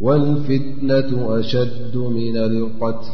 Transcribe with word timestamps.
والفتنة 0.00 1.38
أشد 1.40 1.96
من 1.96 2.36
القتل 2.36 3.10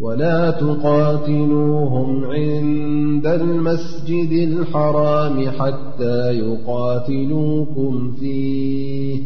ولا 0.00 0.50
تقاتلوهم 0.50 2.24
عند 2.24 3.26
المسجد 3.26 4.32
الحرام 4.32 5.50
حتى 5.50 6.38
يقاتلوكم 6.38 8.12
فيه 8.20 9.20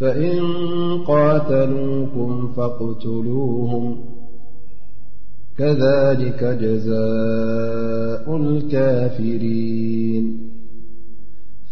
فإن 0.00 0.40
قاتلوكم 1.06 2.48
فاقتلوهم 2.56 3.96
كذلك 5.58 6.44
جزاء 6.44 8.36
الكافرين 8.36 10.55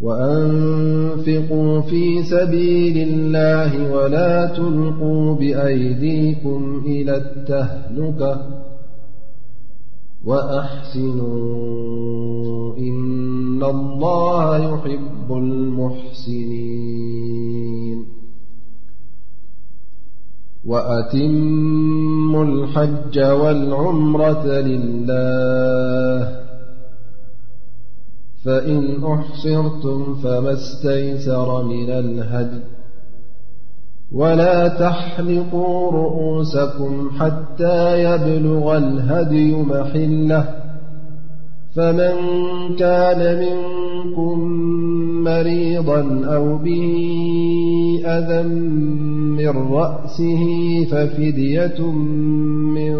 وأنفقوا 0.00 1.80
في 1.80 2.22
سبيل 2.22 3.08
الله 3.08 3.92
ولا 3.92 4.46
تلقوا 4.46 5.34
بأيديكم 5.34 6.82
إلى 6.86 7.16
التهلكة 7.16 8.48
وأحسنوا 10.24 12.76
إن 12.76 13.62
الله 13.64 14.74
يحب 14.74 15.30
المحسنين 15.32 18.04
وأتمو 20.64 22.42
الحج 22.42 23.18
والعمرة 23.20 24.44
لله 24.46 26.49
فإن 28.44 29.04
أحصرتم 29.04 30.14
فما 30.14 30.52
استيسر 30.52 31.64
من 31.64 31.90
الهدي 31.90 32.60
ولا 34.12 34.68
تحلقوا 34.68 35.92
رؤوسكم 35.92 37.10
حتى 37.18 38.02
يبلغ 38.04 38.76
الهدي 38.76 39.54
محلة 39.56 40.54
فمن 41.74 42.12
كان 42.78 43.38
منكم 43.44 44.38
مريضا 45.24 46.22
أو 46.26 46.58
ب 46.58 46.66
أذى 48.04 48.42
من 49.38 49.72
رأسه 49.72 50.44
ففدية 50.90 51.80
من 52.74 52.96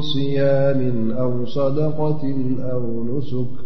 صيام 0.00 1.10
أو 1.10 1.46
صدقة 1.46 2.22
أو 2.72 3.04
نسك 3.18 3.65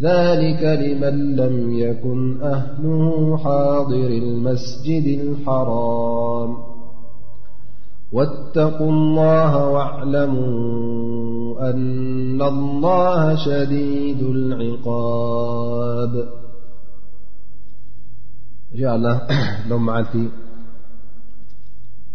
ذلك 0.00 0.62
لمن 0.62 1.36
لم 1.36 1.78
يكن 1.78 2.42
أهله 2.42 3.36
حاضر 3.36 4.06
المسجد 4.06 5.18
الحرام 5.20 6.56
واتقوا 8.12 8.90
الله 8.90 9.68
واعلموا 9.68 11.70
أن 11.70 12.42
الله 12.42 13.34
شديد 13.36 14.22
العقاب 14.22 16.16
إن 18.74 18.80
شاء 18.80 18.96
الله 18.96 19.20
لو 19.70 19.78
معلت 19.78 20.08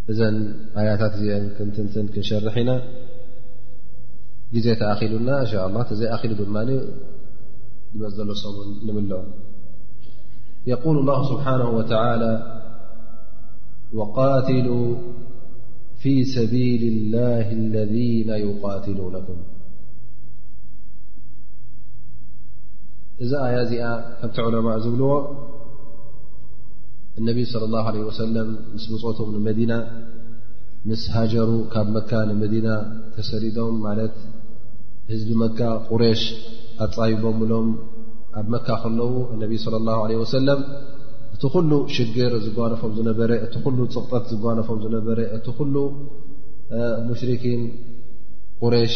إذا 0.09 0.53
آياتات 0.77 1.13
كنشرحنا 2.15 2.81
جزيتأخللنا 4.53 5.41
إن 5.41 5.45
شاء 5.45 5.67
الله 5.67 5.83
تزي 5.83 6.07
أخل 6.09 6.35
د 6.35 6.41
ماني 6.41 6.81
يقول 10.65 10.95
الله 10.99 11.35
سبحانه 11.35 11.69
وتعالى 11.79 12.33
وقاتلا 13.93 14.95
في 15.97 16.23
سبيل 16.23 16.83
الله 16.93 17.51
الذين 17.51 18.29
يقاتلونكم 18.29 19.35
ذ 23.29 23.33
يا 23.73 23.91
ت 24.35 24.39
علماء 24.39 24.79
بل 24.85 25.01
النبي 27.19 27.45
صلى 27.53 27.65
الله 27.65 27.83
عليه 27.89 27.99
وسلم 28.09 28.47
مس 28.75 28.85
بت 29.05 29.19
مدنة 29.49 29.79
مس 30.89 31.03
هجر 31.17 31.49
ب 31.57 31.59
مك 31.95 32.11
مدنة 32.43 32.75
تسرم 33.17 33.85
هزب 35.09 35.29
مك 35.43 35.59
قريش 35.89 36.21
ኣፀይ 36.85 37.13
ቦምሎም 37.23 37.67
ኣብ 38.39 38.47
መካ 38.53 38.67
ከለዉ 38.83 39.11
ነቢይ 39.41 39.57
صለى 39.65 39.77
لላه 39.81 39.97
عه 40.09 40.21
ሰለም 40.35 40.59
እቲ 41.35 41.43
ኩሉ 41.55 41.71
ሽግር 41.95 42.33
ዝጓነፎም 42.45 42.91
ዝነበእቲ 42.97 43.53
ሉ 43.77 43.79
ፅቕጠት 43.95 44.23
ዝጓነፎም 44.31 44.77
ዝነበረ 44.85 45.19
እቲ 45.37 45.45
ኩሉ 45.57 45.75
ሙሽርኪን 47.09 47.61
ቁሬሽ 48.63 48.93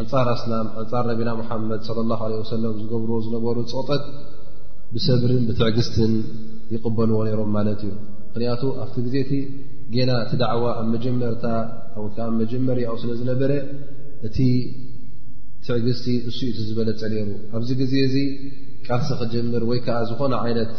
ኣንፃር 0.00 0.26
ኣስላም 0.36 0.66
ኣንፃር 0.82 1.04
ነቢና 1.12 1.30
ሓመድ 1.48 1.80
ላه 2.10 2.20
ሰለም 2.54 2.72
ዝገብርዎ 2.82 3.14
ዝነበሩ 3.26 3.56
ፅቕጠት 3.74 4.04
ብሰብርን 4.94 5.42
ብትዕግስትን 5.48 6.12
ይቕበልዎ 6.74 7.18
ነይሮም 7.26 7.50
ማለት 7.56 7.80
እዩ 7.88 7.92
ምክንያቱ 8.30 8.62
ኣብቲ 8.82 8.94
ግዜ 9.06 9.14
እቲ 9.24 9.32
ጌና 9.94 10.10
እቲ 10.24 10.32
ዳዕዋ 10.42 10.64
ኣብ 10.80 10.86
መጀመርታ 10.94 11.44
ኣ 12.00 12.28
መጀመሪ 12.42 12.78
ስለ 13.02 13.10
ዝነበረእ 13.20 13.60
ትዕግዝቲ 15.66 16.04
እስኡ 16.28 16.38
እቲ 16.50 16.58
ዝበለፀ 16.68 17.00
ኔይሩ 17.12 17.28
ኣብዚ 17.56 17.68
ግዜ 17.80 17.92
እዚ 18.06 18.16
ቃርሲ 18.86 19.08
ክጀምር 19.20 19.62
ወይ 19.70 19.78
ከዓ 19.86 19.98
ዝኾነ 20.10 20.32
ዓይነት 20.44 20.72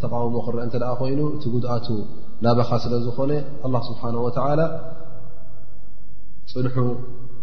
ተቃውሞ 0.00 0.34
ክረአ 0.46 0.64
እተደኣ 0.68 0.90
ኮይኑ 1.00 1.20
እቲ 1.36 1.44
ጉድኣቱ 1.52 1.86
ናባኻ 2.44 2.70
ስለ 2.84 2.94
ዝኾነ 3.06 3.32
ኣላ 3.66 3.74
ስብሓን 3.88 4.16
ወተላ 4.24 4.60
ፅንሑ 6.50 6.76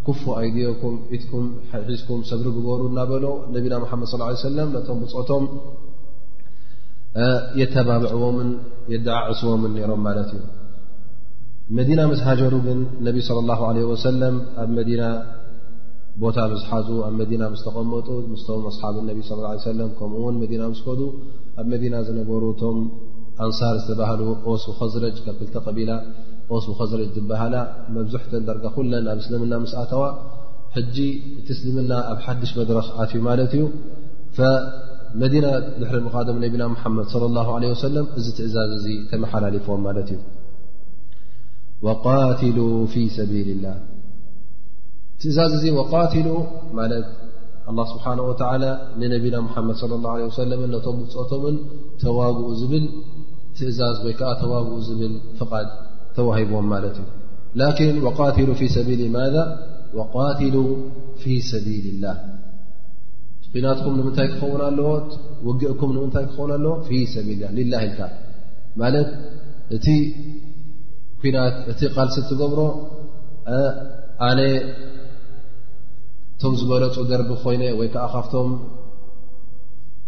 ክፉ 0.05 0.21
ኣይድኩም 0.39 0.93
ኢትኩም 1.15 1.43
ሒዝኩም 1.89 2.19
ሰብሪግበሩ 2.29 2.79
እናበሎ 2.91 3.25
ነቢና 3.55 3.73
መሓመድ 3.83 4.07
ص 4.11 4.15
ለ 4.19 4.23
ሰለም 4.53 4.69
ነቶም 4.75 4.97
ብፅቶም 5.03 5.43
የተባብዕዎምን 7.61 8.49
የደዓዕስዎምን 8.93 9.71
ነይሮም 9.77 10.01
ማለት 10.07 10.29
እዩ 10.37 10.41
መዲና 11.77 11.99
መስሃጀሩ 12.11 12.53
ግን 12.67 12.79
ነቢ 13.07 13.17
ለ 13.37 13.47
ላ 13.49 13.53
ለ 13.75 13.79
ወሰለም 13.91 14.35
ኣብ 14.63 14.69
መዲና 14.79 15.01
ቦታ 16.21 16.39
ዝሓዙ 16.61 16.87
ኣብ 17.05 17.13
መና 17.29 17.43
ስ 17.59 17.65
ተቐመጡ 17.67 18.07
ስም 18.45 18.63
ኣصሓብ 18.63 18.75
صى 19.29 19.35
اه 19.41 19.49
عي 19.51 19.57
س 19.63 19.97
ከምኡ 19.99 20.23
ና 20.61 20.69
ስከ 20.79 20.87
ኣብ 21.61 21.65
መና 21.83 21.95
ዝነበሩ 22.07 22.43
ቶም 22.61 22.77
ኣንሳር 23.45 23.75
ዝተባህ 23.85 24.09
ስ 24.63 24.75
خዝረጅ 24.79 25.15
ክተ 25.25 25.55
ቢላ 25.77 25.91
ስ 26.65 26.67
ዝረጅ 26.91 27.09
ዝበሃላ 27.17 27.55
መብዝሕ 27.95 28.23
ደር 28.47 28.57
ኩለን 28.75 29.05
ኣብ 29.13 29.19
እስልምና 29.23 29.53
ስኣተዋ 29.71 30.03
እቲ 30.81 30.97
እስልምና 31.53 31.91
ኣብ 32.11 32.19
ሓድሽ 32.25 32.51
መድረኽ 32.59 32.87
ኣትዩ 33.03 33.19
ማት 33.27 33.41
እዩ 33.57 33.63
መና 35.21 35.45
ድሪ 35.79 36.53
ነና 36.63 36.79
መድ 36.97 37.07
صى 37.13 37.23
الله 37.29 37.47
عله 37.57 37.67
س 37.85 37.89
እዚ 38.19 38.27
ትእዛዝ 38.37 38.85
ተመሓላلፎም 39.11 39.83
ት 40.09 40.11
እዩ 40.17 40.19
قትل 42.05 42.57
ف 42.93 42.95
ሰቢل 43.17 43.49
له 43.65 43.73
ትእዛዝ 45.23 45.53
እ 45.69 45.71
ول 46.79 46.93
الله 47.69 47.85
ስبنه 47.91 48.25
و 48.29 48.33
ነና 49.01 49.35
مመድ 49.57 49.75
صلى 49.83 49.95
الله 49.99 50.13
ه 50.27 50.81
ቶ 50.83 51.13
ፅቶም 51.15 51.55
ተዋግኡ 52.01 52.47
ብል 52.71 52.85
ትእዛዝ 53.57 53.97
ይ 54.11 54.15
ተዋኡ 54.41 54.65
ል 54.99 55.17
ف 55.39 55.51
ተሂቦም 56.15 56.67
ዩ 60.55 60.59
ف 61.21 61.23
س 61.49 61.51
ذ 61.65 61.67
ل 62.03 62.05
ف 63.43 63.53
سل 63.61 63.63
له 63.77 63.89
ምታይ 64.07 64.27
ክኸን 64.39 65.97
ምታይ 66.07 66.25
ክ 66.35 66.39
ል 68.93 68.95
ቲ 69.85 69.87
ል 71.35 72.11
ትገብሮ 72.29 72.59
ተው 76.43 76.53
ዝበለፁ 76.59 76.95
ደርቢ 77.09 77.29
ኮይ 77.41 77.57
ወይ 77.79 77.87
ከዓ 77.93 78.05
ካብቶም 78.13 78.47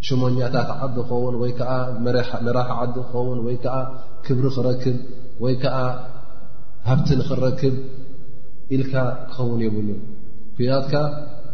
ሽሞኛታት 0.06 0.70
ዓዲ 0.86 0.96
ክኸውን 1.10 1.36
ወይ 1.42 1.52
ከዓ 1.60 1.72
መራሕ 2.06 2.70
ዓዲ 2.82 2.96
ክኸውን 3.10 3.38
ወይከዓ 3.46 3.76
ክብሪ 4.26 4.46
ክረክብ 4.56 4.98
ወይ 5.44 5.56
ከዓ 5.62 5.78
ሃብቲን 6.90 7.22
ክረክብ 7.30 7.76
ኢልካ 8.76 8.94
ክኸውን 9.32 9.62
የብሉን 9.66 10.00
ኩናትካ 10.58 10.94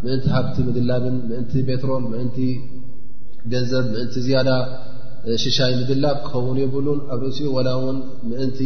ምእንቲ 0.03 0.25
ሃብቲ 0.35 0.55
ምድላብን 0.67 1.15
ምእንቲ 1.29 1.53
ፔትሮል 1.69 2.03
ምእንቲ 2.13 2.37
ገንዘብ 3.53 3.85
ምእንቲ 3.93 4.15
ዝያዳ 4.27 4.49
ሽሻይ 5.45 5.71
ምድላብ 5.81 6.17
ክኸውን 6.27 6.57
የብሉን 6.65 6.99
ኣብ 7.13 7.21
ርእሲኡ 7.25 7.49
ላ 7.67 7.79
እውን 7.79 7.99
ምእንቲ 8.31 8.59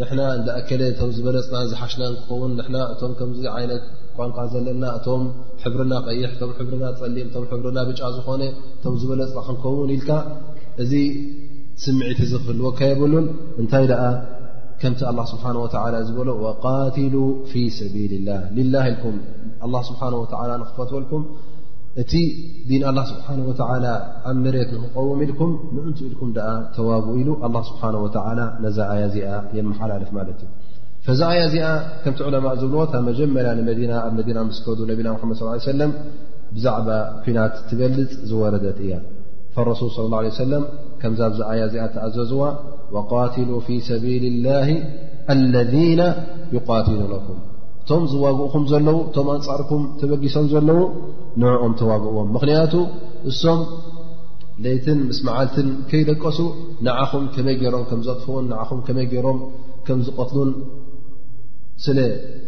ንና 0.00 0.20
እን 0.38 0.46
ኣከለ 0.60 0.82
ተ 0.98 1.12
ዝበለፅናን 1.18 1.68
ዝሓሽናን 1.74 2.16
ክኸውን 2.22 2.52
ና 2.74 2.88
እቶም 2.94 3.12
ከምዚ 3.20 3.42
ዓይነት 3.58 3.84
ቋንቋ 4.18 4.38
ዘለና 4.52 4.84
እቶም 4.98 5.22
ሕብርና 5.62 5.92
ቐይሕ 6.06 6.28
እቶም 6.34 6.50
ሕብርና 6.58 6.86
ፀሊም 7.00 7.28
ቶም 7.34 7.44
ሕብርና 7.50 7.78
ብጫ 7.88 8.00
ዝኾነ 8.16 8.42
እቶም 8.76 8.94
ዝበለፀ 9.00 9.34
ክንከውን 9.46 9.90
ኢልካ 9.96 10.10
እዚ 10.82 10.92
ስምዒቲ 11.84 12.20
ዝክህልወካ 12.32 12.78
የብሉን 12.90 13.26
እንታይ 13.62 13.84
ደኣ 13.90 14.02
ከምቲ 14.80 15.00
ኣላ 15.10 15.20
ስብሓን 15.32 15.56
ወላ 15.64 15.94
ዝበሎ 16.08 16.28
ወቃትሉ 16.46 17.16
ፊ 17.50 17.64
ሰቢልላህ 17.78 18.40
ልላ 18.58 18.74
ኢልኩም 18.92 19.16
ኣላ 19.66 19.74
ስብሓን 19.90 20.14
ወላ 20.22 20.50
ንኽፈትልኩም 20.62 21.22
እቲ 22.02 22.12
ዲን 22.70 22.82
ላ 22.96 23.00
ስብሓን 23.12 23.38
ወዓላ 23.50 23.84
ኣብ 24.30 24.36
መሬት 24.46 24.70
ንክቀወም 24.78 25.20
ኢልኩም 25.26 25.52
ንእንቱ 25.76 25.98
ኢልኩም 26.08 26.30
ደኣ 26.38 26.48
ተዋብኡ 26.78 27.14
ኢሉ 27.22 27.28
ኣላ 27.48 27.56
ስብሓን 27.70 27.96
ወላ 28.04 28.38
ነዛ 28.64 28.78
ኣያ 28.94 29.04
እዚኣ 29.10 29.28
የመሓላልፍ 29.58 30.10
ማለት 30.18 30.40
እዩ 30.46 30.50
ፈዛ 31.06 31.20
ኣያ 31.32 31.40
እዚኣ 31.48 31.66
ከምቲ 32.04 32.20
ዑለማ 32.28 32.46
ዝብልዎ 32.60 32.80
ታብ 32.92 33.02
መጀመርያ 33.08 33.50
ንመዲና 33.58 33.92
ኣብ 34.06 34.12
መዲና 34.18 34.38
ምስ 34.46 34.56
ከዱ 34.66 34.78
ነቢና 34.90 35.08
ምሓመድ 35.14 35.36
ص 35.40 35.66
ሰለም 35.72 35.90
ብዛዕባ 36.54 36.88
ኲናት 37.24 37.54
ትበልፅ 37.68 38.10
ዝወረደት 38.30 38.78
እያ 38.84 38.92
ፈረሱል 39.56 39.90
صለ 39.96 40.12
ሰለም 40.44 40.62
ከምዛ 41.00 41.20
ብ 41.32 41.38
ዛኣያ 41.40 41.60
እዚኣ 41.70 41.84
ተኣዘዝዋ 41.96 42.42
ወቃትሉ 42.96 43.50
ፊ 43.66 43.76
ሰቢል 43.90 44.24
ላህ 44.46 44.66
ለذና 45.52 46.00
ይቃትሉነኩም 46.56 47.38
እቶም 47.82 48.02
ዝዋግእኹም 48.12 48.64
ዘለዉ 48.72 48.96
እቶም 49.10 49.28
ኣንፃርኩም 49.36 49.84
ተበጊሶም 50.00 50.48
ዘለዉ 50.54 50.80
ንዕኦም 51.42 51.72
ተዋግእዎም 51.82 52.28
ምኽንያቱ 52.36 52.74
እሶም 53.32 53.60
ለይትን 54.64 54.98
ምስ 55.10 55.20
መዓልትን 55.28 55.68
ከይደቀሱ 55.90 56.38
ንዓኹም 56.88 57.24
ከመይ 57.36 57.56
ገይሮም 57.62 57.86
ከም 57.92 58.02
ዘጥፍኡን 58.08 58.44
ንዓኹም 58.54 58.80
ከመይ 58.88 59.06
ገይሮም 59.14 59.38
ከም 59.86 59.98
ዝቐትሉን 60.06 60.50
ስለ 61.84 61.98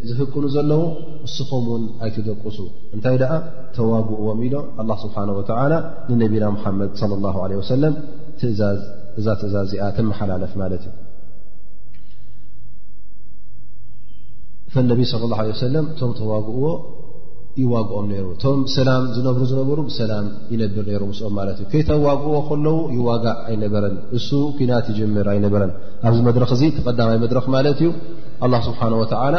ዝፍቅኑ 0.08 0.44
ዘለዉ 0.54 0.82
ንስኹምውን 1.24 1.82
ኣይትደቁሱ 2.04 2.58
እንታይ 2.94 3.16
ደኣ 3.22 3.32
ተዋግእዎም 3.76 4.38
ኢሎ 4.46 4.54
አላ 4.82 4.90
ስብሓን 5.02 5.30
ወተዓላ 5.38 5.72
ንነቢና 6.10 6.44
ሙሓመድ 6.54 6.90
ላ 7.24 7.32
ለ 7.52 7.58
ወሰለም 7.60 7.94
ዝእዛ 8.42 9.28
ትእዛዝ 9.40 9.68
ዚኣ 9.72 9.88
ተመሓላለፍ 9.96 10.52
ማለት 10.62 10.82
እዩ 10.90 10.94
ፈነቢ 14.74 15.00
ለ 15.24 15.30
ላ 15.32 15.44
ሰለም 15.64 15.86
ቶም 16.00 16.10
ተዋግእዎ 16.20 16.64
ይዋግኦም 17.62 18.06
ሩ 18.24 18.26
እቶም 18.34 18.58
ሰላም 18.74 19.02
ዝነብሩ 19.14 19.42
ዝነበሩ 19.50 19.78
ብሰላም 19.88 20.26
ይነብር 20.52 20.84
ነሩ 20.92 21.02
ምስኦም 21.10 21.32
ማለት 21.38 21.56
እዩ 21.60 21.66
ከይተዋግ 21.72 22.22
ከለው 22.48 22.76
ይዋጋዕ 22.96 23.36
ኣይነበረን 23.50 23.94
እሱ 24.18 24.28
ኩናት 24.58 24.86
ይጀምር 24.92 25.26
ኣይነበረን 25.32 25.72
ኣብዚ 26.08 26.18
መድረክ 26.28 26.50
እዚ 26.56 26.62
ተቀዳማይ 26.76 27.18
መድረክ 27.24 27.46
ማለት 27.56 27.80
እዩ 27.82 27.90
ኣላ 28.46 28.54
ስብሓን 28.68 28.94
ወተዓላ 29.02 29.36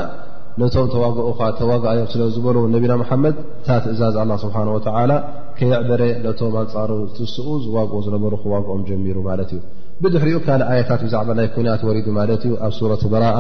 ነቶም 0.61 0.87
ተዋግዑ 0.93 1.27
ተዋግዮም 1.59 2.07
ስለዝበሎ 2.13 2.57
ነቢና 2.75 2.93
መሓመድ 3.01 3.35
ታ 3.65 3.79
ትእዛዝ 3.85 4.15
ኣ 4.21 4.25
ስብሓ 4.45 4.55
ወላ 4.77 5.11
ከየዕበረ 5.57 6.03
ነቶም 6.27 6.55
ኣንፃሩ 6.63 6.91
ትስኡ 7.17 7.47
ዝዋግኦ 7.65 7.97
ዝነበሩ 8.07 8.33
ክዋግኦም 8.45 8.81
ጀሚሩ 8.89 9.17
ማለት 9.29 9.49
እዩ 9.57 9.61
ብድሕሪኡ 10.03 10.37
ካልእ 10.47 10.67
ኣያታት 10.73 11.01
ብዛዕባ 11.05 11.29
ናይ 11.39 11.47
ኩናት 11.55 11.81
ወሪዱ 11.87 12.07
ማለት 12.19 12.41
እዩ 12.47 12.53
ኣብ 12.65 12.73
ሱረት 12.79 13.01
በራአ 13.13 13.37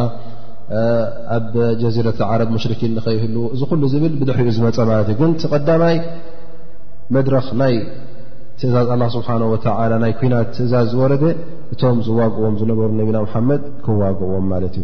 ኣብ 1.35 1.53
ጀዚረትዓረብ 1.81 2.49
ሽርኪን 2.63 2.91
ንኸይህል 2.97 3.35
እዚ 3.55 3.61
ሉ 3.81 3.87
ዝብል 3.93 4.13
ብድሕሪኡ 4.19 4.51
ዝመፀ 4.57 4.77
እዩ 5.03 5.09
ግን 5.19 5.31
ቀዳማይ 5.53 5.95
መድረክ 7.15 7.47
ናይ 7.61 7.75
ትእዛዝ 8.61 8.89
ስሓ 9.15 9.27
ናይ 10.03 10.11
ኩናት 10.19 10.49
ትእዛዝ 10.55 10.87
ዝወረ 10.93 11.13
እቶም 11.73 11.97
ዝዋግዎም 12.07 12.55
ዝነበሩ 12.61 12.87
ነብና 12.99 13.17
ሓመድ 13.33 13.61
ክዋግዎም 13.85 14.45
ማለት 14.53 14.75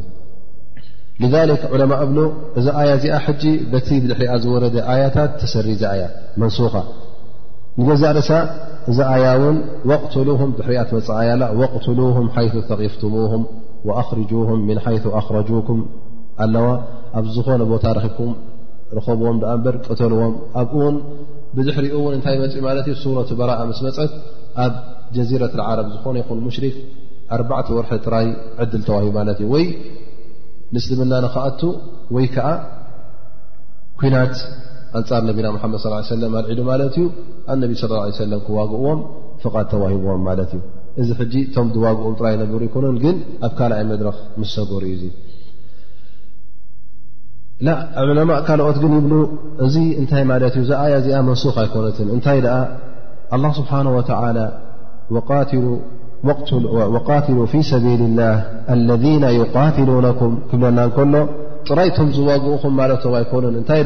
እዩ 1.26 1.30
ዕለማ 1.76 1.92
እብ 2.06 2.16
እዚ 2.60 2.66
ያ 2.88 2.94
እዚኣ 3.00 3.18
ጂ 3.44 3.52
በቲ 3.74 3.90
ብድሪ 4.06 4.24
ዝወረ 4.46 4.66
ኣያታት 4.94 5.32
ተሰሪ 5.42 5.68
ዚ 5.82 5.86
ኣያ 5.94 6.06
መንኻ 6.44 6.74
ንገዛ 7.80 8.04
ርእሳ 8.18 8.32
እዚ 8.92 8.98
ያ 9.26 9.28
ን 9.54 9.56
ት 10.12 10.26
ድሪያ 10.60 10.82
መፅ 10.96 11.10
ኣያ 11.20 11.36
ት 11.86 11.98
ይ 12.00 12.50
ቂፍትምه 12.70 13.32
وأخርجه 13.88 14.40
من 14.70 14.78
ይث 14.96 15.06
ኣخረجكም 15.20 15.80
ኣለዋ 16.44 16.68
ኣብ 17.18 17.26
ዝኾነ 17.36 17.62
ቦታ 17.72 17.86
ብኩም 18.04 18.32
ረኸብዎም 18.98 19.38
በር 19.64 19.76
ቀተልዎም 19.88 20.34
ኣብው 20.62 20.84
ብዝሕሪኡ 21.58 21.96
ን 22.12 22.16
እታይ 22.20 22.36
መፅኡ 22.44 22.60
ማት 22.66 22.88
እ 22.94 22.96
ሱረة 23.04 23.30
በرء 23.40 23.60
ምስመፀት 23.70 24.12
ኣብ 24.64 24.74
ጀዚረት 25.16 25.54
ዓረብ 25.68 25.88
ዝኾነ 25.96 26.16
ይን 26.22 26.40
ሙሽሪክ 26.48 26.76
ኣር 27.36 27.42
ወርሒ 27.78 27.92
ጥራይ 28.06 28.28
ዕድል 28.64 28.82
ተዋሂ 28.88 29.06
ማት 29.18 29.38
እዩ 29.44 29.48
ወይ 29.54 29.66
ንስልምና 30.76 31.14
ንክኣቱ 31.26 31.62
ወይ 32.16 32.28
ከዓ 32.36 32.48
ኩናት 34.00 34.36
أንፃር 35.00 35.22
ነቢና 35.30 35.48
መድ 35.56 35.62
ص 35.84 35.86
ሰለ 36.12 36.24
ኣልዒዱ 36.42 36.60
ማለት 36.72 36.96
እዩ 36.98 37.06
ኣነቢ 37.54 37.72
صى 37.82 37.88
ه 38.00 38.34
ه 38.34 38.42
ክዋግእዎም 38.48 39.00
ف 39.44 39.46
ተዋሂብዎም 39.74 40.22
ማለት 40.30 40.52
እዩ 40.58 40.62
እዚ 41.02 41.10
ቶም 41.56 41.68
ዝዋግኡ 41.76 42.10
ጥራይ 42.20 42.36
ነብሩ 42.42 42.60
ይኮኑ 42.68 42.86
ግን 43.04 43.16
ኣብ 43.46 43.54
ካልኣይ 43.60 43.84
መድረክ 43.92 44.18
ምስ 44.42 44.50
ሰጉር 44.58 44.84
እዩ 44.92 45.02
ዑለማእ 48.10 48.40
ካልኦት 48.48 48.78
ግን 48.84 48.94
ይብ 49.02 49.12
እዚ 49.66 49.76
እታይ 50.04 50.24
ማለት 50.32 50.56
እዩ 50.60 50.64
ዝያ 50.70 50.96
ዚኣ 51.06 51.18
መንሱክ 51.30 51.58
ኣይኮነት 51.64 51.98
እታይ 52.20 52.40
ስብሓه 53.60 54.14
ቃትሉ 57.08 57.38
ፊ 57.52 57.58
ሰቢል 57.72 58.02
ላህ 58.20 58.36
ለذና 58.90 59.24
يقትሉነኩም 59.40 60.34
ክብለና 60.50 60.80
ከሎ 60.96 61.16
ጥራይ 61.68 61.90
ቶም 61.98 62.08
ዝዋግኡኹም 62.18 62.74
ማለቶም 62.80 63.14
ኣይኮኑን 63.20 63.56
እታይ 63.62 63.82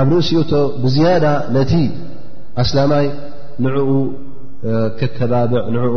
ኣብ 0.00 0.08
ርእሲኡቶ 0.16 0.52
ብዝያዳ 0.82 1.24
ነቲ 1.56 1.72
ኣስላማይ 2.62 3.04
ንኡ 3.64 3.74
ከተባብዕ 4.98 5.62
ንዕኡ 5.74 5.96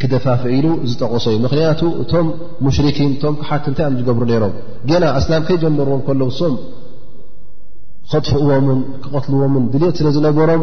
ክደፋፍእ 0.00 0.52
ኢሉ 0.58 0.66
ዝጠቐሶ 0.90 1.24
እዩ 1.32 1.38
ምክንያቱ 1.46 1.80
እቶም 2.02 2.26
ሙሽርኪን 2.66 3.10
እቶም 3.14 3.34
ክሓቲ 3.40 3.64
እንታይ 3.70 3.88
ም 3.94 3.96
ዝገብሩ 4.00 4.22
ነይሮም 4.30 4.54
ገና 4.90 5.02
እስላም 5.20 5.42
ከይጀመርዎም 5.48 6.02
ከለዉ 6.06 6.30
ሶም 6.40 6.54
ከጥፍእዎምን 8.12 8.78
ክቐትልዎምን 9.02 9.64
ድሌት 9.72 9.96
ስለ 10.00 10.08
ዝነበሮም 10.14 10.62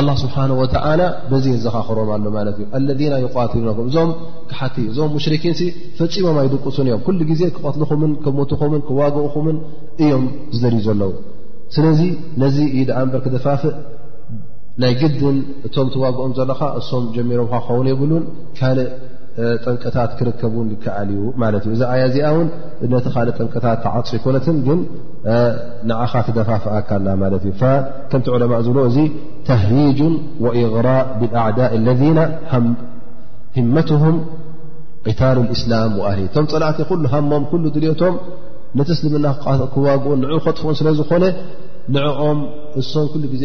ኣላ 0.00 0.08
ስብሓን 0.22 0.52
ወላ 0.60 1.02
በዚ 1.30 1.46
ዘኻኽሮም 1.64 2.08
ኣሎ 2.14 2.24
ማለት 2.38 2.56
እዩ 2.62 2.66
ለذና 2.86 3.14
ይቃትሉናምእዞም 3.24 4.10
ካሓቲእ 4.52 4.86
እዞም 4.92 5.10
ሙሽርኪን 5.16 5.54
ፈፂሞም 5.98 6.38
ኣይደቁሱን 6.42 6.88
እዮም 6.90 7.02
ኩሉ 7.08 7.20
ግዜ 7.32 7.42
ክቐትልኹምን 7.56 8.12
ክሞትኹምን 8.24 8.82
ክዋግኡኹምን 8.88 9.58
እዮም 10.06 10.24
ዝደልዩ 10.56 10.82
ዘለዉ 10.90 11.12
ስለዚ 11.76 12.02
ነዚ 12.44 12.58
እዩ 12.74 12.82
ደኣ 12.90 12.98
እበር 13.06 13.20
ክደፋፍእ 13.26 13.74
ናይ 14.82 14.92
ግድን 14.98 15.36
እቶም 15.66 15.88
ትዋግኦም 15.92 16.32
ዘለካ 16.38 16.60
እሶም 16.80 17.04
ጀሚሮም 17.14 17.46
ክኸውን 17.52 17.86
የብሉን 17.90 18.24
ካልእ 18.58 18.90
ጠንቀታት 19.64 20.10
ክርከቡን 20.18 20.68
ይከኣል 20.74 21.08
እዩ 21.14 21.24
ማት 21.40 21.54
እዩ 21.66 21.72
እዚ 21.76 21.82
ኣያ 21.92 22.02
እዚኣውን 22.10 22.46
ነቲ 22.92 23.06
ካእ 23.14 23.26
ጠንቀታት 23.38 23.78
ተዓፅ 23.84 24.10
ኮነት 24.24 24.46
ግ 24.66 24.76
ንዓኻ 25.88 26.12
ትደፋፍእካና 26.28 27.06
ማለት 27.22 27.42
እዩ 27.46 27.52
ከምቲ 28.10 28.26
ዕለማ 28.36 28.52
ዝብሎ 28.66 28.78
እዚ 28.90 28.98
ተህሪጁ 29.48 30.00
ወእغራእ 30.44 31.02
ብኣዕዳ 31.20 31.60
ለذ 31.86 32.02
ህመትም 33.56 34.16
ቅታል 35.08 35.38
እስላም 35.56 35.92
ኣሊ 36.10 36.20
ቶም 36.34 36.46
ፀላእት 36.52 36.78
ሃሞም 37.14 37.44
ሉ 37.62 37.64
ድልቶም 37.76 38.14
ነቲስልምና 38.80 39.26
ክዋግኦ 39.74 40.12
ን 40.20 40.24
ከጥፍኦን 40.46 40.78
ስለ 40.82 40.88
ዝኮነ 41.00 41.24
ንኦም 41.96 42.38
እሶም 42.80 43.06
ሉ 43.22 43.24
ዜ 43.42 43.44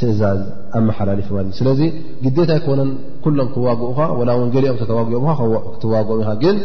ትእዛዝ 0.00 0.40
ኣመሓላልፍ 0.78 1.28
ስለዚ 1.58 1.80
ግታ 2.36 2.50
ይኮነን 2.58 2.90
ሎም 3.38 3.48
ክዋግኡኻ 3.54 3.98
ላ 4.28 4.32
ን 4.46 4.50
ገሊኦም 4.54 4.76
ክትዋግኦም 4.80 6.26
ኢ 6.32 6.36
ግን 6.42 6.56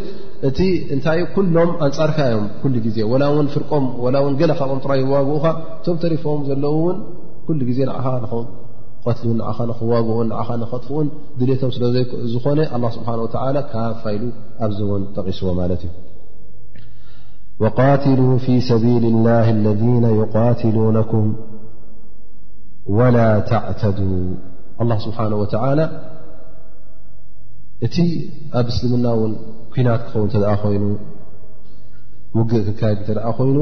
እቲ 0.50 0.60
እንታይ 0.96 1.20
ሎም 1.58 1.72
ኣንፃርካዮም 1.88 2.46
ዜ 2.98 3.08
ላ 3.24 3.28
ፍርቆም 3.56 3.86
ገ 4.42 4.50
ካ 4.60 4.70
ጥራይ 4.86 5.02
ይዋግኡኻ 5.08 5.46
እቶም 5.80 5.98
ተሪፎም 6.04 6.42
ዘለዉ 6.50 6.76
ውን 6.86 7.58
ሉ 7.60 7.62
ግዜ 7.70 7.80
ን 7.90 7.94
ቆትል 9.06 9.40
ኽዋግን 9.80 10.30
ጥፍኡን 10.72 11.08
ድልቶም 11.40 11.72
ስለዝኮነ 11.76 12.60
ስብሓ 12.98 13.10
ካፋ 13.72 14.02
ኢሉ 14.16 14.24
ኣብዚውን 14.66 15.02
ጠቂስዎ 15.16 15.48
ማለት 15.62 15.82
እዩ 17.66 17.72
ት 18.04 18.44
ፊ 18.44 18.56
ሰቢል 18.70 19.04
ለذ 19.66 19.84
ትም 21.10 21.26
ላ 23.00 23.18
ተ 23.80 23.84
لله 24.82 24.98
ስሓه 25.06 25.84
እቲ 27.86 27.96
ኣብ 28.60 28.66
እስልምና 28.72 29.08
ውን 29.20 29.32
ኩናት 29.74 30.04
ክኸን 30.14 30.84
እ 32.42 32.44
ክካየድ 32.68 33.08
እ 33.12 33.32
ኮይኑ 33.38 33.58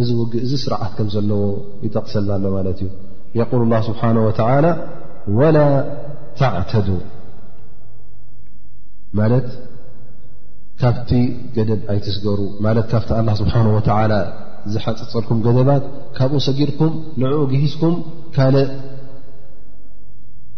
እዚ 0.00 0.08
እ 0.22 0.28
እዚ 0.44 0.52
ስርዓት 0.64 0.92
ከም 0.98 1.08
ዘለዎ 1.14 1.42
ይጠቅሰልና 1.84 2.36
ሎ 2.44 2.52
ማለት 2.58 2.78
እዩ 2.84 3.50
ስه 4.36 5.42
ላ 5.54 5.58
ተዕተዱ 6.40 6.88
ማት 9.18 9.48
ካብቲ 10.80 11.10
ገደብ 11.56 11.80
ኣይትስገሩ 11.92 12.40
ማ 12.64 12.72
ካቲ 12.92 13.08
ስሓ 13.40 13.54
ዝሓፅፀልኩም 14.72 15.38
ገደባት 15.46 15.84
ካብኡ 16.16 16.38
ሰጊርኩም 16.46 16.92
ንዕኡ 17.20 17.42
ግሂዝኩም 17.52 17.94
ካልእ 18.36 18.68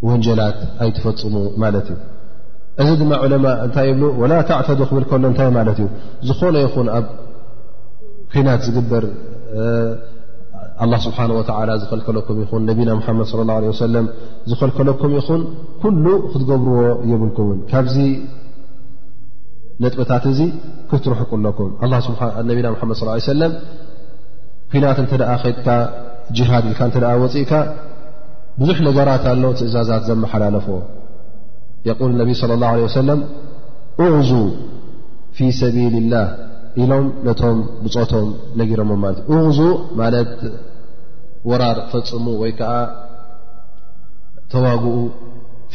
ወንጀላት 0.09 0.59
ኣይትፈፅሙ 0.85 1.35
ማለት 1.62 1.88
እዩ 1.92 2.85
እዚ 2.85 2.90
ድማ 3.00 3.12
ዑለማ 3.25 3.47
እንታይ 3.64 3.87
የብሉ 3.88 4.04
ወላ 4.23 4.32
ተዕፈዱ 4.49 4.80
ክብል 4.90 5.04
ከሎ 5.11 5.25
እንታይ 5.32 5.49
ማለት 5.59 5.78
እዩ 5.82 5.88
ዝኾነ 6.28 6.54
ይኹን 6.64 6.88
ኣብ 6.99 7.06
ኩናት 8.32 8.62
ዝግበር 8.66 9.04
ኣ 10.85 10.87
ስብሓን 11.06 11.30
ወላ 11.38 11.71
ዝኸልከለኩም 11.82 12.38
ይኹን 12.44 12.62
ነቢና 12.71 12.90
ሓመድ 13.06 13.26
ص 13.32 13.66
ه 13.73 13.82
ሰለም 13.85 14.06
ዝኸልከለኩም 14.50 15.12
ይኹን 15.18 15.42
ኩሉ 15.82 16.04
ክትገብርዎ 16.32 16.80
የብልኩም 17.11 17.49
ውን 17.50 17.61
ካብዚ 17.73 17.97
ነጥበታት 19.82 20.25
እዚ 20.32 20.40
ክትርሕቅለኩም 20.90 21.71
ነቢና 22.50 22.68
ሓመድ 22.82 22.97
ዩ 23.18 23.25
ሰለም 23.32 23.52
ኩናት 24.72 24.98
እንተ 25.02 25.12
ደ 25.22 25.24
ድካ 25.56 25.68
ጅሃድ 26.36 26.64
ል 26.72 26.74
እ 27.14 27.16
ወፅእካ 27.22 27.52
ብዙሕ 28.60 28.78
ነገራት 28.86 29.24
ኣሎ 29.32 29.42
ትእዛዛት 29.58 30.02
ዘመሓላለፍ 30.10 30.66
የል 31.88 32.12
ነቢ 32.20 32.28
صى 32.40 32.46
اله 32.58 32.70
ع 32.76 32.86
ሰለም 33.00 33.20
غዙ 34.12 34.30
ፊ 35.36 35.38
ሰቢል 35.60 35.94
ላህ 36.12 36.26
ኢሎም 36.82 37.06
ነቶም 37.26 37.58
ብፆቶም 37.84 38.28
ነጊሮሞም 38.60 39.00
ማለት 39.04 39.18
እዩ 39.30 39.36
እغዙ 39.40 39.60
ማለት 40.00 40.30
ወራር 41.50 41.78
ፈፅሙ 41.92 42.26
ወይ 42.42 42.52
ከዓ 42.58 42.72
ተዋግኡ 44.52 44.96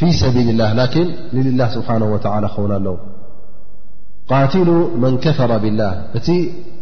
ፊ 0.00 0.10
ሰቢል 0.22 0.50
ላህ 0.60 0.72
ላን 0.80 0.94
ንላ 1.38 1.60
ስብሓ 1.76 1.86
ኸውን 2.56 2.72
ኣለው 2.78 2.96
ቃትሉ 4.30 4.70
መን 5.02 5.14
ከፈረ 5.24 5.52
ብላህ 5.64 5.92
እቲ 6.18 6.26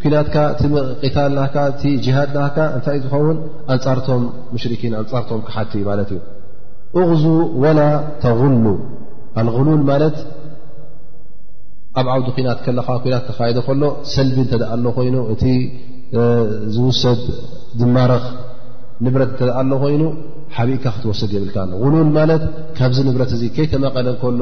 ኩናት 0.03 0.29
እ 1.09 1.11
ታል 1.17 1.33
ና 1.39 1.43
እቲ 1.73 1.83
ጅሃድ 2.05 2.31
ና 2.37 2.41
እንታይ 2.77 2.97
እ 3.01 3.03
ዝኸውን 3.05 3.39
ኣንፃርቶም 3.75 4.23
ሙሽርኪን 4.55 4.95
ኣንፃርቶም 5.03 5.41
ክሓቲ 5.49 5.73
ማለት 5.91 6.11
እዩ 6.17 6.21
እغዙ 7.01 7.25
ወላ 7.63 7.81
ተغሉ 8.25 8.65
ኣልغሉል 9.41 9.83
ማለት 9.91 10.17
ኣብ 12.01 12.07
ዓውዲ 12.15 12.39
ናት 12.47 12.59
ከለካ 12.67 12.89
ኩናት 13.05 13.25
ተካይደ 13.31 13.59
ከሎ 13.67 13.83
ሰልቢ 14.15 14.39
እተደኣ 14.47 14.73
ሎ 14.85 14.89
ኮይኑ 14.99 15.17
እቲ 15.35 15.45
ዝውሰድ 16.75 17.23
ድማርኽ 17.81 18.25
ንብረት 19.05 19.31
ተደኣ 19.39 19.59
ሎ 19.71 19.77
ኮይኑ 19.85 20.03
ሓቢእካ 20.57 20.85
ክትወስድ 20.97 21.31
የብልካ 21.37 21.57
غሉል 21.85 22.09
ማለት 22.19 22.43
ካብዚ 22.79 22.99
ንብረት 23.09 23.31
እዚ 23.39 23.43
ከይተመቐለ 23.57 24.09
ከሎ 24.23 24.41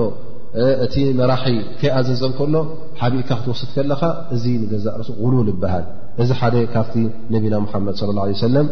እቲ 0.85 0.95
መራሒ 1.19 1.45
ከይኣዘዘን 1.79 2.33
ከሎ 2.39 2.57
ሓቢእካ 3.01 3.31
ክትወስድ 3.39 3.69
ከለካ 3.77 4.03
እዚ 4.35 4.45
ንገዛእ 4.63 4.95
ርስ 5.01 5.09
غሉል 5.23 5.49
ዝበሃል 5.53 5.85
እዚ 6.23 6.29
ሓደ 6.41 6.55
ካብቲ 6.75 6.95
ነቢና 7.35 7.55
ሙሓመድ 7.65 7.95
صለ 8.01 8.11
ላه 8.17 8.25
ሰለም 8.47 8.67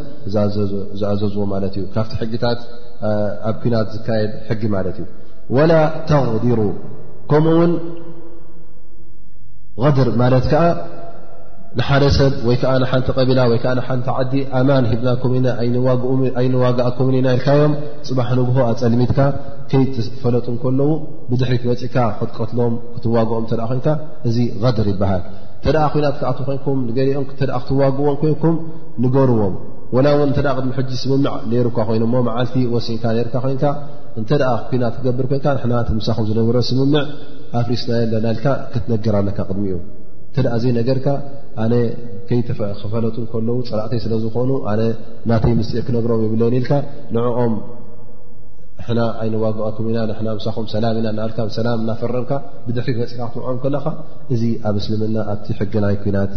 ዝኣዘዝዎ 1.00 1.40
ማለት 1.54 1.72
እዩ 1.78 1.84
ካብቲ 1.94 2.12
ሕጊታት 2.22 2.60
ኣብ 3.50 3.56
ኩናት 3.62 3.88
ዝካየድ 3.94 4.30
ሕጊ 4.50 4.62
ማለት 4.76 4.96
እዩ 5.02 5.06
ወላ 5.56 5.72
ተቅዲሩ 6.10 6.60
ከምኡ 7.32 7.56
ውን 7.60 7.72
ቀድር 9.82 10.08
ማለት 10.22 10.44
ከዓ 10.52 10.62
ንሓደ 11.78 12.04
ሰብ 12.16 12.32
ወይዓ 12.46 12.72
ንሓንቲ 12.80 13.06
ቀቢላ 13.18 13.38
ወይዓ 13.50 13.76
ሓንቲ 13.86 14.06
ዓዲ 14.20 14.32
ኣማን 14.58 14.84
ሂናም 14.90 15.46
ኣይንዋጋኣኮምኒ 16.40 17.16
ናልካዮም 17.26 17.72
ፅባሕ 18.08 18.28
ንግሆ 18.40 18.56
ኣፀልሚትካ 18.72 19.18
ከይተፈለጡ 19.70 20.46
ከለው 20.62 20.90
ብድሕሪት 21.30 21.62
መፅካ 21.70 21.96
ክትቀትሎም 22.18 22.74
ክትዋግኦም 22.96 23.46
እዚ 24.30 24.36
ድር 24.78 24.88
ይበሃል 24.92 25.22
ተ 25.64 25.74
ናት 26.04 26.18
ክኣቶ 26.22 26.38
ኮንኩም 26.48 26.78
ገኦም 26.98 27.24
ክትዋግእዎም 27.30 28.16
ኮይንኩም 28.24 28.56
ንገርዎም 29.04 29.54
ላ 30.06 30.12
ውን 30.20 30.30
ተ 30.36 30.40
ድሚ 30.56 30.70
ሕ 30.76 30.80
ስምምዕ 31.02 31.34
ሩካ 31.68 31.78
ኮይኑ 31.90 32.04
ዓልቲ 32.36 32.54
ወሲንካ 32.74 33.04
ካ 33.34 33.44
ካ 33.62 33.74
እተ 34.22 34.30
ናት 34.82 34.94
ክገብርይ 34.98 35.40
ትምሳኹም 35.90 36.26
ዝነበረ 36.30 36.56
ስምምዕ 36.70 37.04
ኣፍሪስናናኢልካ 37.62 38.46
ክትነገር 38.74 39.16
ኣለካ 39.22 39.38
ቅድሚ 39.50 39.64
እዩ 39.74 39.78
ተ 40.36 40.58
ዘ 40.62 40.66
ገካ 40.90 41.06
ኣነ 41.62 41.74
ከይክፈለጡ 42.28 43.16
ከለዉ 43.32 43.56
ፀላእተይ 43.70 43.98
ስለ 44.04 44.12
ዝኾኑ 44.24 44.50
ኣነ 44.72 44.82
ናተይ 45.30 45.54
ምስእ 45.60 45.78
ክነግሮም 45.86 46.20
የብለን 46.24 46.54
ኢልካ 46.58 46.70
ንኦም 47.14 47.54
ሕና 48.86 49.00
ኣይንዋግቀኩም 49.22 49.86
ኢና 49.90 49.98
ንና 50.10 50.28
ምሳኩም 50.38 50.64
ሰላም 50.74 50.94
ኢና 51.00 51.08
ናልካ 51.18 51.36
ብሰላም 51.48 51.80
እናፈረምካ 51.84 52.30
ብድሕሪ 52.66 52.90
በፅካክትምዖም 53.00 53.58
ከለካ 53.64 53.86
እዚ 54.34 54.42
ኣብ 54.68 54.76
እስልምና 54.82 55.16
ኣብቲ 55.32 55.48
ሕግናይ 55.58 55.96
ኩናት 56.04 56.32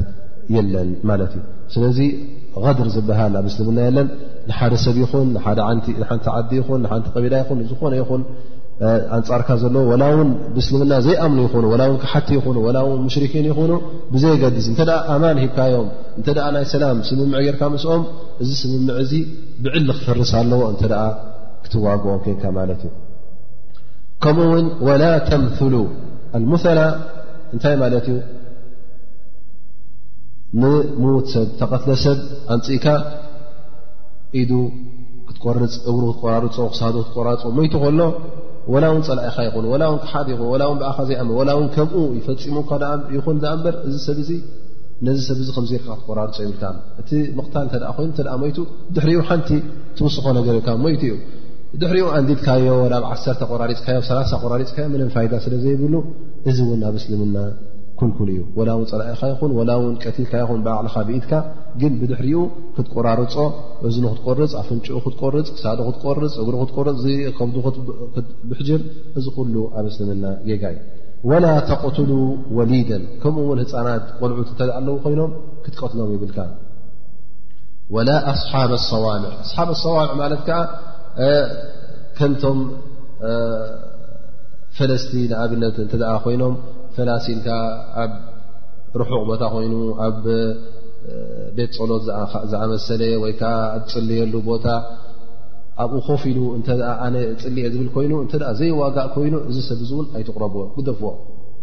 የለን 0.56 0.90
ማለት 1.10 1.32
እዩ 1.38 1.44
ስለዚ 1.76 2.00
ቀድር 2.66 2.90
ዝበሃል 2.96 3.34
ኣብ 3.40 3.46
እስልምና 3.52 3.80
የለን 3.88 4.10
ንሓደ 4.50 4.74
ሰብ 4.86 4.98
ይኹን 5.04 5.30
ንሓንቲ 5.38 5.88
ዓዲ 6.40 6.52
ይኹን 6.62 6.82
ንሓንቲ 6.86 7.06
ቀቢላ 7.16 7.34
ይኹን 7.44 7.62
ዝኾነ 7.72 7.94
ይኹን 8.02 8.22
ኣንፃርካ 9.18 9.50
ዘለዎ 9.62 9.84
ዋላ 9.90 10.04
እውን 10.14 10.30
ብእስልምና 10.54 10.94
ዘይኣምኑ 11.06 11.40
ይኹኑ 11.46 11.66
ላ 11.82 11.84
እውን 11.90 12.00
ክሓቲ 12.02 12.28
ይኹኑ 12.38 12.58
ላ 12.76 12.80
ውን 12.88 13.00
ሙሽርኪን 13.06 13.46
ይኹኑ 13.50 13.72
ብዘይገድስ 14.14 14.66
እንተደ 14.72 14.92
ኣማን 15.14 15.38
ሂብካዮም 15.44 15.88
እንተ 16.18 16.28
ደኣ 16.38 16.48
ናይ 16.56 16.66
ሰላም 16.74 16.98
ስምምዕ 17.10 17.40
ጌርካ 17.48 17.62
ምስኦም 17.74 18.04
እዚ 18.44 18.50
ስምምዕ 18.62 18.98
እዚ 19.04 19.12
ብዕሊ 19.66 19.86
ክፈርስ 20.00 20.32
ኣለዎ 20.42 20.62
እንተ 20.74 20.82
ደኣ 20.94 21.04
ክትዋግኦም 21.66 22.20
ኮንካ 22.26 22.44
ማለት 22.60 22.82
እዩ 22.88 22.94
ከምኡእውን 24.26 24.68
ወላ 24.88 25.04
ተምሉ 25.30 25.74
ኣልሙላ 26.40 26.80
እንታይ 27.54 27.76
ማለት 27.84 28.06
እዩ 28.14 28.20
ንምዉት 30.62 31.28
ሰብ 31.36 31.48
ተቐትለ 31.60 31.90
ሰብ 32.06 32.20
ኣንፅኢካ 32.56 32.88
ኢዱ 34.42 34.52
ክትቆርፅ 35.28 35.64
እግሩ 35.90 36.02
ክትቆራርፆ 36.12 36.56
ክሳዱ 36.74 36.96
ክትቆራርፆ 37.06 37.44
ሞይቱ 37.58 37.74
ከሎ 37.84 38.02
ወላ 38.74 38.86
እውን 38.92 39.02
ፀላኢካ 39.08 39.38
ይኹን 39.48 39.66
ላውን 39.82 39.98
ክሓደ 40.04 40.28
ይኹን 40.34 40.48
ላ 40.62 40.64
ውን 40.70 40.78
ብኣኻ 40.82 40.98
ዘይኣም 41.10 41.30
ላውን 41.50 41.66
ከምኡ 41.76 42.00
ይፈፂሙካ 42.20 42.72
ይኹን 43.16 43.38
በር 43.64 43.76
እዚሰብ 43.90 44.18
ነዚ 45.08 45.18
ሰብ 45.28 45.38
ዚ 45.46 45.50
ከምዘርካ 45.56 45.88
ትቆራርፂ 46.02 46.36
ይብልካ 46.44 46.64
እቲ 47.02 47.10
ምቕታል 47.38 47.66
እተ 47.68 47.76
ኮይኑ 47.98 48.10
ተ 48.18 48.38
ሞይቱ 48.44 48.58
ድሕሪኡ 48.96 49.22
ሓንቲ 49.30 49.50
ትውስኮ 49.98 50.26
ነገር 50.40 50.56
ካ 50.68 50.78
ሞይቱ 50.86 51.04
እዩ 51.10 51.16
ድሕሪኡ 51.82 52.06
ኣንዲድካዮ 52.20 52.66
ላ 52.94 52.96
ኣብዓሰተ 53.02 53.42
ቆራሪፅካዮ 53.52 53.98
ሰላ 54.10 54.20
ቆራሪፅካዮ 54.46 54.86
ምም 54.94 55.10
ፋይዳ 55.18 55.34
ስለ 55.46 55.54
ዘይብሉ 55.66 55.94
እዚ 56.50 56.58
እውን 56.66 56.80
ናብ 56.86 56.96
ምስልምና 57.00 57.38
ላ 58.68 58.72
ውን 58.80 58.84
ፀላኢካ 58.92 59.22
ይኹን 59.32 59.52
ላ 59.70 59.74
ን 59.92 59.96
ቀቲልካ 60.04 60.34
ይኹን 60.42 60.60
ብዕልኻ 60.68 60.96
ብኢትካ 61.08 61.32
ግን 61.82 61.94
ብድሕሪኡ 62.02 62.40
ክትቆራርፆ 62.76 63.36
እዙን 63.88 64.06
ክትቆርፅ 64.16 64.52
ኣፍንኡ 64.62 64.86
ክትቆርፅ 65.06 65.48
ሳ 65.62 65.66
ክትቆርፅ 65.88 66.34
እ 66.42 67.16
ክትቆርፅ 67.38 67.38
ከ 67.38 67.38
ክትብሕጅር 68.16 68.82
እዚ 69.20 69.26
ኩሉ 69.38 69.56
ኣብ 69.80 69.88
ስምና 69.98 70.26
ጌጋዩ 70.50 70.76
ወላ 71.30 71.46
ተقትሉ 71.72 72.12
ወሊደን 72.58 73.04
ከምኡ 73.22 73.46
ውን 73.52 73.60
ህፃናት 73.64 74.04
ቆልዑት 74.20 74.50
እተኣ 74.54 74.70
ኣለው 74.80 74.96
ኮይኖም 75.06 75.32
ክትቀትሎም 75.66 76.12
ይብልካ 76.16 76.38
ወላ 77.96 78.10
ኣصሓ 78.34 78.52
ኣሰዋምዕ 78.78 79.34
ኣሓ 79.46 79.58
ኣሰዋምዕ 79.76 80.14
ማለትከዓ 80.22 80.60
ከምቶም 82.20 82.60
ፈለስቲ 84.78 85.12
ንኣብነት 85.32 85.76
እተ 85.86 85.92
ኮይኖም 86.24 86.54
ፈላሲንካ 86.98 87.48
ኣብ 88.04 88.14
ርሑቕ 89.02 89.22
ቦታ 89.30 89.44
ኮይኑ 89.54 89.74
ኣብ 90.06 90.24
ቤት 91.58 91.72
ፀሎት 91.80 92.04
ዝኣመሰለ 92.52 93.02
ወይከዓ 93.24 93.56
ፅልየሉ 93.92 94.34
ቦታ 94.50 94.68
ኣብኡ 95.84 95.98
ኮፍ 96.08 96.22
ኢሉ 96.32 96.40
እተ 96.58 96.68
ኣነ 97.06 97.16
ፅሊኤ 97.42 97.68
ዝብል 97.74 97.90
ኮይኑ 97.96 98.12
እተ 98.26 98.34
ዘይዋጋእ 98.60 99.10
ኮይኑ 99.16 99.34
እዚ 99.50 99.58
ሰብ 99.70 99.82
ዙ 99.90 99.92
እውን 99.96 100.06
ኣይትቕረብዎ 100.18 100.62
ጉደፍዎ 100.78 101.08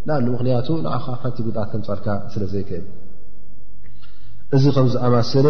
ንኣኒ 0.06 0.26
ምክንያቱ 0.34 0.68
ንዓኻ 0.86 1.06
ሓንቲ 1.22 1.38
ጉድኣት 1.46 1.68
ከንፃልካ 1.72 2.06
ስለ 2.32 2.42
ዘይክእ 2.52 2.84
እዚ 4.56 4.64
ከምዝኣማስለ 4.76 5.46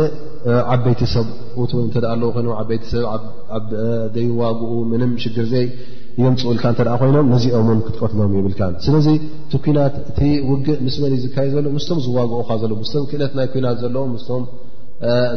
ዓበይቲሰብ 0.72 1.26
ውትው 1.60 1.78
እንተደኣ 1.86 2.10
ኣለዎ 2.16 2.28
ኮይኑ 2.34 2.48
ዓበይተሰብ 2.60 3.04
ኣ 3.14 3.58
ዘይዋግኡ 4.16 4.72
ምንም 4.90 5.12
ሽግር 5.22 5.46
ዘይ 5.52 5.64
እዮም 6.18 6.34
ፅኡልካ 6.40 6.64
እተ 6.74 6.80
ኮይኖም 7.00 7.26
ነዚኦምውን 7.34 7.80
ክትቀትሎም 7.86 8.32
ይብልካ 8.38 8.60
ስለዚ 8.86 9.06
እቲ 9.46 9.60
ኩናት 9.64 9.94
እቲ 10.10 10.20
ውግእ 10.50 10.78
ምስ 10.86 10.96
መሊእዩ 11.04 11.22
ዝካየ 11.24 11.48
ዘሎ 11.54 11.66
ምስቶም 11.76 11.98
ዝዋግኡካ 12.04 12.50
ዘለዎ 12.62 12.76
ምስቶም 12.82 13.04
ክእነት 13.12 13.32
ናይ 13.38 13.46
ኩናት 13.54 13.78
ዘለዎም 13.84 14.12
ምስቶም 14.16 14.44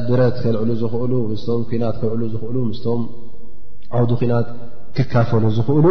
ድረት 0.09 0.35
ክልዕሉ 0.43 0.69
ዝኽእሉ 0.81 1.11
ምስቶም 1.31 1.61
ናት 1.83 1.97
ክልዕሉ 2.01 2.21
ዝኽእሉ 2.33 2.57
ምስቶም 2.71 3.01
ዓውዱ 3.97 4.11
ኩናት 4.21 4.47
ክካፈሉ 4.97 5.45
ዝኽእሉ 5.55 5.85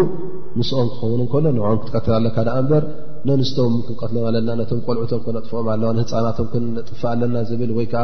ንስኦም 0.58 0.86
ክኸውን 0.92 1.20
እንከሎ 1.22 1.44
ንዖም 1.56 1.78
ክትቀተላኣለካ 1.82 2.36
ደኣ 2.46 2.52
እምበር 2.60 2.82
ነንስቶም 3.28 3.74
ክንቀትሎም 3.84 4.24
ኣለና 4.28 4.48
ቶም 4.70 4.78
ቆልዑቶም 4.86 5.20
ክነጥፍኦም 5.26 5.68
ኣለዋ 5.74 5.88
ህፃናቶም 5.98 6.46
ክነጥፍ 6.52 7.02
ኣለና 7.10 7.36
ዝብል 7.48 7.70
ወይከዓ 7.78 8.02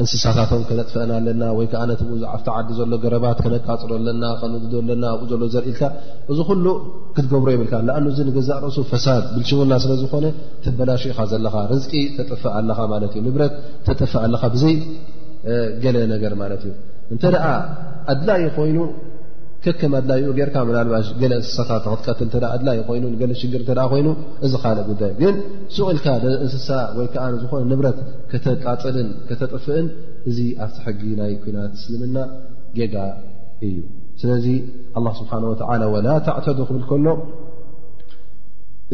እንስሳታቶም 0.00 0.62
ክነጥፍአን 0.68 1.10
ኣለና 1.16 1.42
ወይከዓ 1.58 1.82
ነ 1.90 1.96
ኣፍቲ 2.36 2.46
ዓዲ 2.54 2.68
ዘሎ 2.78 2.92
ገረባት 3.04 3.38
ክነቃፅሮ 3.46 3.90
ኣለና 3.98 4.22
ከንዶ 4.40 4.72
ኣለና 4.84 5.04
ኣብኡ 5.14 5.28
ዘሎ 5.32 5.42
ዘርኢልካ 5.54 5.82
እዚ 6.32 6.38
ኩሉ 6.50 6.64
ክትገብሮ 7.16 7.48
ይብልካ 7.56 7.74
ንኣን 7.88 8.06
እዚ 8.12 8.18
ንገዛእ 8.30 8.58
ርእሱ 8.64 8.78
ፈሳድ 8.94 9.24
ብልሽውና 9.34 9.72
ስለዝኾነ 9.84 10.26
ተበላሽ 10.66 11.04
ኢካ 11.12 11.20
ዘለካ 11.34 11.54
ርዝቂ 11.74 11.92
ተጥፍእ 12.18 12.52
ኣለኻ 12.60 12.78
ማለት 12.94 13.12
እዩ 13.18 13.24
ንብረት 13.28 13.54
ተጥፍ 13.88 14.14
ኣለካ 14.24 14.44
ብዘይ 14.56 14.76
ገለ 15.84 15.96
ነገር 16.16 16.32
ማለት 16.42 16.62
እዩ 16.68 16.74
እንተ 17.14 17.22
ደኣ 17.34 17.44
ኣድላይ 18.12 18.42
ኮይኑ 18.58 18.78
ከከም 19.64 19.92
ኣድላ 19.98 20.12
ኡ 20.28 20.32
ርካ 20.48 20.56
ናልባሽ 20.76 21.08
ገለ 21.22 21.32
እንስሳታት 21.40 21.84
ክትቀትል 21.90 22.44
ኣድዩ 22.54 22.78
ይኑ 22.96 23.04
ገለ 23.20 23.32
ሽግር 23.40 23.62
ተ 23.68 23.86
ኮይኑ 23.90 24.08
እዚ 24.46 24.52
ካልእ 24.62 24.84
ጉዳይ 24.90 25.12
ግን 25.20 25.34
ስቅኢልካ 25.74 26.06
እንስሳ 26.44 26.68
ወይከዓ 26.98 27.24
ንዝኾነ 27.34 27.60
ንብረት 27.72 27.98
ከተቃፅልን 28.30 29.10
ከተጥፍእን 29.28 29.86
እዚ 30.30 30.38
ኣብቲ 30.64 30.78
ሕጊ 30.86 31.02
ናይ 31.20 31.34
ኩናት 31.44 31.72
እስልምና 31.80 32.16
ጌጋ 32.78 32.96
እዩ 33.68 33.76
ስለዚ 34.22 34.46
ስብሓን 35.20 35.44
ወላ 35.94 36.08
ታዕተዱ 36.30 36.58
ክብል 36.70 36.82
ከሎ 36.90 37.06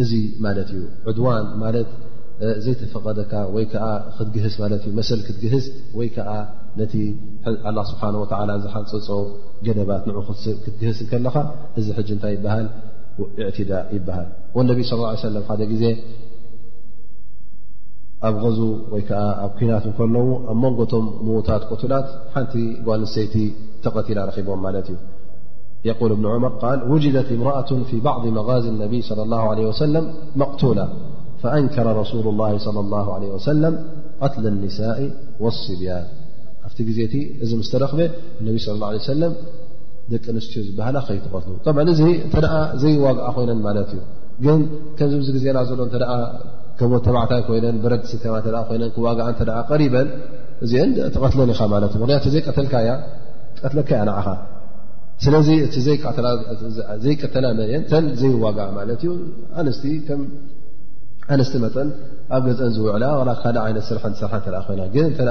እዚ 0.02 0.12
ማለት 0.46 0.68
እዩ 0.76 0.82
ዕድዋን 1.10 1.46
ማለት 1.64 1.88
ዘይተፈቀደካ 2.64 3.32
ወይ 3.54 3.64
ክትግህስ 4.16 4.56
መሰ 4.98 5.08
ክትግህስ 5.28 5.64
ወይዓ 6.00 6.26
الله 6.78 7.84
سبحنه 7.92 8.18
ولى 8.22 8.54
جدت 8.54 10.02
ن 11.18 11.28
ج 12.08 12.20
ات 13.48 13.58
يبل 13.96 14.20
والنبي 14.56 14.82
صى 14.90 14.94
اه 14.94 15.06
عيه 15.08 15.18
وسم 15.26 15.96
ኣ 18.26 18.28
غز 18.44 18.58
كن 19.96 20.08
ل 20.14 20.18
متم 20.76 21.04
مو 21.26 21.34
قتلت 21.70 22.06
ن 22.62 23.00
لسيቲ 23.02 23.34
ተغل 23.84 24.18
ربم 24.38 24.64
يقل 25.88 26.10
بن 26.20 26.24
عمر 26.34 26.52
ال 26.72 26.78
وجدت 26.92 27.28
امرأة 27.38 27.70
في 27.88 27.96
بعض 28.08 28.22
مغاز 28.38 28.64
النبي 28.74 29.00
صلى 29.10 29.22
الله 29.26 29.42
عليه 29.52 29.66
وسلم 29.70 30.04
مقتولة 30.42 30.86
فأنكر 31.42 31.86
رسول 32.02 32.24
الله 32.32 32.52
صلى 32.66 32.80
الله 32.84 33.06
عليه 33.16 33.30
وسلم 33.36 33.72
قتل 34.24 34.44
النساء 34.54 34.98
والصبيال 35.44 36.04
ኣብቲ 36.68 36.78
ግዜቲ 36.88 37.14
እዚ 37.44 37.50
ምስተረክበ 37.60 38.00
እነቢ 38.40 38.56
ه 38.64 38.94
ለ 38.94 39.10
ሰለም 39.10 39.32
ደቂ 40.12 40.24
ኣንስትዮ 40.32 40.60
ዝበሃላ 40.66 40.96
ከይትቀትሉ 41.08 41.54
እዚ 41.94 42.02
እተ 42.28 42.34
ዘይዋግዓ 42.82 43.26
ኮይነን 43.36 43.60
ማለት 43.66 43.88
እዩ 43.94 44.00
ግን 44.44 44.60
ከምዚ 44.98 45.16
ብዚ 45.20 45.28
ግዜና 45.36 45.58
ዘሎ 45.70 45.80
ከምወተባዕታይ 46.80 47.40
ኮይነን 47.48 47.76
ብረድ 47.84 48.02
ይክዋ 48.86 49.06
ሪበን 49.82 50.08
እዚአትቀትለን 50.66 51.50
ኢኻ 51.54 51.60
ማት 51.72 51.82
እዩ 51.88 51.96
ክንያ 52.04 52.16
ዘይቀተልካ 52.34 52.74
ቀትለካያ 53.60 54.00
ንኻ 54.08 54.26
ስለዚ 55.24 55.48
እቲ 55.68 55.76
ዘይቀተተ 57.04 57.46
ዘይዋግዓ 58.22 58.66
ማት 58.78 59.02
ዩኣንስቲ 59.08 60.14
መጠን 61.64 61.88
ኣብ 62.36 62.44
ገን 62.60 62.70
ዝውዕላ 62.76 63.04
ካ 63.42 63.48
ይነት 63.70 63.84
ስርስር 63.88 64.32
ኮይና 64.68 65.30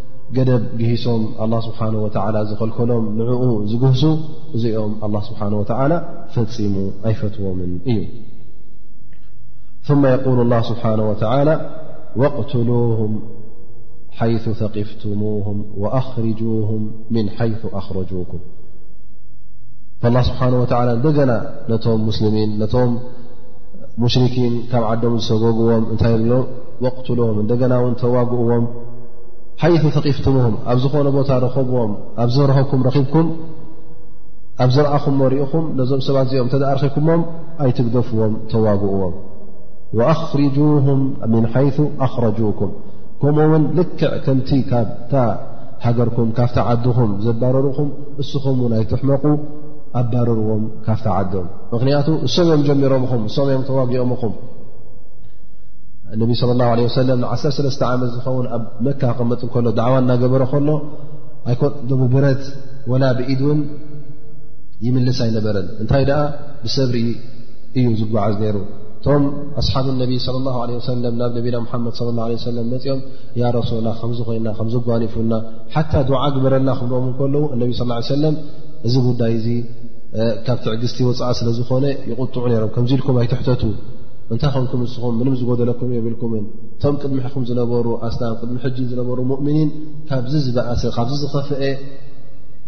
ገደብ 0.35 0.63
ግሂሶም 0.79 1.21
ه 1.39 1.59
ስሓه 1.65 2.41
ዝከልከሎም 2.49 3.05
ንኡ 3.19 3.41
ዝግህሱ 3.71 4.01
እዚኦም 4.55 4.93
الله 5.05 5.21
ስብሓه 5.29 5.51
و 5.59 5.63
ፈፂሙ 6.33 6.73
ኣይፈትዎም 7.07 7.59
እዩ 7.89 7.99
ثم 9.87 10.01
يقሉ 10.13 10.37
الله 10.45 10.61
ስብሓنه 10.71 11.03
و 11.09 11.13
وقትلهም 12.21 13.11
ይث 14.33 14.45
ثقፍትሙهም 14.61 15.57
وኣኽርجهም 15.81 16.81
من 17.15 17.25
ይث 17.51 17.61
ኣኽረجኩም 17.79 18.41
الل 20.07 20.15
ስብሓه 20.29 20.51
و 20.61 20.63
እንደገና 20.95 21.33
ነቶም 21.71 21.99
ሙስልሚን 22.09 22.49
ነቶም 22.61 22.91
ሙሽርኪን 24.03 24.53
ካብ 24.71 24.83
ዓደም 24.91 25.15
ዝተግዎም 25.27 25.83
እታይ 25.93 26.13
ሎ 26.31 26.33
قትلهም 26.95 27.37
እደገና 27.43 27.73
ን 27.91 27.93
ተዋግእዎም 28.01 28.63
ሓይث 29.61 29.83
ተቂፍትምهም 29.95 30.53
ኣብ 30.71 30.77
ዝኾነ 30.83 31.07
ቦታ 31.15 31.29
ረኽብዎም 31.43 31.91
ኣብ 32.23 32.29
ዝረኸብኩም 32.35 32.79
ረኺብኩም 32.87 33.27
ኣብ 34.63 34.69
ዝረዓኹምዎ 34.75 35.25
ሪእኹም 35.33 35.65
ነዞም 35.77 35.99
ሰባት 36.05 36.25
እዚኦም 36.29 36.47
ተ 36.53 36.61
ረኪብኩሞም 36.71 37.21
ኣይትግደፍዎም 37.65 38.33
ተዋግእዎም 38.51 39.13
وኣኽርጁም 39.97 40.99
ን 41.43 41.43
ሓይث 41.53 41.77
ኣኽረጁኩም 42.05 42.71
ከምኡ 43.21 43.45
ውን 43.51 43.63
ልክዕ 43.77 44.03
ከምቲ 44.25 44.49
ካብታ 44.71 45.13
ሃገርኩም 45.85 46.29
ካብታ 46.37 46.57
ዓዲኹም 46.73 47.11
ዘባረሩኹም 47.25 47.89
እስኹም 48.23 48.57
ን 48.69 48.71
ኣይትሕመቑ 48.79 49.23
ኣባረርዎም 50.01 50.63
ካፍታ 50.87 51.07
ዓዶም 51.19 51.47
ምኽንያቱ 51.73 52.07
እሶም 52.27 52.45
እዮም 52.49 52.63
ጀሚሮምኹም 52.69 53.21
እሶም 53.29 53.47
እዮም 53.49 53.63
ተዋግኦምኹም 53.69 54.33
እነቢ 56.15 56.31
ላ 56.61 56.65
ለ 56.77 56.81
ሰለም 56.99 57.19
ን1ሰለስተ 57.25 57.81
ዓመት 57.91 58.09
ዝኸውን 58.15 58.45
ኣብ 58.55 58.63
መካ 58.85 59.01
ክቐመጥ 59.17 59.39
ከሎ 59.53 59.65
ድዕዋ 59.77 59.93
እናገበሮ 60.03 60.41
ከሎ 60.53 60.67
ኣ 61.51 61.53
ብብረት 62.01 62.43
ወላ 62.91 63.03
ብኢድ 63.17 63.41
እውን 63.45 63.59
ይምልስ 64.85 65.19
ኣይነበረን 65.25 65.67
እንታይ 65.81 66.03
ደኣ 66.09 66.19
ብሰብሪኢ 66.63 67.11
እዩ 67.79 67.87
ዝጓዓዝ 68.01 68.35
ነይሩ 68.43 68.57
እቶም 68.99 69.23
ኣስሓብ 69.61 69.85
ነቢ 70.01 70.11
ላ 70.47 70.79
ሰለም 70.89 71.11
ናብ 71.21 71.31
ነቢና 71.37 71.57
ሓመድ 71.73 71.95
ላ 72.17 72.21
ሰለም 72.47 72.67
መፅኦም 72.73 72.99
ያ 73.41 73.53
ረሱላ 73.59 73.87
ከምዝ 74.01 74.19
ኮይና 74.29 74.47
ከምዝጓኒፉና 74.59 75.31
ሓታ 75.75 75.93
ድዓ 76.09 76.21
ግበረና 76.35 76.69
ክምልኦም 76.79 77.13
ከለዉ 77.21 77.43
እነቢ 77.55 77.71
ስ 77.79 78.09
ሰለም 78.15 78.35
እዚ 78.89 78.95
ጉዳይ 79.07 79.33
እዚ 79.39 79.47
ካብ 80.45 80.59
ትዕግዝቲ 80.65 80.99
ወፃኢ 81.09 81.33
ስለ 81.39 81.49
ዝኾነ 81.57 81.85
ይቑጥዑ 82.11 82.43
ነይሮም 82.53 82.69
ከምዚ 82.75 82.91
ኢልኩም 82.99 83.17
ኣይትሕተቱ 83.23 83.61
እንታይ 84.33 84.49
ንኩም 84.63 84.81
ንስኹም 84.85 85.13
ምንም 85.19 85.33
ዝጎደለኩም 85.39 85.89
የብልኩምን 85.95 86.45
እቶም 86.75 86.95
ቅድሚ 87.01 87.17
ኹም 87.33 87.43
ዝነበሩ 87.49 87.87
ኣስናም 88.07 88.35
ቅድሚ 88.41 88.55
ሕጂ 88.65 88.77
ዝነበሩ 88.91 89.19
ሙእምኒን 89.31 89.69
ካብዚ 90.09 90.33
ዝበኣሰ 90.47 90.81
ካብዚ 90.97 91.15
ዝኸፈአ 91.23 91.63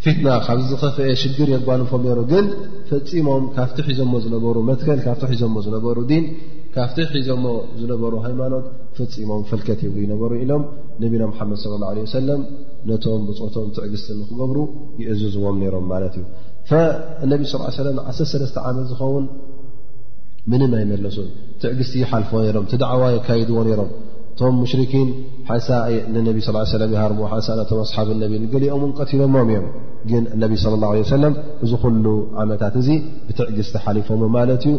ፊትና 0.04 0.28
ካብዚ 0.46 0.64
ዝኸፍአ 0.72 1.04
ሽግር 1.22 1.48
የግባልፎም 1.54 2.02
ሩ 2.16 2.20
ግን 2.32 2.46
ፈፂሞም 2.90 3.44
ካብቲ 3.56 3.78
ሒዞሞ 3.86 4.12
ዝነበሩ 4.24 4.56
መትከል 4.70 4.98
ካብቲ 5.06 5.22
ሒዞሞ 5.32 5.54
ዝነበሩ 5.66 5.96
ን 6.24 6.26
ካብቲ 6.74 6.98
ሒዞሞ 7.14 7.44
ዝነበሩ 7.80 8.12
ሃይማኖት 8.26 8.66
ፈፂሞም 8.98 9.42
ፍልከት 9.50 9.80
የብ 9.86 9.96
ይነበሩ 10.06 10.30
ኢሎም 10.42 10.64
ነቢና 11.04 11.22
ሓመድ 11.38 11.58
ص 11.62 11.66
ላ 11.82 11.92
ለ 11.96 12.00
ሰለም 12.18 12.42
ነቶም 12.90 13.22
ብፆቶም 13.28 13.70
ትዕግስቲ 13.76 14.08
ንክገብሩ 14.20 14.58
ይዕዝዝዎም 15.04 15.56
ነይሮም 15.62 15.86
ማለት 15.94 16.14
እዩ 16.20 16.24
ነቢ 17.32 17.40
ስ 17.52 17.80
ለም 17.88 17.96
ዓሰ 18.10 18.18
ሰለስተ 18.32 18.58
ዓመት 18.70 18.86
ዝኸውን 18.92 19.24
ምን 20.52 20.62
ኣይመለሱ 20.78 21.16
ትዕግስቲ 21.62 21.94
ይሓልፎ 22.02 22.30
ሮም 22.56 22.64
ቲ 22.70 22.78
ዳዕዋ 22.82 23.04
የካይድዎ 23.14 23.58
ነሮም 23.68 23.90
እቶም 24.34 24.54
ሙሽርኪን 24.62 25.08
ሓ 25.48 25.56
ንነብ 26.14 26.36
ይሃርሞ 26.94 27.20
ሓ 27.32 27.36
ቶም 27.70 27.80
ኣሓብ 27.84 28.08
ነቢ 28.22 28.34
ገሊኦምን 28.54 28.90
ቀትሎሞም 28.98 29.50
እዮም 29.50 29.66
ግን 30.10 30.24
ነብ 30.42 30.52
ለ 30.82 30.84
ه 30.90 31.04
ሰለም 31.16 31.34
እዝ 31.64 31.72
ኩሉ 31.82 32.06
ዓመታት 32.42 32.74
እዚ 32.80 32.88
ብትዕግስቲ 33.26 33.74
ሓሊፎም 33.84 34.22
ማለት 34.38 34.64
እዩ 34.70 34.74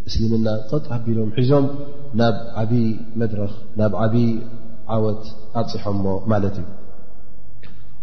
እስልምና 0.09 0.47
ጥ 0.69 0.85
ኣቢሎም 0.95 1.29
ሒዞም 1.39 1.65
ናብ 2.19 2.35
ዓ 2.61 2.65
ድረ 3.31 3.41
ናብ 3.79 3.93
ዓ 4.03 4.13
عወት 4.95 5.23
ኣፅሖ 5.61 5.83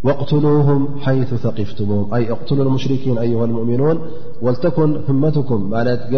واقتله 0.07 0.67
حيث 1.05 1.29
ثقፍمه 1.45 1.99
اقل 2.41 2.57
المሽرኪن 2.65 3.15
ኣيه 3.23 3.39
المؤمنوን 3.49 3.97
ولተكن 4.45 4.89
ህመكም 5.07 5.61
ና 5.71 5.73
ዕ 6.11 6.15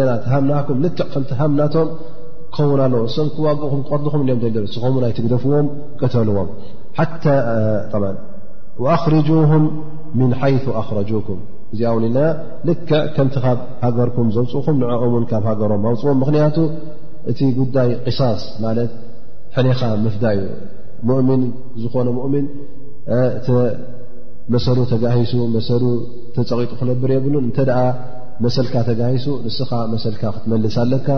ናቶም 1.60 1.88
ክኸውን 2.54 2.80
ኣለዎ 2.86 3.02
ም 3.26 3.28
ክዋ 3.36 3.46
ም 4.20 4.24
ስ 4.70 4.76
ይ 5.10 5.12
ትግደፍዎም 5.18 5.66
قተልዎም 6.00 6.48
أخرجه 8.96 9.50
من 10.20 10.30
حيث 10.40 10.64
أخرجوكم 10.82 11.38
እዚ 11.74 11.82
ውን 11.96 12.04
ኢለና 12.08 12.20
ልክ 12.68 12.88
ከምቲ 13.16 13.36
ካብ 13.44 13.58
ሃገርኩም 13.84 14.28
ዘውፅእኹም 14.34 14.76
ንኦምውን 14.82 15.24
ካብ 15.30 15.44
ሃገሮም 15.50 15.84
ኣውፅዎም 15.90 16.18
ምኽንያቱ 16.22 16.56
እቲ 17.30 17.40
ጉዳይ 17.58 17.88
ቅሳስ 18.06 18.42
ማለት 18.64 18.90
ሕሊኻ 19.56 19.80
ምፍዳ 20.04 20.24
እዩ 20.36 20.44
ሙእምን 21.08 21.42
ዝኾነ 21.82 22.08
ሙእምን 22.18 22.46
እ 23.18 23.60
መሰሉ 24.54 24.78
ተጋሂሱ 24.92 25.32
መሰሉ 25.56 25.84
ተፀቂጡ 26.36 26.72
ክነብር 26.80 27.10
የብሉን 27.14 27.44
እንተደኣ 27.48 27.80
መሰልካ 28.44 28.74
ተጋሂሱ 28.90 29.26
ንስኻ 29.46 29.72
መሰልካ 29.94 30.22
ክትመልስ 30.36 30.76
ኣለካ 30.84 31.08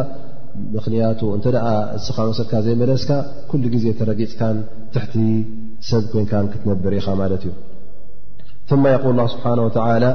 ምኽንያቱ 0.74 1.20
እንተ 1.36 1.46
ንስኻ 1.94 2.16
መሰልካ 2.30 2.52
ዘይመለስካ 2.66 3.10
ኩሉ 3.50 3.62
ግዜ 3.74 3.86
ተረጊፅካን 4.00 4.58
ትሕቲ 4.94 5.14
ሰብ 5.90 6.04
ኮንካን 6.12 6.46
ክትነብር 6.52 6.92
ኢኻ 7.00 7.08
ማለት 7.22 7.44
እዩ 7.50 8.76
ማ 8.82 8.92
ይቁል 8.94 9.18
ስብሓና 9.34 9.60
ላ 10.04 10.08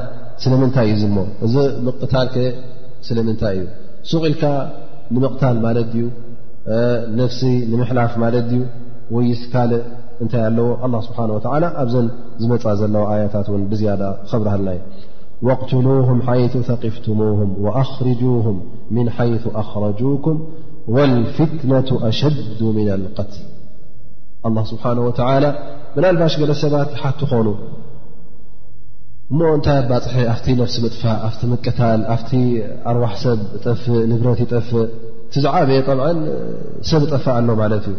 ስለምንታይ 0.44 0.88
እዩ 0.94 1.02
እ 1.08 1.10
ሞ 1.16 1.20
እዚ 1.46 1.54
ምቅታል 1.86 2.26
ከ 2.34 2.44
ስለምንታይ 3.08 3.54
እዩ 3.56 3.64
ሱቅኢልካ 4.10 4.44
ንምቕታል 5.14 5.56
ማለት 5.66 5.90
ዩ 6.00 6.04
ነፍሲ 7.20 7.40
ንምሕላፍ 7.70 8.12
ማለት 8.22 8.46
ዩ 8.56 8.60
ወይስ 9.14 9.42
ካልእ 9.52 9.82
እንታይ 10.22 10.42
ኣለዎ 10.48 10.68
ስብሓه 11.06 11.28
ኣብዘን 11.82 12.06
ዝመፃ 12.42 12.64
ዘለዎ 12.80 13.02
ኣያታት 13.12 13.46
ን 13.60 13.62
ብዝያዳ 13.70 14.02
ብረ 14.40 14.48
ሃልና 14.54 14.68
እዩ 14.76 14.82
وقትሉهም 15.46 16.18
ሓይث 16.28 16.54
ثቂፍትሙهም 16.68 17.50
وኣኽርጁهም 17.64 18.58
ምን 18.94 19.06
ሓይث 19.16 19.44
ኣኽረجኩም 19.60 20.36
وልፍትነة 20.94 21.88
ኣሸዱ 22.08 22.60
ምና 22.76 22.88
ልقትል 23.04 23.44
ه 24.58 24.64
ስብሓነه 24.72 25.02
وተላ 25.08 25.44
መናልባሽ 25.94 26.34
ገለ 26.40 26.52
ሰባት 26.64 26.90
ሓት 27.02 27.20
ኾኑ 27.30 27.46
እሞ 29.32 29.40
እንታይ 29.56 29.76
ኣባፅሒ 29.82 30.14
ኣብቲ 30.32 30.46
ነፍሲ 30.60 30.76
ምጥፋእ 30.84 31.18
ኣፍቲ 31.26 31.40
ምቅታል 31.50 32.00
ኣፍቲ 32.14 32.30
ኣርዋሕ 32.90 33.12
ሰብ 33.24 33.38
ጠፍእ 33.64 33.98
ንብረት 34.10 34.40
ይጠፍእ 34.44 34.86
ቲዝዓብየ 35.34 35.78
ብዓ 35.88 36.00
ሰብ 36.88 37.02
ጠፋ 37.10 37.24
ኣሎ 37.40 37.48
ማለት 37.60 37.84
እዩ 37.90 37.98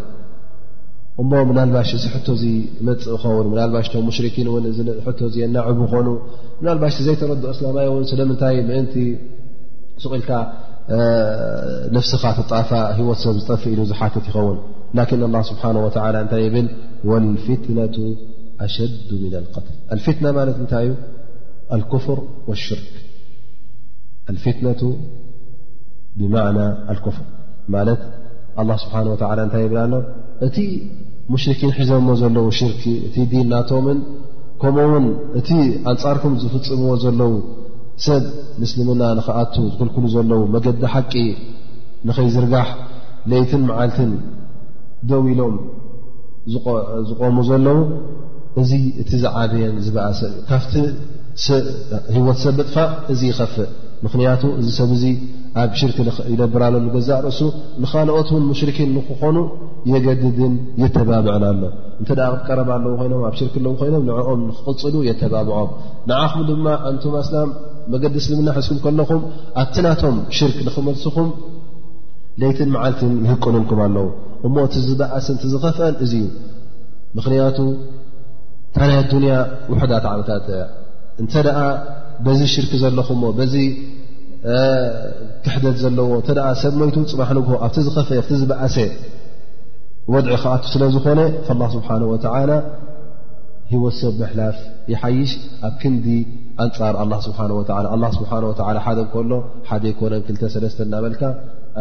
እሞ 1.22 1.30
ምናልባሽ 1.50 1.89
እዚ 1.98 2.04
ሕቶ 2.15 2.28
እዚ 2.38 2.44
መፅእ 2.88 3.15
ኸውን 3.22 3.48
ናልባሽቶ 3.60 3.94
ሙሽርኪን 4.08 4.48
እን 4.58 4.65
እቶ 5.12 5.20
እዚየናዕብ 5.30 5.80
ኾኑ 5.94 6.08
ምናልባሽቲ 6.60 7.00
ዘይተረድ 7.08 7.46
እስላማይ 7.54 7.88
እውን 7.91 8.04
ስለምንታይ 8.12 8.58
ምእንቲ 8.70 8.96
ስቑኢልካ 10.04 10.32
ነፍስኻ 11.96 12.24
ትጣፋ 12.41 12.72
ሂወት 13.00 13.20
ሰብ 13.24 13.36
ዝጠፍ 13.41 13.63
ኢሉ 13.74 13.80
ዝሓትት 13.94 14.28
ይኸውን 14.32 14.58
ላን 15.34 15.46
ስብሓ 15.52 15.63
እንታይ 16.26 16.44
ይብል 16.48 16.67
ወልፊትነቱ 17.12 17.98
ኣሸዱ 18.67 19.08
ምና 19.24 19.36
ትል 19.63 19.76
ኣፊትና 19.96 20.26
ማለት 20.39 20.58
እንታይ 20.63 20.86
እዩ 20.89 20.94
ኣልክፍር 21.75 22.19
ወሽርክ 22.49 22.88
ልፊትነቱ 24.36 24.81
ብማዕና 26.19 26.60
ኣልኩፍር 26.91 27.25
ማለት 27.75 28.01
ኣላ 28.62 28.69
ስብሓን 28.84 29.07
ወላ 29.12 29.23
እንታይ 29.45 29.63
ይብል 29.65 29.86
ሎ 29.93 29.97
እቲ 30.47 30.57
ሙሽርኪን 31.31 31.71
ሒዘምዎ 31.77 32.13
ዘለዉ 32.21 32.45
ሽርኪ 32.60 32.84
እቲ 33.07 33.15
ዲን 33.31 33.41
እናቶምን 33.45 33.99
ከምኡ 34.62 34.86
ውን 34.93 35.05
እቲ 35.39 35.49
ኣንፃርኩም 35.91 36.34
ዝፍፅምዎ 36.43 36.91
ዘለዉ 37.03 37.34
ሰብ 38.05 38.23
ምስልምና 38.62 39.01
ንኽኣቱ 39.19 39.55
ዝክልክሉ 39.73 40.03
ዘለዉ 40.15 40.41
መገዲ 40.55 40.81
ሓቂ 40.93 41.13
ንኸይዝርጋሕ 42.10 42.69
ለይትን 43.31 43.63
መዓልትን 43.69 44.12
ደው 45.12 45.23
ኢሎም 45.31 45.55
ዝቆሙ 47.10 47.38
ዘለዉ 47.49 47.79
እዚ 48.62 48.71
እቲ 49.03 49.10
ዝዓብየን 49.23 49.75
ዝበኣሰ 49.88 50.19
እዩ 50.31 50.39
ካፍቲ 50.51 50.73
ሂወት 52.15 52.38
ሰብ 52.43 52.54
ብጥፋ 52.60 52.75
እዚ 53.12 53.21
ይኸፍእ 53.30 53.69
ምክንያቱ 54.06 54.41
እዚ 54.60 54.67
ሰብ 54.80 54.89
እዚ 54.95 55.04
ኣብ 55.62 55.71
ሽርክ 55.80 55.97
ይለብራለ 56.32 56.75
ገዛእ 56.95 57.19
ርእሱ 57.25 57.39
ንካልኦት 57.84 58.30
ውን 58.34 58.43
ሙሽርኪን 58.49 58.89
ንክኾኑ 58.97 59.38
የገድድን 59.91 60.54
የተባብዕን 60.84 61.43
ኣሎ 61.51 61.63
እንተደ 62.01 62.19
ቀረባ 62.47 62.69
ኣለዉ 62.77 62.91
ኮይኖም 63.01 63.21
ኣብ 63.30 63.34
ሽርክ 63.39 63.56
ኣለ 63.60 63.67
ኮይኖም 63.82 64.04
ንኦም 64.10 64.41
ንክቕፅሉ 64.49 64.95
የተባብዖም 65.10 65.71
ንዓኹም 66.12 66.43
ድማ 66.49 66.67
ኣንቱማስላም 66.89 67.49
መገዲ 67.93 68.15
ስልምና 68.25 68.49
ሕዝኩም 68.58 68.80
ከለኹም 68.86 69.21
ኣብቲ 69.62 69.75
ናቶም 69.88 70.17
ሽርክ 70.39 70.58
ንኽመልስኹም 70.67 71.30
ለይትን 72.43 72.69
መዓልትን 72.75 73.13
ይህቀኑልኩም 73.25 73.82
ኣለዉ 73.88 74.08
እሞ 74.49 74.56
እቲ 74.67 74.75
ዝበኣስን 74.89 75.39
ቲዝኸፍአን 75.43 75.97
እዙ 76.06 76.13
እዩ 76.25 76.30
ምክንያቱ 77.19 77.58
ታናይ 78.75 79.01
ዱንያ 79.13 79.34
ውሕዳት 79.71 80.06
ዓመታት 80.12 80.45
እንተደኣ 81.21 81.60
በዚ 82.26 82.41
ሽርክ 82.54 82.71
ዘለኹሞ 82.84 83.24
በዚ 83.39 83.56
ክሕደት 85.45 85.76
ዘለዎ 85.84 86.08
እተኣ 86.21 86.45
ሰብ 86.62 86.74
ሞይቱ 86.82 86.95
ፅማሕ 87.12 87.30
ንግሆ 87.38 87.54
ኣብቲ 87.65 87.78
ዝኸፍአ 87.88 88.17
ኣብቲ 88.21 88.32
ዝበኣሰ 88.41 88.76
ወድዒ 90.13 90.32
ከኣቱ 90.43 90.63
ስለ 90.74 90.84
ዝኾነ 90.95 91.19
ላ 91.60 91.63
ስብሓን 91.76 92.04
ወዓላ 92.12 92.52
ሂወት 93.71 93.95
ሰብ 94.02 94.13
ብሕላፍ 94.21 94.56
ይሓይሽ 94.91 95.32
ኣብ 95.67 95.76
ክንዲ 95.82 96.08
ኣንፃር 96.65 96.95
ኣላ 97.02 97.13
ስብሓ 97.28 97.39
ላ 97.50 97.89
ኣ 97.95 98.10
ስብሓወ 98.17 98.52
ሓደ 98.86 99.00
ከሎ 99.13 99.32
ሓደ 99.69 99.84
ይኮነን 99.91 100.24
ክተሰለስተ 100.28 100.80
እናበልካ 100.88 101.21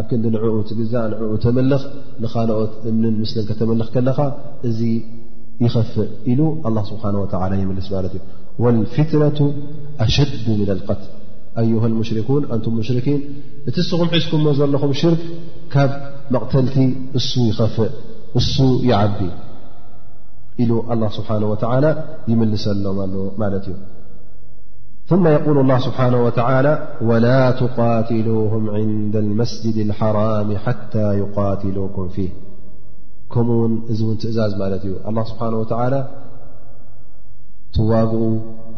ኣብ 0.00 0.04
ክንዲ 0.10 0.24
ንዕኡ 0.34 0.52
ትግዛ 0.70 0.94
ንዕኡ 1.12 1.30
ተመልኽ 1.44 1.82
ንኻልኦት 2.24 2.74
እምንን 2.90 3.14
ምስሊን 3.22 3.48
ከተመልኽ 3.50 3.88
ከለኻ 3.96 4.18
እዚ 4.70 4.80
ይኸፍእ 5.64 6.10
ኢሉ 6.32 6.40
ኣላ 6.68 6.76
ስብሓን 6.92 7.16
ወላ 7.22 7.52
የመልስ 7.62 7.88
ማለት 7.94 8.12
እዩ 8.18 8.22
والفتنة 8.60 9.40
أشد 10.00 10.50
من 10.50 10.70
القتل 10.70 11.08
أيها 11.58 11.86
المشركون 11.86 12.52
أنتم 12.52 12.72
مشركين 12.74 13.20
ت 13.74 13.78
اسخم 13.82 14.06
حسك 14.14 14.32
لخم 14.72 14.92
شرك 15.02 15.22
كب 15.74 15.90
مقتلت 16.34 16.76
اس 17.18 17.28
يخفئ 17.50 17.90
اس 18.38 18.54
يعبي 18.90 19.30
إل 20.62 20.70
الله 20.92 21.08
سبحانه 21.18 21.46
وتعالى 21.52 21.90
يملسلم 22.32 22.96
ملت 23.42 23.66
ي 23.72 23.74
ثم 25.10 25.24
يقول 25.36 25.56
الله 25.64 25.78
سبحانه 25.88 26.18
وتعالى 26.26 26.72
ولا 27.10 27.40
تقاتلوهم 27.62 28.62
عند 28.76 29.14
المسجد 29.24 29.76
الحرام 29.86 30.48
حتى 30.64 31.06
يقاتلوكم 31.22 32.04
فيه 32.14 32.30
كم 33.32 33.46
ون 33.62 33.72
ون 34.06 34.16
تأزاز 34.22 34.52
ملت 34.62 34.82
ي 34.90 34.92
الله 35.10 35.24
سبحانه 35.30 35.58
وتعالى 35.62 36.00
ተዋግኡ 37.76 38.22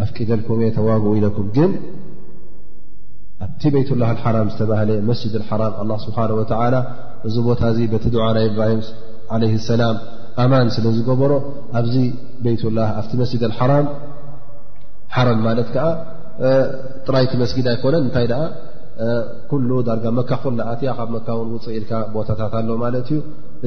ኣፍ 0.04 0.10
ቂደልኩም 0.16 0.58
እየ 0.64 0.70
ተዋግኡ 0.78 1.10
ኢለኩም 1.18 1.46
ግን 1.56 1.70
ኣብቲ 3.44 3.62
ቤይትላህ 3.74 4.08
ሓራም 4.24 4.48
ዝተባህለ 4.54 4.90
መስጅድ 5.10 5.34
ሓራም 5.50 5.72
ኣ 5.82 5.96
ስብሓን 6.04 6.32
ወላ 6.38 6.76
እዚ 7.28 7.36
ቦታ 7.48 7.62
እዚ 7.72 7.80
በቲ 7.94 8.04
ድዓ 8.14 8.26
ናይ 8.36 8.44
ኢብራሂም 8.50 8.80
ዓለይ 9.34 9.52
ሰላም 9.70 9.96
ኣማን 10.42 10.68
ስለ 10.76 10.84
ዝገበሮ 10.96 11.32
ኣብዚ 11.78 11.94
ቤይትላህ 12.44 12.88
ኣብቲ 13.00 13.12
መስጅድ 13.22 13.42
ሓራም 13.58 13.86
ሓረም 15.14 15.40
ማለት 15.48 15.68
ከዓ 15.74 15.86
ጥራይቲ 17.06 17.32
መስጊድ 17.42 17.66
ኣይኮነን 17.72 18.04
እንታይ 18.06 18.26
ደኣ 18.30 18.42
ኩሉ 19.50 19.68
ዳርጋ 19.88 20.04
መካ 20.18 20.30
ኮናኣትያ 20.42 20.90
ካብ 20.98 21.08
መካ 21.16 21.26
ውን 21.38 21.48
ውፅእ 21.56 21.74
ኢልካ 21.78 21.92
ቦታታት 22.14 22.52
ኣሎ 22.60 22.68
ማለት 22.84 23.08
እዩ 23.14 23.18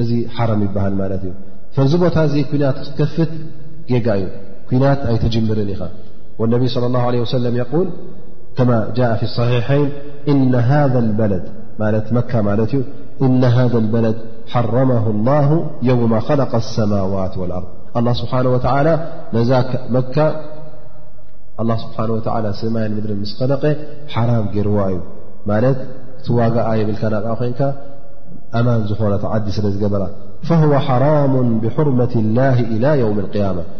እዚ 0.02 0.10
ሓረም 0.36 0.60
ይበሃል 0.66 0.94
ማለት 1.02 1.22
እዩ 1.28 1.32
ፈዚ 1.76 1.92
ቦታ 2.02 2.16
እዚ 2.28 2.34
ኩንያት 2.50 2.76
ክትከፍት 2.86 3.32
ጌጋ 3.90 4.08
እዩ 4.22 4.26
كنت 4.70 4.82
أي 4.84 5.18
تجمرن 5.18 5.76
والنبي 6.38 6.68
صلى 6.68 6.86
الله 6.86 6.98
عليه 7.00 7.20
وسلم 7.20 7.56
يول 7.56 7.88
كما 8.56 8.88
جاء 8.96 9.16
في 9.16 9.22
الصحيحين 9.22 9.90
إن 10.28 10.54
هذا 13.44 13.78
البلد 13.78 14.16
حرمه 14.48 15.10
الله 15.10 15.66
يوم 15.82 16.20
خلق 16.20 16.54
السماوات 16.54 17.38
والأرض 17.38 17.66
الله 17.96 18.12
سبحانه 18.12 18.48
وتلى 18.48 19.06
ن 19.34 19.64
مك 19.96 20.36
الله 21.60 21.76
سبحانه 21.76 22.12
وتلى 22.12 22.52
سم 22.62 22.76
ر 23.10 23.12
مس 23.20 23.32
خل 23.40 23.52
حرام 24.14 24.48
ر 24.66 24.68
و 24.76 24.78
يلك 26.80 26.98
نى 27.04 27.18
ن 27.62 27.64
أمان 28.58 28.80
زنتد 28.88 29.46
سل 29.56 29.68
ب 29.94 29.96
فهو 30.48 30.72
حرام 30.86 31.34
بحرمة 31.62 32.14
الله 32.22 32.56
إلى 32.74 32.90
يوم 33.02 33.16
القيامة 33.24 33.62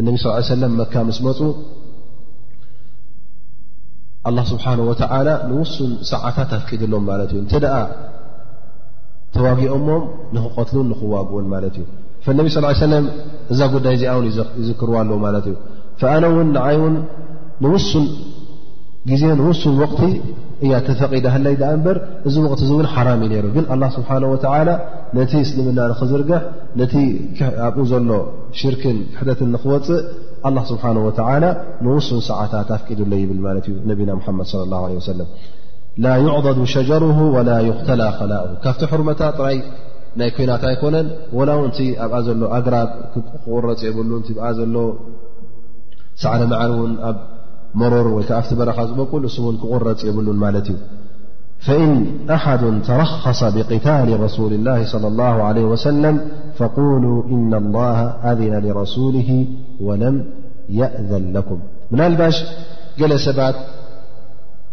እነቢ 0.00 0.14
ስ 0.22 0.32
ሰለም 0.48 0.72
መካ 0.80 0.94
ምስ 1.06 1.16
መፁ 1.26 1.38
ኣላ 4.28 4.38
ስብሓ 4.50 4.64
ወተላ 4.88 5.28
ንውሱን 5.50 5.92
ሰዓታት 6.10 6.50
ኣፍቂድሎም 6.58 7.04
ማለት 7.10 7.30
እዩ 7.34 7.38
እንተ 7.44 7.52
ደኣ 7.64 7.76
ተዋጊኦሞም 9.34 10.04
ንክቀትሉን 10.36 10.86
ንክዋግኡን 10.92 11.46
ማለት 11.54 11.76
እዩ 11.80 11.84
ነቢ 12.40 12.46
ስ 12.56 12.62
ለም 12.92 13.06
እዛ 13.52 13.60
ጉዳይ 13.74 13.94
እዚኣ 13.98 14.12
ውን 14.18 14.26
ይዝክርዋ 14.60 14.96
ኣለ 15.04 15.10
ማለት 15.26 15.46
እዩ 15.52 15.56
ኣነ 16.14 16.24
እውን 16.32 16.48
ንዓይ 16.56 16.76
እውን 16.80 16.94
ንውሱን 17.64 18.06
ዜ 19.20 19.26
ሱ 19.62 19.68
እያ 20.64 20.72
ተፈቂዳ 20.86 21.26
በር 21.84 21.96
እዚ 22.28 22.36
ሓራም 22.94 23.20
እ 23.26 23.28
ሩ 23.44 23.48
ግ 23.56 23.58
ስብሓه 23.96 24.48
ነቲ 25.18 25.32
እስልምና 25.44 25.80
ክዝርግሕ 25.98 26.40
ነቲ 26.80 26.94
ኣብኡ 27.66 27.82
ዘሎ 27.90 28.10
ሽርክን 28.60 28.98
ክሕተት 29.16 29.40
ክወፅእ 29.62 30.00
ስብሓه 30.70 30.90
ንሱ 31.86 32.08
ሰዓታት 32.30 32.68
ኣፍቂዱሎ 32.78 33.12
ብ 33.28 33.38
ነና 33.38 33.54
ድ 33.60 34.46
ص 34.52 34.54
ه 34.62 35.20
ላ 36.04 36.08
يعضዱ 36.26 36.58
ሸጀር 36.72 37.04
قተ 37.84 38.02
خላؤ 38.18 38.44
ካብቲ 38.64 38.82
ርመታ 39.00 39.20
ጥራይ 39.38 39.56
ናይ 40.18 40.28
ኩናት 40.36 40.62
ኣይኮነን 40.70 41.06
ላው 41.48 41.60
ኣብ 42.06 42.12
ዘሎ 42.26 42.42
ኣራ 42.56 42.74
ክቁረፅ 43.14 43.80
የ 43.86 43.90
ዘሎ 44.60 44.76
ሳዕሪ 46.22 46.42
መር 46.52 46.70
مرر 47.74 48.06
وتأفت 48.08 48.54
برخ 48.54 48.78
وقل 48.98 49.30
سون 49.30 49.56
كقر 49.56 49.96
يبلن 50.04 50.36
مالت 50.36 50.68
فإن 51.60 52.06
أحد 52.30 52.80
ترخص 52.86 53.44
بقتال 53.44 54.20
رسول 54.20 54.52
الله 54.52 54.84
صلى 54.86 55.08
الله 55.08 55.42
عليه 55.44 55.64
وسلم 55.64 56.20
فقولوا 56.58 57.24
إن 57.24 57.54
الله 57.54 57.98
أذن 58.06 58.58
لرسوله 58.64 59.46
ولم 59.80 60.24
يأذن 60.68 61.32
لكم 61.32 61.58
منالبش 61.90 62.44
جل 62.98 63.20
سبات 63.20 63.54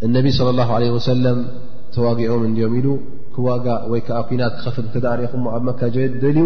النبي 0.03 0.31
صلى 0.31 0.49
الله 0.49 0.73
عليه 0.73 0.91
وسلم 0.91 1.45
ተዋጊኦም 1.95 2.41
እንዲኦም 2.47 2.73
ኢሉ 2.79 2.87
ክዋጋ 3.35 3.65
ወይከዓ 3.91 4.17
ኩናት 4.27 4.53
ክኸፍት 4.57 4.85
ክሪእኹሞ 4.93 5.45
ኣብ 5.55 5.63
መካ 5.69 5.81
ደልዩ 6.23 6.37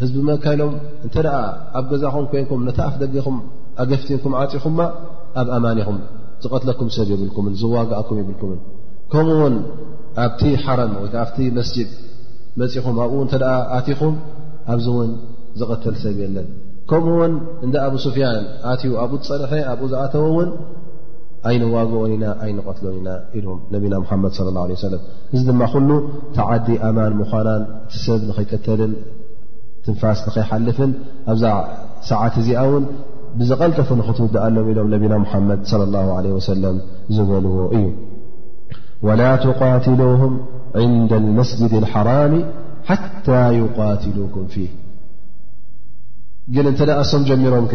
ህዝቢ 0.00 0.16
መካኢሎም 0.28 0.72
እንተ 1.04 1.14
ደኣ 1.26 1.36
ኣብ 1.78 1.84
ገዛኹም 1.90 2.24
ኮይንኩም 2.32 2.60
ነታኣፍ 2.68 2.94
ደገኹም 3.02 3.36
ኣገፍቲንኩም 3.82 4.34
ዓፂኹምማ 4.40 4.78
ኣብ 5.40 5.48
ኣማኒ 5.56 5.78
ኢኹም 5.82 5.98
ዝቐትለኩም 6.44 6.88
ሰብ 6.96 7.08
የብልኩምን 7.12 7.54
ዝዋጋእኩም 7.62 8.16
የብልኩምን 8.20 8.60
ከምኡውን 9.12 9.56
ኣብቲ 10.24 10.40
ሓረም 10.64 10.92
ወይዓ 11.02 11.14
ኣብቲ 11.24 11.38
መስጅድ 11.58 11.90
መፂኹም 12.60 12.96
ኣብኡ 13.04 13.18
እተ 13.26 13.34
ኣትኹም 13.78 14.14
ኣብዚ 14.72 14.86
እውን 14.94 15.10
ዝቐትል 15.62 15.96
ሰብ 16.04 16.16
የለን 16.24 16.48
ከምኡ 16.90 17.14
ውን 17.20 17.34
እንደ 17.66 17.74
ኣብ 17.86 17.94
ስፍያን 18.06 18.44
ኣትዩ 18.72 18.92
ኣብኡ 19.04 19.16
ፀንሐ 19.28 19.52
ኣብኡ 19.72 19.84
ዝኣተወእውን 19.94 20.48
ኣይ 21.48 21.56
ንዋግኦኢና 21.60 22.24
ኣይቆትሎኒ 22.44 22.96
ኢና 23.00 23.08
ኢ 23.36 23.82
ነና 23.92 24.10
መድ 24.22 24.32
ص 24.36 24.40
ه 24.46 24.64
ه 24.64 24.98
እዚ 25.34 25.42
ድማ 25.50 25.62
ኩሉ 25.72 25.90
ተዓዲ 26.36 26.66
ኣማን 26.88 27.12
ምዃናን 27.20 27.62
እቲ 27.84 27.94
ሰብ 28.04 28.20
ንኸይቀተልን 28.30 28.92
ትንፋስ 29.84 30.18
ንኸይሓልፍን 30.26 30.90
ኣብዛ 31.32 31.44
ሰዓት 32.10 32.34
እዚኣ 32.42 32.62
ውን 32.72 32.84
ብዘቐልጠፈ 33.40 33.88
ክትውድኣ 34.08 34.42
ሎም 34.56 34.68
ኢሎም 34.72 34.88
ነና 34.94 35.14
መድ 35.48 35.60
ص 35.70 35.72
اله 35.88 36.06
عه 36.16 36.24
ሰ 36.48 36.50
ዝበልዎ 37.16 37.56
እዩ 37.76 37.86
وላ 39.06 39.22
ትقትلهም 39.46 40.32
عንد 40.80 41.12
الመስجድ 41.22 41.72
الሓራሚ 41.82 42.32
ሓታى 42.88 43.40
يقاትلكም 43.60 44.44
ፊه 44.54 44.70
ግን 46.54 46.64
እንተ 46.70 46.80
ዳ 46.88 46.92
ሶም 47.12 47.22
ጀሚሮም 47.28 47.64
ከ 47.72 47.74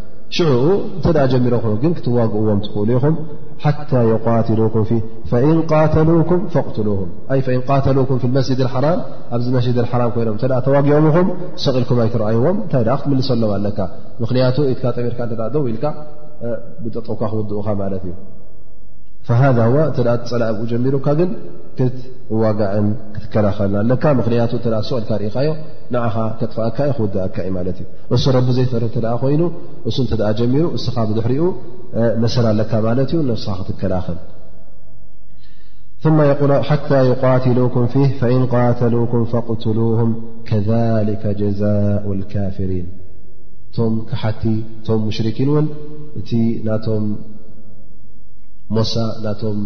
ع 0.39 0.43
ተ 1.05 1.23
ጀሚሮ 1.31 1.53
ክትዋግእዎም 1.95 2.59
ትኽእሉ 2.65 2.89
ኢኹም 2.97 3.15
ሓታى 3.63 3.99
يقትل 4.11 4.59
ن 6.17 6.21
ተ 6.29 6.31
فقትله 6.53 6.99
ተ 8.09 8.17
ف 8.19 8.25
لመስجድ 8.25 8.59
الحራ 8.65 8.85
ኣብዚ 9.35 9.45
መ 9.55 9.57
حራ 9.91 10.01
ይኖም 10.15 10.35
ተዋጊኦምኹም 10.65 11.27
ሰقልኩም 11.63 11.97
ይትረኣይዎም 12.07 12.57
ታይ 12.71 12.83
ክትምልሰሎም 12.99 13.51
ኣለ 13.57 13.65
ምክንያቱ 14.23 14.57
ኢ 14.71 14.75
ጠርካ 14.97 15.57
ው 15.63 15.65
ኢል 15.71 15.79
ጠጠካ 16.95 17.21
ክውኡ 17.31 17.43
ት 17.49 18.03
እዩ 18.05 18.11
فذ 19.27 19.81
ፀላኡ 20.29 20.59
ጀሚሩካ 20.69 21.07
ን 21.19 21.29
ዋጋእ 22.41 22.73
ክትከላኸልና 23.15 23.91
ክንያቱ 24.03 24.53
ؤልካ 24.97 25.19
ኢኻዮ 25.29 25.49
ኻ 26.13 26.25
ከጥፋካ 26.39 26.77
ክእካ 26.97 27.35
እ 27.49 27.73
እሱ 28.15 28.25
ቢ 28.47 28.55
ዘፈ 28.57 28.73
ይኑ 29.33 29.41
ሱ 29.95 30.05
ጀሩ 30.11 31.21
ሪኡ 31.33 31.43
መሰ 32.23 32.35
ኣ 32.51 32.53
ዩ 33.13 33.23
فስ 33.31 33.47
ክትከላኸል 33.61 34.19
ث 36.03 36.05
ى 36.07 36.27
يقትلك 37.11 37.85
فإن 38.21 38.41
قተلك 38.53 39.13
فقتله 39.33 39.99
كذلك 40.49 41.23
جዛء 41.41 42.03
الካፍرن 42.17 42.87
ቶ 43.75 43.79
ቲ 44.41 44.43
ቶ 44.85 44.89
ሽ 45.15 45.37
ን 45.47 45.67
እ 46.19 46.21
ቶ 46.85 46.87
ሞሳ 48.75 48.93
ናቶም 49.23 49.57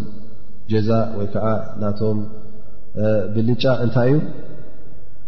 ጀዛ 0.72 0.90
ወይ 1.18 1.28
ከዓ 1.34 1.48
ናቶም 1.82 2.18
ብሊጫ 3.34 3.64
እንታይ 3.84 4.08
እዩ 4.12 4.18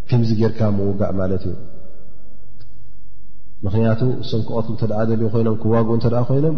ከምዚ 0.09 0.29
ጌይርካ 0.39 0.59
ምውጋዕ 0.77 1.09
ማለት 1.19 1.43
እዩ 1.49 1.55
ምኽንያቱ 3.65 4.01
እስም 4.23 4.41
ክቐት 4.47 4.67
እተ 4.73 4.81
ደልዩ 5.09 5.25
ኮይኖም 5.33 5.55
ክዋግኡ 5.61 5.93
እተ 5.99 6.09
ኮይኖም 6.29 6.57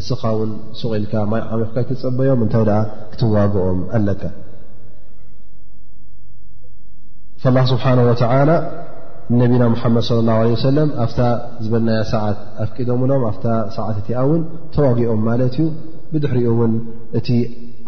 እስኻ 0.00 0.22
ውን 0.38 0.50
ስቂኢልካ 0.80 1.14
ማይ 1.30 1.42
ዓምፍካ 1.54 1.76
ክተፀበዮም 1.88 2.40
እንታይ 2.44 2.64
ደ 2.68 2.72
ክትዋግኦም 3.12 3.78
ኣለካ 3.98 4.22
ላ 7.56 7.64
ስብሓነ 7.72 7.98
ወተዓላ 8.10 8.50
ነቢና 9.40 9.62
ሙሓመድ 9.74 10.04
ለ 10.16 10.20
ላه 10.28 10.38
ለ 10.48 10.56
ሰለም 10.66 10.90
ኣፍታ 11.04 11.20
ዝበልና 11.64 11.90
ሰዓት 12.12 12.38
ኣፍቂዶምሎም 12.64 13.22
ኣፍታ 13.30 13.46
ሰዓት 13.76 13.96
እትኣ 14.00 14.12
እውን 14.26 14.42
ተዋጊኦም 14.76 15.20
ማለት 15.28 15.56
እዩ 15.62 15.66
ብድሕሪኡ 16.12 16.52
ውን 16.58 16.72
እቲ 17.18 17.28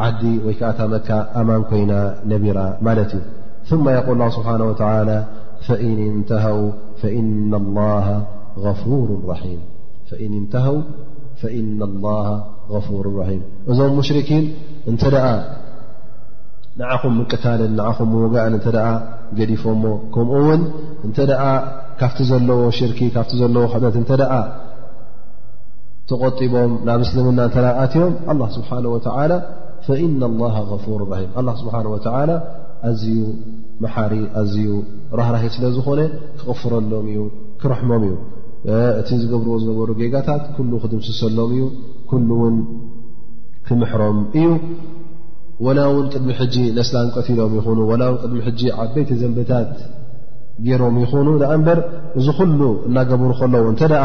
ዓዲ 0.06 0.22
ወይከዓ 0.46 0.68
ታ 0.78 0.86
መካ 0.94 1.08
ኣማን 1.40 1.62
ኮይና 1.70 1.92
ነቢራ 2.32 2.58
ማለት 2.86 3.10
እዩ 3.18 3.22
ثم 3.70 3.84
يقል 3.98 4.20
ስብሓه 4.36 4.54
و 4.68 4.70
فإ 5.66 5.82
ንተهው 10.34 10.78
فإن 11.40 11.80
الله 11.90 12.26
غፍር 12.74 13.04
ራحም 13.20 13.40
እዞም 13.70 13.92
ሙሽርኪን 13.98 14.44
እተ 14.90 15.02
ንዓኹም 16.80 17.12
ምቅታልን 17.20 17.72
ንኹም 17.78 18.10
ጋእን 18.34 18.54
እተ 18.58 18.66
ገዲፎሞ 19.38 19.84
ከምኡ 20.14 20.34
ውን 20.48 20.60
እተ 21.06 21.16
ካፍቲ 22.00 22.18
ዘለዎ 22.30 22.60
ሽርኪ 22.78 22.98
ካፍቲ 23.16 23.30
ዘለዎ 23.42 23.64
ክጠት 23.72 23.96
እ 24.12 24.14
ተቆጢቦም 26.10 26.72
ናብ 26.86 27.00
እስልምና 27.06 27.40
እተለኣትዮም 27.48 28.14
ኣላ 28.32 28.40
ስብሓና 28.56 28.86
ወተላ 28.94 29.32
ፈእና 29.86 30.22
ላ 30.42 30.46
غፉሩ 30.70 30.98
ራሂም 31.12 31.30
ኣላ 31.40 31.48
ስብሓ 31.60 31.74
ወላ 31.94 32.06
ኣዝዩ 32.90 33.18
መሓሪ 33.84 34.12
ኣዝዩ 34.40 34.70
ራህራሂ 35.18 35.44
ስለ 35.56 35.64
ዝኾነ 35.76 36.00
ክቕፍረሎም 36.40 37.06
እዩ 37.12 37.20
ክረሕሞም 37.60 38.02
እዩ 38.06 38.14
እቲ 39.00 39.08
ዝገብርዎ 39.20 39.54
ዝነበሩ 39.62 39.90
ጌጋታት 40.00 40.42
ኩሉ 40.56 40.70
ክድምስሰሎም 40.82 41.52
እዩ 41.56 41.62
ኩሉ 42.10 42.28
እውን 42.38 42.56
ክምሕሮም 43.68 44.18
እዩ 44.40 44.48
ወላ 45.66 45.80
ውን 45.96 46.06
ቅድሚ 46.14 46.30
ሕጂ 46.40 46.56
ነስላም 46.78 47.08
ቀትሎም 47.16 47.54
ይኹኑ 47.60 47.78
ወላ 47.92 48.02
ውን 48.10 48.18
ቅድሚ 48.24 48.38
ሕጂ 48.48 48.60
ዓበይቲ 48.82 49.10
ዘንበታት 49.22 49.72
ገይሮም 50.66 50.96
ይኹኑ 51.04 51.26
ኣ 51.50 51.54
እምበር 51.58 51.78
እዚ 52.20 52.26
ኩሉ 52.38 52.60
እናገብሩ 52.88 53.30
ከለዎ 53.40 53.64
እንተ 53.72 53.82
ደኣ 53.92 54.04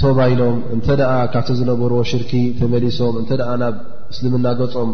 ተባይሎም 0.00 0.56
እንተ 0.74 0.86
ደኣ 1.00 1.10
ካብቲ 1.32 1.50
ዝነበርዎ 1.58 1.98
ሽርኪ 2.10 2.32
ተመሊሶም 2.60 3.14
እንተደ 3.20 3.42
ናብ 3.62 3.74
እስልምና 4.12 4.46
ገፆም 4.60 4.90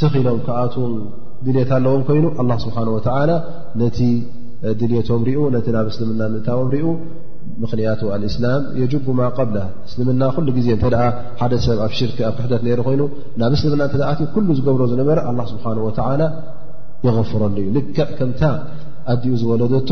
ትኺኢሎም 0.00 0.38
ከኣት 0.46 0.74
ድልት 1.46 1.70
ኣለዎም 1.78 2.00
ኮይኑ 2.08 2.24
ኣላ 2.42 2.50
ስብሓን 2.64 2.88
ወላ 2.94 3.30
ነቲ 3.80 3.98
ድሌቶም 4.80 5.22
ሪኡ 5.28 5.38
ነቲ 5.56 5.66
ናብ 5.76 5.86
እስልምና 5.92 6.22
ምእታቦም 6.34 6.68
ሪኡ 6.76 6.88
ምኽንያቱ 7.62 8.00
ልእስላም 8.22 8.62
የጅቡ 8.80 9.06
ማ 9.18 9.22
ቀብላ 9.36 9.58
እስልምና 9.88 10.22
ኩሉ 10.34 10.48
ግዜ 10.58 10.66
እተ 10.76 10.84
ሓደ 11.40 11.52
ሰብ 11.64 11.78
ኣ 11.86 11.86
ሽርኣ 11.98 12.28
ክሕደት 12.36 12.62
ነይሩ 12.66 12.78
ኮይኑ 12.88 13.02
ናብ 13.42 13.52
እስልምና 13.58 13.82
እተኣ 13.90 14.12
ኩሉ 14.34 14.48
ዝገብሮ 14.58 14.82
ዝነበረ 14.92 15.18
ኣ 15.30 15.34
ስብሓን 15.52 15.80
ወላ 15.88 15.98
ይغፍረሉ 17.06 17.54
እዩ 17.62 17.68
ልክዕ 17.76 18.08
ከምታ 18.18 18.42
ኣድኡ 19.12 19.32
ዝወለደቶ 19.42 19.90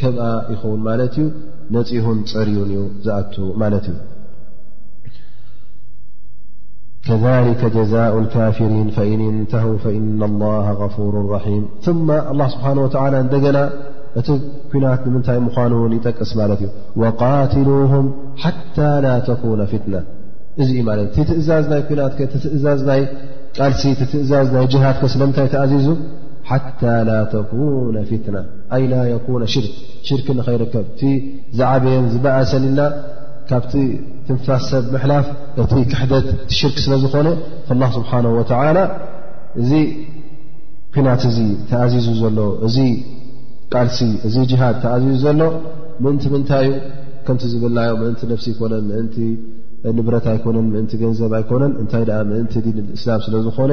ከምኣ 0.00 0.22
ይኸውን 0.52 0.80
ማለት 0.88 1.14
እዩ 1.22 1.26
ነ 1.76 1.80
ፀርዩን 2.30 2.62
እዩ 2.68 2.74
ዝኣቱ 3.06 3.34
ማለት 3.62 3.86
እ 3.92 3.96
ከذلك 7.10 7.60
ጀዛء 7.76 8.12
الካፍريን 8.22 8.88
فإ 8.96 9.10
ንهው 9.20 9.72
فإن 9.84 10.18
الله 10.30 10.66
غفر 10.82 11.12
رحيም 11.34 11.64
ث 11.84 11.86
الله 12.32 12.46
ስሓه 12.54 12.72
و 12.84 12.86
እንደገና 13.24 13.58
እቲ 14.18 14.28
ኩናት 14.70 15.02
ምታይ 15.14 15.38
ምኑን 15.44 15.92
ይጠቅስ 15.98 16.30
ማለት 16.40 16.60
እዩ 16.64 16.68
وقاትله 17.02 17.92
ሓታى 18.42 18.90
لا 19.04 19.14
ተكن 19.28 19.60
ፍትنة 19.72 20.00
እ 20.60 20.62
ትእዛዝናይ 21.28 21.80
ና 21.98 22.00
ትእዛዝ 22.42 22.88
ይ 23.00 23.02
ቃልሲ 23.56 23.82
ትእዛዝናይ 24.12 24.64
ሃድ 24.86 25.02
ስለምታይ 25.14 25.46
ተኣዚዙ 25.52 25.86
ሓታى 26.48 26.94
ላ 27.08 27.14
ተኩነ 27.32 27.96
ፊትና 28.10 28.36
ኣይ 28.76 28.84
ላ 28.92 28.96
ኩነ 29.26 29.42
ሽርክ 29.54 29.70
ሽርክ 30.08 30.26
ንኸይርከብ 30.38 30.86
ቲ 31.00 31.10
ዝዓበየን 31.58 32.06
ዝበኣሰሊኢልና 32.12 32.80
ካብቲ 33.50 33.72
ትንፋስ 34.26 34.62
ሰብ 34.70 34.84
ምሕላፍ 34.94 35.26
እቲ 35.62 35.72
ክሕደት 35.90 36.26
ቲሽርክ 36.50 36.78
ስለ 36.84 36.94
ዝኾነ 37.04 37.28
ላ 37.82 37.88
ስብሓ 37.96 38.12
ላ 38.78 38.82
እዚ 39.60 39.70
ኩናት 40.94 41.22
እዚ 41.30 41.38
ተኣዚዙ 41.70 42.06
ዘሎ 42.22 42.38
እዚ 42.66 42.76
ቃልሲ 43.74 43.98
እዚ 44.26 44.36
ጅሃድ 44.50 44.76
ተኣዚዙ 44.84 45.14
ዘሎ 45.24 45.40
ምእንቲ 46.04 46.22
ምንታይ 46.34 46.66
እዩ 46.70 46.76
ከምቲ 47.26 47.42
ዝብልናዮ 47.52 47.92
ምእን 48.00 48.14
ነፍሲ 48.32 48.46
ኣይኮነን 48.54 48.84
ምእንቲ 48.92 49.12
ንብረት 49.96 50.26
ኣይኮነን 50.34 50.68
ምእንቲ 50.74 50.92
ገንዘብ 51.02 51.32
ኣይኮነን 51.38 51.72
እንታይ 51.82 52.04
ምእንቲ 52.32 52.54
ዲን 52.66 52.78
እስላም 52.96 53.20
ስለዝኾነ 53.26 53.72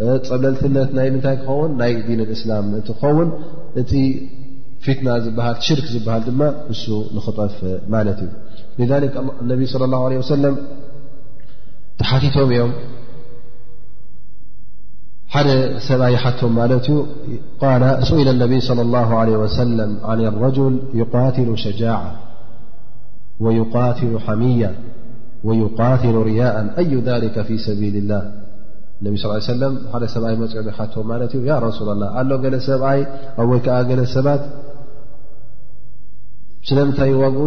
ل 0.00 1.86
دين 2.06 2.20
الإسلم 2.20 2.64
فتنة 4.86 5.58
شرك 5.60 5.84
ل 6.06 6.32
نخطف 7.14 7.80
لذلك 8.78 9.12
الني 9.42 9.66
صلى 9.66 9.84
الله 9.84 10.04
عليه 10.04 10.18
وسلم 10.18 10.54
ح 12.00 12.36
قال 17.60 18.02
سئل 18.10 18.28
النبي 18.28 18.60
صلى 18.60 18.82
الله 18.82 19.08
عليه 19.16 19.36
وسلم 19.36 19.96
عن 20.04 20.20
الرجل 20.20 20.80
يقاتل 20.94 21.58
شجاعة 21.58 22.12
ويقاتل 23.40 24.18
حميا 24.20 24.72
ويقاتل 25.44 26.14
رياء 26.14 26.56
أي 26.78 26.96
ذلك 26.96 27.42
في 27.42 27.58
سبيل 27.58 27.96
الله 27.96 28.22
ነቢ 29.04 29.14
ስل 29.22 29.32
ሰለ 29.52 29.62
ሓደ 29.92 30.02
ሰብኣይ 30.12 30.34
መፅዕሩ 30.42 30.66
ሓት 30.76 30.92
ማለት 31.10 31.32
እዩ 31.38 31.42
ሱላ 31.78 31.88
ላ 32.02 32.04
ኣሎ 32.20 32.30
ሰብኣይ 32.68 32.98
ብወይከዓ 33.38 33.76
ለ 33.98 34.00
ሰባት 34.16 34.42
ስለምንታይ 36.68 37.08
ይዋግኡ 37.14 37.42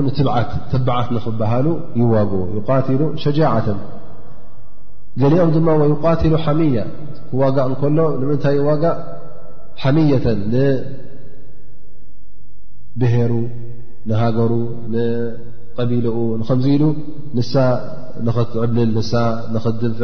ትበዓት 0.72 1.08
ንክበሃሉ 1.16 1.68
ይዋግኡ 2.02 2.42
ይትሉ 2.58 3.02
ሸጃተን 3.24 3.80
ገሊኦም 5.22 5.50
ድማ 5.56 5.68
ይትሉ 5.82 6.34
ሓያ 6.46 6.78
ዋጋ 7.42 7.58
እከሎ 7.74 7.98
ንምንታይ 8.22 8.58
ዋጋእ 8.70 8.98
ሓሚየተን 9.84 10.40
ንብሄሩ 10.54 13.32
ንሃገሩ 14.10 14.52
ንቀቢሉኡ 14.94 16.18
ንከምዚኢሉ 16.40 16.84
ንሳ 17.38 17.54
ንክትዕብልል 18.28 18.92
ኽድንፍዕ 19.64 20.04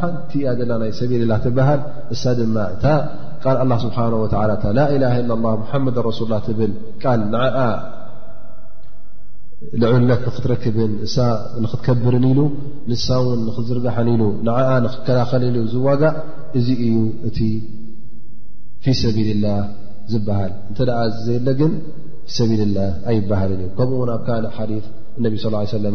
ሓንቲ 0.00 0.30
ያ 0.46 0.50
ዘ 0.58 0.66
ናይ 0.70 0.90
ሰቢልላ 0.98 1.32
ትበሃል 1.44 1.80
ሳ 2.22 2.32
ድማ 2.38 2.56
እ 3.64 3.66
له 3.70 3.76
ስብሓه 3.84 4.06
ላ 4.50 5.08
س 6.18 6.28
ላ 6.32 6.38
ብል 6.58 6.72
ልዑነት 9.80 10.20
ክትረክብ 10.26 10.76
ክትከብርን 11.72 12.24
ኢሉ 12.30 12.40
ንሳ 12.90 13.06
ውን 13.24 13.40
ክዝርጋሐ 13.56 13.96
ክከላኸል 14.94 15.44
ዝዋጋእ 15.72 16.14
እዚ 16.58 16.68
እዩ 16.84 16.96
እቲ 17.28 17.38
ፊ 18.84 18.94
ሰቢል 19.02 19.28
ላه 19.44 19.58
ዝበሃል 20.12 20.52
እ 20.78 21.10
ዘለግን 21.26 21.74
ሰ 22.36 22.46
ኣይሃል 23.10 23.50
እዩ 23.56 23.62
ከምኡ 23.78 24.00
ኣብ 24.16 24.22
ካእ 24.28 24.72
صى 25.42 25.78
ه 25.86 25.94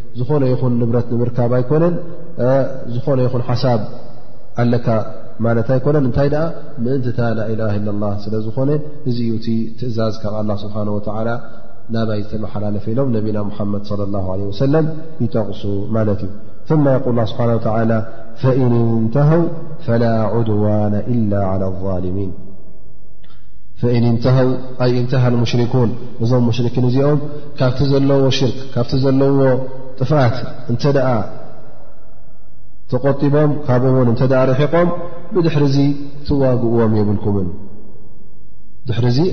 ዝኾነ 0.19 0.43
ይ 0.51 0.55
ንብረት 0.81 1.09
ርካ 1.29 1.39
ኣነ 1.77 1.85
ዝኾነ 2.93 3.17
ይ 3.25 3.29
ሓሳብ 3.49 3.81
ኣለካ 4.61 4.87
ማለት 5.45 5.67
ኣይኮነን 5.75 6.05
እታይ 6.09 6.29
ምእንታ 6.83 7.17
ل 7.37 7.61
ስለዝኾነ 8.23 8.69
እዚ 9.09 9.17
ዩ 9.31 9.35
ትእዛዝ 9.79 10.15
ካ 10.23 10.33
ه 10.73 10.75
و 10.97 11.39
ናባይ 11.93 12.19
ዝተመሓላለፈሎም 12.25 13.07
ነና 13.15 13.27
ድ 13.83 13.85
صى 14.59 14.67
له 14.73 14.83
ይጠቕሱ 15.23 15.61
ማ 15.95 16.03
እዩ 16.07 16.23
ث 16.69 17.63
قል 17.65 17.91
فإ 18.41 18.57
ንهው 18.73 19.41
فل 19.85 20.03
عድون 20.33 20.93
إل 21.15 21.31
على 21.49 21.65
لظلمن 21.73 22.31
ንه 24.13 24.17
ሽ 25.51 25.55
እዞም 26.23 26.45
እዚኦም 26.89 27.19
ካቲ 27.59 27.79
ዘለዎ 27.91 28.23
ካ 28.73 28.77
ለዎ 29.21 29.41
ጥፋት 30.01 30.35
እንተ 30.73 30.83
ደኣ 30.97 31.09
ተቆጢቦም 32.91 33.51
ካብኡ 33.65 33.91
ውን 33.97 34.07
እተ 34.13 34.23
ርሒቆም 34.49 34.87
ብድሕር 35.35 35.65
ዚ 35.75 35.83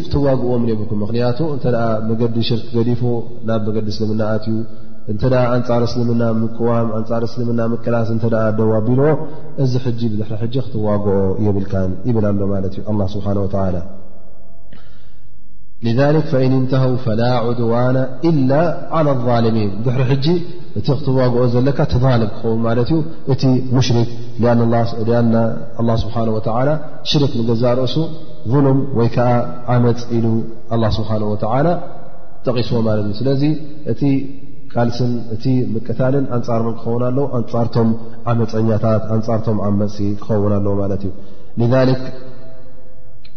ክትዋግእዎምን 0.07 0.69
የብልኩም 0.71 0.99
ምክንያቱ 1.05 1.39
እተ 1.57 1.65
መገዲ 2.09 2.37
ሽርክ 2.49 2.67
ገዲፎ 2.77 3.03
ናብ 3.49 3.63
መገዲ 3.69 3.89
እስልምና 3.95 4.23
ኣትዩ 4.35 4.57
እንተ 5.13 5.23
ኣንፃር 5.57 5.83
እስልምና 5.89 6.23
ምቅዋም 6.41 6.89
ኣንፃር 6.99 7.23
እስልምና 7.29 7.61
ምቅላስ 7.75 8.09
እ 8.15 8.19
ደዋ 8.59 8.73
ኣቢልዎ 8.81 9.09
እዚ 9.65 9.73
ጂ 10.01 10.11
ብድሕሪ 10.15 10.43
ሕ 10.43 10.67
ክትዋግዖ 10.67 11.17
የብልካን 11.47 11.93
ይብላ 12.11 12.27
ሎ 12.43 12.49
ማለት 12.55 12.77
እዩ 12.83 12.99
ስብሓ 13.15 13.27
ላ 13.77 13.79
لذلك 15.87 16.25
فإን 16.33 16.53
ንተهው 16.63 16.93
فላ 17.07 17.23
ዑድዋና 17.49 17.97
إل 18.29 18.51
على 18.97 19.11
لظلሚን 19.21 19.69
ብሕሪ 19.85 20.03
ሕጂ 20.11 20.27
እቲ 20.79 20.87
ክትዋግኦ 21.01 21.43
ዘለካ 21.55 21.79
ተظልም 21.93 22.23
ክኸውን 22.35 22.59
ማለት 22.67 22.89
ዩ 22.95 22.97
እቲ 23.33 23.43
ሙሽክ 23.77 24.09
ስብሓه 26.03 26.73
ሽርክ 27.11 27.33
ንገዛርእሱ 27.41 27.97
ظሎም 28.53 28.79
ወይ 28.99 29.09
ከዓ 29.15 29.29
ዓመፅ 29.77 30.01
ኢሉ 30.17 30.27
ስብሓه 30.99 31.21
ጠቂስዎ 32.47 32.77
እ 33.11 33.15
ስለዚ 33.21 33.43
እቲ 33.93 34.03
ቃልስ 34.75 34.99
እ 35.09 35.37
ምቀታልን 35.75 36.27
ኣንፃር 36.37 36.61
ክኸውን 36.79 37.03
ኣለ 37.11 37.19
ንፃርቶም 37.43 37.91
ዓመፀኛታት 38.33 39.05
ንፃርቶም 39.21 39.59
ዓመፅ 39.69 39.97
ክኸውን 40.21 40.53
ኣለ 40.59 40.67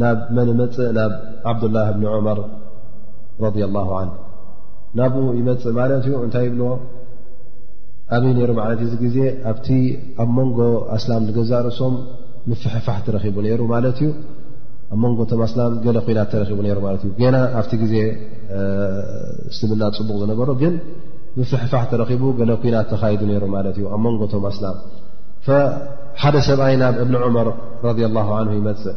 ናብመን 0.00 0.48
መፅእ 0.60 0.88
ናብ 0.98 1.12
ዓብድላ 1.50 1.76
ብኒ 1.96 2.04
ዑመር 2.16 2.38
ረ 3.44 3.66
ላ 3.76 4.00
ናብኡ 4.98 5.24
ይመፅእ 5.40 5.72
ማለት 5.78 6.04
እዩ 6.08 6.14
እንታይ 6.26 6.44
ይብልዎ 6.48 6.70
ኣበይ 8.16 8.32
ሩ 8.36 8.40
ለት 8.68 8.80
እዚ 8.86 8.92
ግዜ 9.04 9.16
ኣብቲ 9.50 9.68
ኣብ 10.22 10.28
መንጎ 10.36 10.58
ኣስላም 10.96 11.24
ዝገዛርእሶም 11.28 11.94
ፍሕፋሕ 12.64 13.00
ረቡ 13.16 13.36
ንጎቶም 15.02 15.40
ኣላም 15.46 15.72
ገለ 15.84 15.98
ናት 16.18 16.32
ረቡ 16.50 16.58
ሩ 16.76 16.78
ማ 16.84 16.88
ዩ 17.20 17.24
ና 17.34 17.38
ኣብቲ 17.58 17.72
ግዜ 17.82 17.94
ስልምና 19.56 19.82
ፅቡቕ 19.96 20.16
ዝነበሩ 20.20 20.50
ግን 20.62 20.74
ፍሕፋሕ 21.50 21.82
ተረቡ 21.90 22.22
ገ 22.38 22.46
ኩናት 22.62 22.86
ተካ 22.92 23.02
ሩ 23.42 23.46
ማ 23.54 23.58
እዩ 23.72 23.84
ኣብ 23.96 24.00
መንጎቶም 24.06 24.46
ኣስላም 24.50 24.76
ሓደ 26.22 26.36
ሰብኣይ 26.48 26.74
ናብ 26.84 26.94
እብኒ 27.04 27.14
ዑመር 27.26 27.48
ረ 27.84 27.88
ላ 28.16 28.22
ይመፅእ 28.58 28.96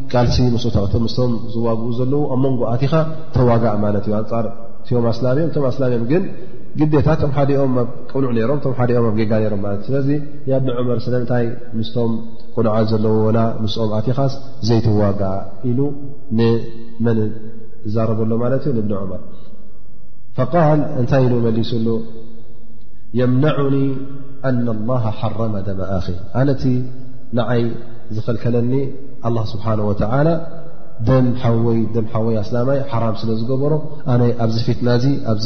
ቃልሲ 0.13 0.37
ምስ 0.53 0.63
ምስቶም 1.03 1.31
ዝዋግኡ 1.53 1.89
ዘለው 1.99 2.21
ኣ 2.33 2.37
መንጎ 2.43 2.61
ኣቲኻ 2.75 2.93
ተዋጋእ 3.35 3.75
ማለት 3.83 4.05
እዩ 4.07 4.13
ኣንፃር 4.21 4.45
እዮም 4.89 5.05
ኣስላእም 5.11 5.51
ኣላ 5.69 5.79
እዮም 5.89 6.03
ግን 6.11 6.23
ግታ 6.93 7.07
ቶም 7.21 7.31
ሓደኦም 7.37 7.73
ኣ 7.81 7.83
ቁኑዕ 8.11 8.29
ሮም 8.49 8.59
ቶ 8.63 8.69
ኦም 8.71 8.79
ኣ 8.83 9.11
ገጋ 9.19 9.31
ሮም 9.53 9.61
ማለት 9.65 9.81
እዩ 9.81 9.89
ስለዚ 9.89 10.09
ብኒ 10.63 10.87
መር 10.87 10.97
ምታይ 11.23 11.45
ምስቶም 11.77 12.11
ቁኑዓ 12.57 12.75
ዘለዎና 12.91 13.39
ምስኦም 13.63 13.91
ኣኻስ 13.99 14.35
ዘይተዋጋእ 14.69 15.39
ኢሉ 15.69 15.79
ንመን 16.39 17.19
ዛረበሎ 17.95 18.31
ማለት 18.43 18.63
እ 18.71 18.73
ንእብኒ 18.79 18.93
መር 19.11 19.21
ል 20.79 20.83
እንታይ 21.01 21.23
ኢ 21.37 21.39
መሊሱሉ 21.47 21.87
የምናኒ 23.21 23.77
ኣ 24.49 24.51
ሓረመ 25.21 25.55
ደመኣ 25.69 25.91
ነ 27.37 27.49
ይ 27.61 27.65
ዝልከለኒ 28.15 28.73
ስብሓه 29.53 29.71
ላ 30.27 30.31
ደ 31.09 31.11
ሓወይ 31.41 31.77
ደ 31.95 31.99
ወይ 32.27 32.35
ኣስላማይ 32.43 32.79
ሓራም 32.91 33.15
ስለ 33.21 33.29
ዝገበሮ 33.41 33.73
ኣነ 34.13 34.21
ኣብዚ 34.45 34.57
ፊትና 34.67 34.87
ኣዚ 35.33 35.45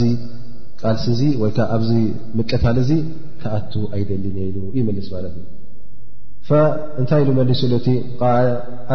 ቃልሲ 0.81 1.05
ዚ 1.19 1.23
ወይ 1.41 1.51
ኣብዚ 1.75 1.89
ምቀታል 2.37 2.77
እዚ 2.81 2.91
ካኣቱ 3.41 3.73
ኣይደሊኒ 3.95 4.37
ኢሉ 4.49 4.57
እዩ 4.71 4.79
መልስ 4.87 5.07
ማለት 5.15 5.35
እ 5.41 6.59
እንታይ 7.01 7.21
ኢሉ 7.23 7.29
መሊስ 7.39 7.61
ሉእቲ 7.71 7.87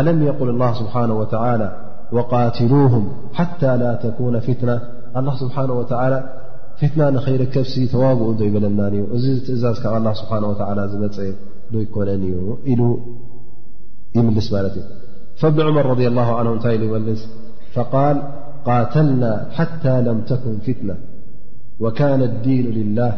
ኣለም 0.01 0.19
ቁል 0.41 0.51
ስብሓه 0.81 1.07
ትሉም 2.59 3.07
ሓታ 3.39 3.63
ላ 3.81 3.91
ተነ 4.03 4.37
ፊትና 4.49 4.71
ስብሓ 5.43 5.57
ፍትና 6.83 7.03
ንኸይርከብሲ 7.15 7.75
ተዋግኡ 7.95 8.29
ዶ 8.39 8.41
ይበለና 8.49 8.81
እዩ 8.93 9.01
እዚ 9.17 9.25
ዝትእዛዝ 9.39 9.77
ካብ 9.85 10.07
ስሓ 10.21 10.31
ዝመፀ 10.93 11.19
ዶ 11.73 11.75
ይኮነን 11.85 12.23
እዩ 12.31 12.39
ኢሉ 12.73 12.81
ي 14.17 14.21
فابن 15.41 15.61
عمر 15.67 15.87
رضي 15.87 16.07
الله 16.09 16.43
نه 16.43 16.71
ي 16.73 17.17
فقال 17.75 18.23
قاتلنا 18.65 19.47
حتى 19.51 20.03
لم 20.03 20.21
تكن 20.21 20.59
فتنة 20.59 20.95
وكان 21.81 22.23
الدين 22.23 22.67
لله 22.71 23.13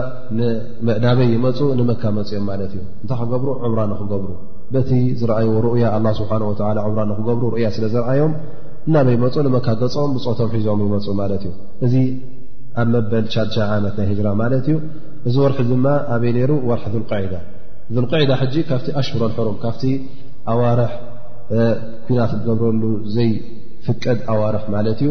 ናበይ 1.04 1.26
ይመፁ 1.34 1.58
ንመካ 1.78 2.02
መፁ 2.18 2.30
ኦም 2.38 2.44
ማለት 2.50 2.70
እዩ 2.76 2.80
እንታይ 3.00 3.18
ክገብሩ 3.22 3.48
ዕምራ 3.66 3.80
ንክገብሩ 3.90 4.30
በቲ 4.74 4.90
ዝረኣይ 5.20 5.48
ሩእያ 5.64 5.86
ስብሓ 6.20 6.30
ም 6.94 7.06
ንክገብሩ 7.10 7.44
ሩያ 7.54 7.66
ስለ 7.76 7.84
ዘረአዮም 7.94 8.32
ናበይ 8.94 9.16
መፁ 9.24 9.34
ንመካ 9.48 9.66
ገፆኦም 9.82 10.12
ብፆቶም 10.16 10.48
ሒዞም 10.54 10.80
ይመፁ 10.86 11.06
ማለት 11.20 11.42
እዩ 11.48 11.52
እዚ 11.88 11.94
ኣብ 12.80 12.88
መበል 12.94 13.26
ሻ 13.36 13.68
ዓመት 13.76 13.94
ናይ 14.00 14.10
ራ 14.28 14.34
ማለት 14.42 14.66
እዩ 14.72 14.76
እዚ 15.28 15.36
ወርሒ 15.44 15.58
ድማ 15.72 15.86
ኣበይ 16.16 16.32
ነይሩ 16.38 16.50
ወርሒ 16.70 16.84
ذልቅዒዳ 16.96 17.34
ذልቅዒዳ 17.96 18.32
ሕጂ 18.44 18.54
ካብቲ 18.70 18.88
ኣሽሁር 19.02 19.30
ሕሩም 19.38 19.56
ካብቲ 19.64 19.82
ኣዋርሕ 20.54 20.92
ኩናት 22.08 22.30
ትገብረሉ 22.40 22.82
ዘይፍቀድ 23.16 24.18
ኣዋርሕ 24.34 24.64
ማለት 24.76 24.98
እዩ 25.04 25.10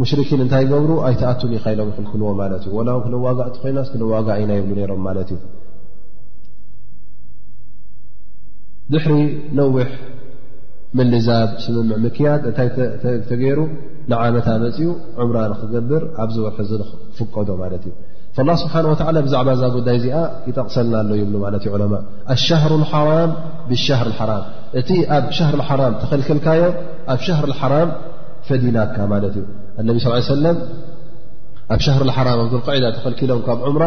ሙሽርኪን 0.00 0.40
እንታይ 0.44 0.60
ይገብሩ 0.64 0.90
ኣይቲኣቱን 1.08 1.52
ካ 1.64 1.70
ኢሎም 1.74 1.88
ይክልክልዎ 1.92 2.28
ማት 2.40 2.52
እዩ 2.70 2.74
ላው 2.88 2.98
ክ 3.04 3.20
ዋጋ 3.26 3.38
እ 3.50 3.54
ኮይና 3.62 3.78
ዋጋ 4.12 4.28
ኢና 4.42 4.50
ይብሉ 4.58 4.78
ሮም 4.90 5.00
ማትእዩ 5.06 5.38
ድሕሪ 8.92 9.14
ነዊሕ 9.58 9.88
ምልዛብ 10.98 11.48
ስምምዕ 11.64 11.96
ምክያድ 12.04 12.42
እንታይ 12.50 12.68
ተገይሩ 13.30 13.58
ንዓመታ 14.10 14.46
መፅኡ 14.62 14.86
ዑምራን 15.22 15.52
ክገብር 15.62 16.04
ኣብዝወርሒ 16.24 16.58
ዚ 16.68 16.80
ፍቀዶ 17.18 17.48
ማለት 17.62 17.82
እዩ 17.88 17.92
ላ 18.48 18.52
ስብሓን 18.62 18.86
ብዛዕባ 19.26 19.48
እዛ 19.56 19.64
ጉዳይ 19.76 19.96
እዚኣ 20.00 20.16
ይጠቕሰልና 20.48 20.94
ኣሎ 21.02 21.10
ይብሉ 21.20 21.34
እዩ 21.60 21.68
ዑማ 21.74 21.94
ኣሻር 22.34 22.72
ሓራም 22.92 23.32
ብሻር 23.72 24.08
ሓራም 24.20 24.44
እቲ 24.80 24.90
ኣብ 25.16 25.24
ሻር 25.38 25.60
ሓራም 25.70 25.94
ተኸልክልካዮም 26.02 26.74
ኣብ 27.14 27.20
ሻሃር 27.28 27.50
ሓራም 27.62 27.90
ፈዲናካ 28.48 28.96
ማለት 29.12 29.34
እዩ 29.40 29.46
እነቢ 29.82 29.96
ስ 30.04 30.22
ሰለም 30.34 30.56
ኣብ 31.74 31.80
ሻሃር 31.84 32.02
ልሓራም 32.08 32.38
ኣብ 32.44 32.48
ልቀዒዳ 32.54 32.86
ተፈልኪሎም 32.96 33.40
ካብ 33.46 33.58
ዑምራ 33.66 33.84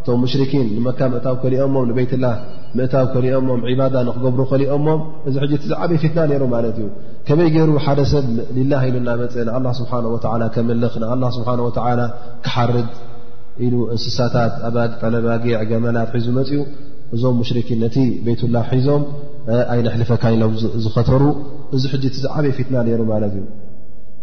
እቶም 0.00 0.18
ሙሽርኪን 0.24 0.66
ንመካ 0.76 1.00
ምእታው 1.12 1.34
ከሊኦሞም 1.42 1.84
ንቤይትላ 1.90 2.24
ምእታው 2.78 3.06
ከሊኦሞም 3.12 3.60
ዕባዳ 3.72 3.94
ንክገብሩ 4.08 4.40
ከሊኦሞም 4.52 5.00
እዚ 5.28 5.34
ሕጂ 5.42 5.52
ትዝዓበይ 5.64 5.98
ፍትና 6.04 6.20
ነይሩ 6.30 6.42
ማለት 6.54 6.76
እዩ 6.80 6.88
ከበይ 7.28 7.48
ገይሩ 7.56 7.70
ሓደ 7.86 8.00
ሰብ 8.12 8.26
ሊላ 8.56 8.72
ኢሉ 8.88 8.96
ና 9.08 9.14
መፅ 9.20 9.34
ንኣላ 9.48 9.66
ስብሓ 9.80 9.92
ወ 10.14 10.18
ከመልኽ 10.56 10.94
ንላ 11.02 11.22
ስብሓ 11.36 11.48
ወላ 11.68 12.00
ክሓርድ 12.46 12.88
ኢሉ 13.66 13.74
እንስሳታት 13.94 14.52
ጠለባጊዕ 15.02 15.60
ገመላት 15.70 16.10
ሒዙ 16.18 16.26
መፅኡ 16.40 16.60
እዞም 17.16 17.36
ሙሽርኪን 17.42 17.78
ነቲ 17.84 17.96
ቤትላ 18.26 18.56
ሒዞም 18.72 19.04
ኣይነሕልፈካይሎም 19.76 20.52
ዝኸተሩ 20.84 21.22
እዚ 21.76 21.82
ሕጂ 21.94 22.04
ትዝዓበይ 22.16 22.52
ፊትና 22.58 22.76
ነይሩ 22.88 23.00
ማለት 23.14 23.32
እዩ 23.40 23.44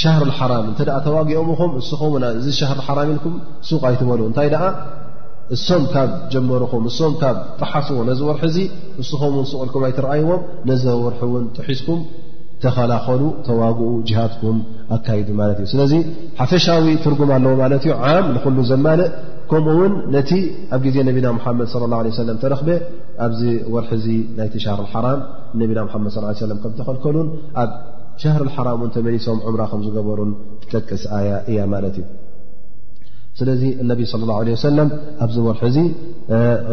ሻር 0.00 0.28
ሓራም 0.38 0.66
እተ 0.70 0.80
ተዋጊኦምኹም 1.06 1.72
እስምእዚ 1.80 2.46
ሻር 2.60 2.78
ሓራም 2.86 3.10
ኢልኩም 3.14 3.34
ሱቕ 3.68 3.82
ኣይትበሉ 3.90 4.20
እንታይ 4.30 4.48
ደኣ 4.54 4.64
እሶም 5.54 5.82
ካብ 5.92 6.10
ጀመሩኹም 6.32 6.84
እሶም 6.90 7.14
ካብ 7.20 7.36
ጣሓስዎ 7.62 7.98
ነዚ 8.10 8.20
ወርሒ 8.28 8.42
እዚ 8.50 8.58
እስምን 9.02 9.32
ቕ 9.36 9.60
ኢልኩም 9.64 9.82
ኣይትረኣይዎም 9.88 10.42
ነዚወርሒ 10.70 11.22
ውን 11.34 11.44
ጥሒስኩም 11.58 12.00
ተኸላኸሉ 12.62 13.22
ተዋግኡ 13.46 13.88
ጅሃትኩም 14.08 14.58
ኣካይዱ 14.96 15.28
ማለት 15.40 15.58
እዩ 15.62 15.66
ስለዚ 15.72 15.92
ሓፈሻዊ 16.40 16.86
ትርጉም 17.04 17.30
ኣለዎ 17.36 17.52
ማለት 17.62 17.82
እዩ 17.86 17.94
ዓም 18.12 18.26
ንክሉ 18.36 18.56
ዘማልእ 18.70 19.10
ከምኡ 19.50 19.74
ውን 19.80 19.94
ነቲ 20.14 20.30
ኣብ 20.74 20.80
ግዜ 20.86 20.96
ነብና 21.08 21.26
ሓመድ 21.44 21.66
ه 21.72 22.12
ሰለም 22.20 22.36
ተረክበ 22.44 22.68
ኣብዚ 23.24 23.42
ወርሒ 23.74 23.90
ዚ 24.04 24.14
ናይቲ 24.38 24.54
ሻር 24.64 24.80
ሓራ 24.92 25.06
ነቢና 25.62 25.80
ሓመድ 25.94 26.14
ከም 26.62 26.72
ተኸልከሉን 26.78 27.28
ር 28.44 28.48
حራ 28.56 28.68
ተመሊሶም 28.94 29.38
ምራ 29.54 29.62
ከ 29.70 29.74
ዝገበሩ 29.86 30.20
ጠቅስ 30.72 31.02
ኣያ 31.18 31.30
እያ 31.50 31.58
ማለት 31.74 31.94
እዩ 32.00 32.04
ስለዚ 33.38 33.62
اነቢ 33.82 34.00
صى 34.12 34.16
اله 34.26 34.36
عه 34.40 34.46
ሰ 34.62 34.66
ኣብዚ 35.24 35.36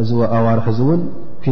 ርሒ 0.04 0.18
ዋርሒ 0.48 0.68
ን 1.00 1.02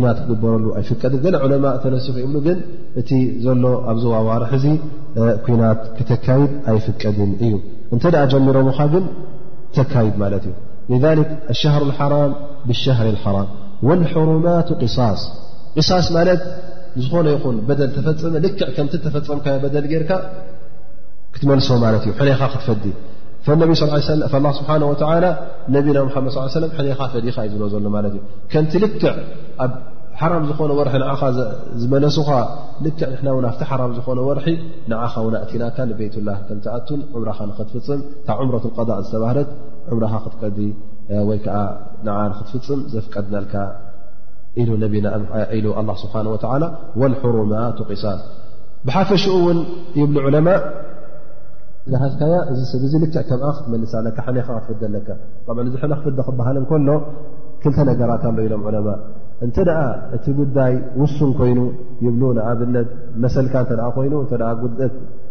ናት 0.03 0.17
ክግበረሉ 0.25 0.65
ኣይፍቀድ 0.79 1.13
ዑለማء 1.43 1.73
ተነስፍ 1.83 2.15
ብ 2.33 2.37
ግን 2.45 2.57
እቲ 3.01 3.09
ዘሎ 3.45 3.63
ኣብ 3.91 3.99
ዋርሒ 4.29 4.65
ኩናት 5.45 5.81
ክተካድ 5.97 6.51
ኣይፍቀድን 6.73 7.31
እዩ 7.45 7.53
እንተ 7.93 8.03
ጀሚሮም 8.33 8.69
ግን 8.93 9.05
ተካድ 9.77 10.13
ማለት 10.23 10.43
እዩ 10.89 10.93
ذ 11.03 11.05
ሻር 11.61 11.83
حራም 12.01 12.31
ብشር 12.69 13.01
ራም 13.25 13.49
لحرማት 14.03 14.67
ንዝኾነ 16.97 17.27
ይኹን 17.35 17.55
በደ 17.67 17.81
ተፈፀመ 17.95 18.33
ልክዕ 18.45 18.69
ከምቲ 18.75 18.93
ተፈፀምካዮደል 19.05 19.85
ርካ 20.03 20.11
ክትመልሶ 21.35 21.69
ማለት 21.85 22.03
እዩ 22.07 22.11
ይኻ 22.33 22.41
ክትፈዲ 22.53 22.85
ስብሓ 23.81 23.97
ነቢ 25.75 25.87
ናብ 25.97 26.07
ድ 26.33 26.83
ሕኻ 26.89 27.01
ፈዲኻ 27.13 27.35
እዩ 27.49 27.55
ዝ 27.61 27.71
ዘሎ 27.73 27.85
ማለ 27.95 28.05
እ 28.17 28.21
ከምቲ 28.51 28.73
ልክዕ 28.83 29.03
ኣብ 29.65 29.73
ሓራም 30.21 30.43
ዝኾነ 30.49 30.71
ርሒ 30.87 30.95
ኻ 31.19 31.31
ዝመለሱኻ 31.81 32.29
ልክዕ 32.85 33.19
ና 33.45 33.51
ፍቲ 33.55 33.61
ሓራም 33.71 33.91
ዝኾነ 33.97 34.19
ርሒ 34.39 34.47
ንኻ 34.91 35.13
ውን 35.25 35.35
እቲናካ 35.43 35.77
ንቤትላ 35.91 36.29
ከምኣቱን 36.47 37.01
ዕምኻ 37.17 37.37
ንኽትፍፅም 37.49 38.01
ታብ 38.29 38.39
ዕምረት 38.45 38.65
እ 38.69 39.03
ዝተባሃት 39.03 39.49
ምኻ 40.01 40.13
ክትቀዲ 40.25 40.57
ወይከዓ 41.29 41.57
ን 42.07 42.09
ንክትፍፅም 42.31 42.81
ዘፍቀድነልካ 42.95 43.53
ስብሓ 46.01 46.13
حማት 46.17 46.43
قል 46.51 47.45
ብሓፈሽኡውን 48.87 49.57
ይብ 49.99 50.13
ሃ 50.25 50.39
ብዚ 52.83 52.93
ክት 53.01 53.15
ክትፍደ 53.15 53.73
እዚ 53.73 53.89
ሕ 55.81 55.95
ክፍ 56.05 56.27
ክሃል 56.39 56.57
ሎ 56.89 56.95
ክልተ 57.63 57.77
ነገራት 57.89 58.23
ኢሎም 58.45 58.61
እተ 59.45 59.57
እቲ 60.15 60.25
ጉዳይ 60.39 60.73
ውሱን 61.01 61.31
ኮይኑ 61.39 61.59
ብ 62.59 62.69
መሰካ 63.23 63.53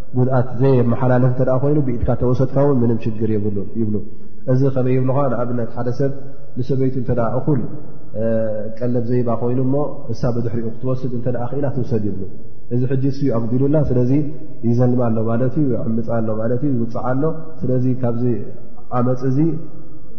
ይጉኣት 0.08 0.48
ዘሓላለፍ 0.60 1.88
ይ 1.90 1.94
ኢትካ 1.96 2.08
ተወሰድካ 2.22 2.56
ሽር 3.04 3.32
ብ 3.44 3.54
እዚ 4.52 4.60
ከመይ 4.74 4.98
ብ 5.08 5.12
ብ 5.48 5.58
ደ 5.58 5.90
ሰብ 6.00 6.12
ንሰበይቱ 6.58 6.96
ቀለብ 8.78 9.04
ዘይባ 9.10 9.30
ኮይኑ 9.40 9.58
ሞ 9.72 9.78
እሳ 10.12 10.20
ብድሕሪኡ 10.34 10.68
ክትወስድ 10.74 11.12
እተ 11.18 11.26
ክእላ 11.50 11.64
ትውሰድ 11.76 12.02
ይብሉ 12.08 12.22
እዚ 12.74 12.80
ሕጂ 12.92 13.04
እዩ 13.14 13.26
ኣጉዲሉላ 13.38 13.76
ስለዚ 13.88 14.12
ይዘልማ 14.68 15.00
ኣሎ 15.08 15.18
ማለት 15.30 15.54
ዩ 15.60 15.64
ይዕምፃ 15.74 16.08
ኣሎ 16.18 16.28
ማለት 16.40 16.62
ዩ 16.66 16.70
ይውፅዓ 16.76 17.02
ኣሎ 17.10 17.22
ስለዚ 17.60 17.86
ካብዚ 18.02 18.22
ዓመፅ 18.98 19.22
እዚ 19.30 19.38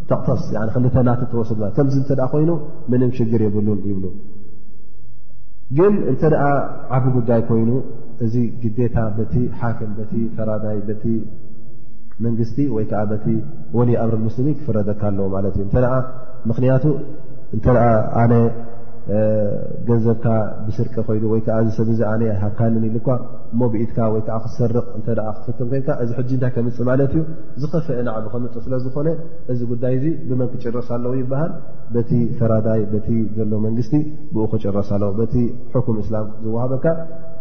ተቕተስ 0.09 0.43
ክልተናቲ 0.75 1.21
ተወስድና 1.33 1.69
ከምዚ 1.77 1.97
ተ 2.09 2.21
ኮይኑ 2.33 2.51
ምንም 2.91 3.11
ሽግር 3.17 3.41
የብሉን 3.47 3.79
ይብሉ 3.89 4.05
ግን 5.77 5.93
እንተደ 6.11 6.33
ዓቢ 6.97 7.05
ጉዳይ 7.17 7.41
ኮይኑ 7.49 7.71
እዚ 8.25 8.35
ግዴታ 8.61 8.95
በቲ 9.17 9.35
ሓክም 9.59 9.91
ቲ 10.11 10.21
ፈራዳይ 10.35 10.77
በቲ 10.87 11.03
መንግስቲ 12.25 12.57
ወይከዓ 12.75 13.01
ቲ 13.25 13.35
ወሊ 13.77 13.89
ኣምረሙስልሚን 14.03 14.55
ክፍረደካ 14.59 15.01
ኣለዎ 15.11 15.27
ማለት 15.35 15.53
እዩ 15.57 15.63
እተ 15.67 15.75
ምክንያቱ 16.49 16.83
እንተኣ 17.55 17.79
ኣነ 18.23 18.33
ገንዘብካ 19.85 20.25
ብስርቀ 20.65 20.95
ኮይዱ 21.05 21.23
ወይከዓ 21.31 21.55
ዚ 21.65 21.69
ሰብዚ 21.77 21.99
ኣነ 22.09 22.21
ሃካልን 22.41 22.83
ኢሉኳ 22.89 23.07
እሞ 23.53 23.61
ብኢትካ 23.73 23.97
ወይከዓ 24.15 24.35
ክትሰርቕ 24.43 24.83
እተ 24.99 25.07
ክትፍትም 25.37 25.67
ኮይንካ 25.71 25.89
እዚ 26.03 26.09
ሕጂ 26.17 26.29
እንታይ 26.35 26.51
ከምፅ 26.55 26.77
ማለት 26.89 27.13
እዩ 27.15 27.21
ዝኸፈአ 27.61 28.03
ናዕቢ 28.07 28.25
ከምፅ 28.33 28.53
ስለዝኾነ 28.65 29.07
እዚ 29.53 29.61
ጉዳይ 29.71 29.95
እዙ 29.99 30.05
ብመን 30.29 30.49
ክጭረስ 30.53 30.89
ኣለዉ 30.97 31.13
ይበሃል 31.21 31.51
በቲ 31.95 32.11
ፈራዳይ 32.41 32.83
በቲ 32.93 33.09
ዘሎ 33.37 33.51
መንግስቲ 33.65 33.93
ብኡ 34.35 34.45
ክጭረስ 34.53 34.91
ኣለው 34.97 35.11
በቲ 35.21 35.35
ሕኩም 35.73 35.97
እስላም 36.03 36.27
ዝዋሃበካ 36.45 36.85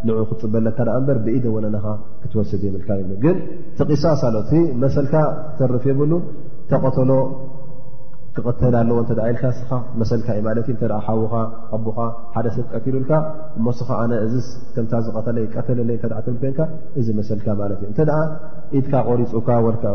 ንዑ 0.07 0.17
ክትፅበለካ 0.31 0.79
እበር 0.99 1.17
ብኢደወነናካ 1.27 1.87
ክትወሰድ 2.23 2.61
የምልካ 2.69 2.89
የ 3.01 3.05
ግን 3.25 3.37
ቲ 3.77 3.89
ቅሳስ 3.91 4.23
ኣለ 4.29 4.37
እቲ 4.45 4.53
መሰልካ 4.85 5.13
ተርፍ 5.59 5.85
የብሉ 5.91 6.11
ተቆተሎ 6.73 7.11
ዝቀተል 8.39 8.75
ኣለዎ 8.81 8.97
ተ 9.09 9.21
ኢልካ 9.31 9.43
ስኻ 9.57 9.69
መሰልካ 10.01 10.27
እዩ 10.37 10.41
ማለትእ 10.47 10.81
እ 10.85 10.97
ሓዉኻ 11.07 11.33
ኣቦኻ 11.75 11.97
ሓደሰብ 12.35 12.65
ቀትሉልካ 12.73 13.11
እሞስኻ 13.57 13.89
ኣነ 14.03 14.11
እዚ 14.25 14.35
ከምታ 14.75 14.93
ዝቀተለይ 15.07 15.45
ቀተለለይ 15.55 15.97
ትብል 16.03 16.37
ኮይንካ 16.43 16.59
እዚ 17.01 17.07
መሰልካ 17.19 17.45
ማለት 17.61 17.79
እዩ 17.89 18.09
ኢድካ 18.77 18.93
ቆሪፁካ 19.09 19.49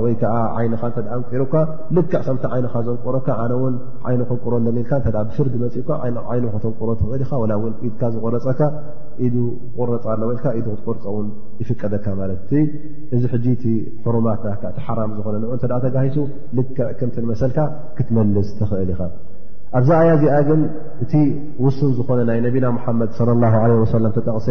ወይዓ 0.04 0.28
ይነኻ 0.64 0.82
እ 1.00 1.18
ንሩካ 1.32 1.54
ልክዕ 1.96 2.20
ሰምቲ 2.28 2.44
ዓይንኻ 2.54 2.72
ዘንቆሮካ 2.86 3.28
ነእውን 3.50 3.74
ዓይኖ 4.08 4.20
ክንቁሮ 4.30 4.52
ለልካ 4.66 4.90
እ 5.00 5.04
ብስርድ 5.28 5.54
መፂእካይክንቁሮ 5.64 6.88
ትኽእል 7.00 7.22
ኢኻ 7.26 7.30
እው 7.58 7.62
ኢድካ 7.88 8.02
ዝቆረፀካ 8.14 8.60
ኢ 9.26 9.30
ቆረፃ 9.76 10.04
ኣለወልካኢ 10.14 10.58
ክትቆርፀውን 10.66 11.28
ይፍቀደካ 11.62 12.06
ማለ 12.20 12.30
እዚ 13.16 13.22
ሕጂ 13.34 13.46
ቲሕሩማትና 13.62 14.50
እቲሓራም 14.72 15.12
ዝኾነ 15.18 15.36
ን 15.44 15.60
ተ 15.64 15.80
ተጋሂሱ 15.84 16.18
ልክዕ 16.58 16.80
ከምተንመሰልካ 17.00 17.58
ክትመልስ 17.98 18.50
ትኽእል 18.60 18.90
ኢኻ 18.96 19.00
ኣብዛ 19.78 19.90
ኣያ 20.02 20.10
ዚኣ 20.22 20.34
ግን 20.48 20.60
እቲ 21.04 21.12
ውስን 21.64 21.90
ዝኾነ 22.00 22.18
ናይ 22.28 22.38
ነቢና 22.48 22.66
ሙሓመድ 22.76 23.10
ላ 23.44 23.54
ወሰለም 23.84 24.12
ተጠቕሰ 24.18 24.48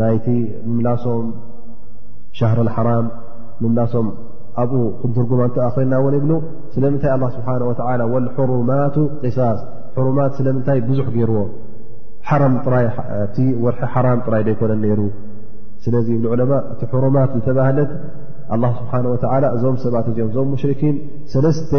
ናይቲ 0.00 0.26
ምምላሶም 0.70 1.26
ሻር 2.38 2.58
ሓራም 2.76 3.06
ምምላሶም 3.62 4.06
ኣብኡ 4.60 4.74
ክንትርጉማ 5.00 5.40
እንተኣ 5.48 5.66
ኮይና 5.76 5.94
ውን 6.04 6.14
ይብሉ 6.18 6.32
ስለምንታይ 6.74 7.10
ኣላ 7.16 7.24
ስብሓ 7.36 7.48
ወላ 7.68 8.00
ወልሕሩማቱ 8.12 8.96
ቅሳስ 9.22 9.58
ሕሩማት 9.98 10.32
ስለምንታይ 10.38 10.78
ብዙሕ 10.88 11.06
ገይርዎ 11.16 11.38
ወርሒ 13.64 13.80
ሓራም 13.94 14.18
ጥራይ 14.26 14.42
ዘይኮነን 14.48 14.80
ነይሩ 14.84 15.00
ስለዚ 15.84 16.08
ብዕለማ 16.22 16.52
እቲ 16.72 16.80
ሕሩማት 16.94 17.30
ዝተባህለት 17.38 17.90
ስብሓ 18.80 18.92
ወላ 19.34 19.44
እዞም 19.56 19.76
ሰባት 19.84 20.06
እዚኦም 20.12 20.30
እዞም 20.32 20.48
ሙሽርኪን 20.54 20.96
ሰለስተ 21.32 21.72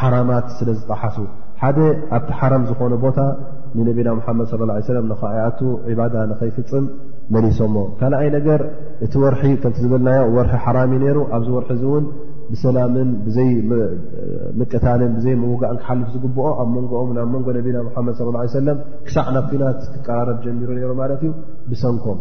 ሓራማት 0.00 0.46
ስለ 0.58 0.68
ዝጠሓሱ 0.78 1.16
ሓደ 1.62 1.78
ኣብቲ 2.16 2.30
ሓራም 2.40 2.62
ዝኾነ 2.70 2.94
ቦታ 3.04 3.18
ንነቢና 3.76 4.08
ሙሓመድ 4.18 4.46
صለ 4.52 4.60
ه 4.78 4.86
ሰለም 4.88 5.06
ንከኣያኣቱ 5.10 5.60
ዕባዳ 5.92 6.14
ንኸይፍፅም 6.30 6.84
መሊሶሞ 7.34 7.74
ካልኣይ 8.00 8.28
ነገር 8.36 8.60
እቲ 9.04 9.12
ወርሒ 9.22 9.40
ከምቲዝብልናዮ 9.62 10.20
ወርሒ 10.36 10.52
ሓራምዩ 10.64 10.98
ነይሩ 11.04 11.18
ኣብዚ 11.36 11.48
ወርሒ 11.56 11.68
እዚ 11.76 11.84
እውን 11.90 12.04
ብሰላምን 12.50 13.10
ብዘይምቀታልን 13.26 15.12
ብዘይ 15.18 15.34
ምውጋእን 15.42 15.78
ክሓልፍ 15.82 16.08
ዝግብኦ 16.14 16.46
ኣብ 16.62 16.68
መንጎኦም 16.76 17.12
ናብ 17.18 17.28
መንጎ 17.34 17.46
ነቢና 17.58 17.76
ሓመድ 17.94 18.18
ለ 18.26 18.32
ላ 18.34 18.44
ሰለም 18.60 18.80
ክሳዕ 19.06 19.26
ናብ 19.36 19.46
ኩናት 19.52 19.80
ትቀራረብ 19.94 20.38
ጀሚሩ 20.46 20.68
ነይሩ 20.78 20.90
ማለት 21.02 21.22
እዩ 21.28 21.30
ብሰንኮም 21.70 22.18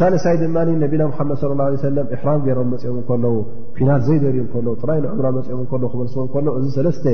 ሳለሳይ 0.00 0.36
ድማ 0.42 0.56
ነቢና 0.84 1.02
ምሓመድ 1.12 1.38
ለ 1.52 1.54
ላ 1.60 1.70
ሰለም 1.88 2.06
እሕራም 2.16 2.42
ገይሮም 2.48 2.68
መፂኦም 2.74 2.98
እከለዉ 3.04 3.34
ኩናት 3.78 4.02
ዘይ 4.08 4.18
በርኡ 4.24 4.42
እከለዉ 4.48 4.74
ጥራይ 4.82 5.00
ንዕምሮ 5.06 5.26
መፅኦም 5.38 5.62
እከለዉ 5.66 5.88
ክበለስዎ 5.94 6.22
ከሎዉ 6.34 6.54
እዚ 6.60 6.68
ሰለስተ 6.80 7.04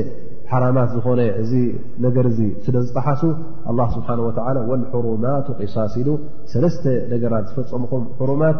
حራማት 0.51 0.89
ዝኾነ 0.97 1.19
እዚ 1.41 1.51
ነገር 2.05 2.25
ስለ 2.65 2.75
ዝጠሓሱ 2.85 3.21
لله 3.73 3.87
ስሓه 3.95 4.19
و 4.27 4.29
والحرማት 4.69 5.45
قሳስ 5.59 5.93
ኢሉ 6.01 6.09
ሰለተ 6.53 6.83
ነገራት 7.13 7.43
ዝፈፀምኹም 7.49 8.03
حሩማት 8.19 8.57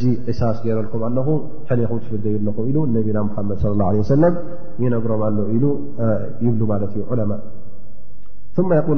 ጂ 0.00 0.02
قሳስ 0.26 0.56
ገይረኩም 0.64 1.02
ኣኹ 1.20 1.28
ሕኹ 1.80 1.92
ፍደይ 2.10 2.34
ኹ 2.56 2.58
ነና 2.94 3.16
መድ 3.48 3.56
ص 3.64 3.74
له 3.80 3.86
عه 3.88 4.36
ይነግሮ 4.84 5.10
ኢ 5.54 5.58
ይብ 6.44 6.54
ث 8.56 8.62
ق 8.86 8.90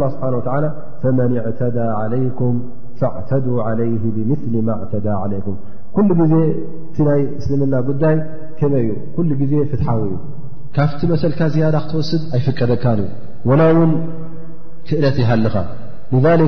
ብه 0.65 0.67
فመن 1.03 1.33
اዕتدى 1.49 1.87
علይكም 2.01 2.55
فዕተد 3.01 3.47
علይه 3.69 4.03
بምثሊ 4.17 4.55
ማ 4.69 4.71
عዳ 4.83 5.07
علይك 5.23 5.47
ኩل 5.97 6.09
ዜ 6.33 6.35
ቲ 6.95 6.97
ይ 7.19 7.23
እስልምና 7.41 7.75
ጉዳይ 7.89 8.17
ከመይ 8.59 8.83
ዩ 8.89 8.91
ኩل 9.15 9.29
ዜ 9.51 9.53
ፍትዊ 9.71 9.97
እዩ 10.07 10.13
ካብቲ 10.77 11.01
መሰልካ 11.13 11.41
ዝያዳ 11.55 11.75
ክትወስድ 11.85 12.23
ኣይፍቀደካ 12.37 12.85
እዩ 12.97 13.07
وላ 13.51 13.61
ውን 13.79 13.93
ፍእለት 14.89 15.17
ይሃልኻ 15.23 15.55
لذ 16.13 16.43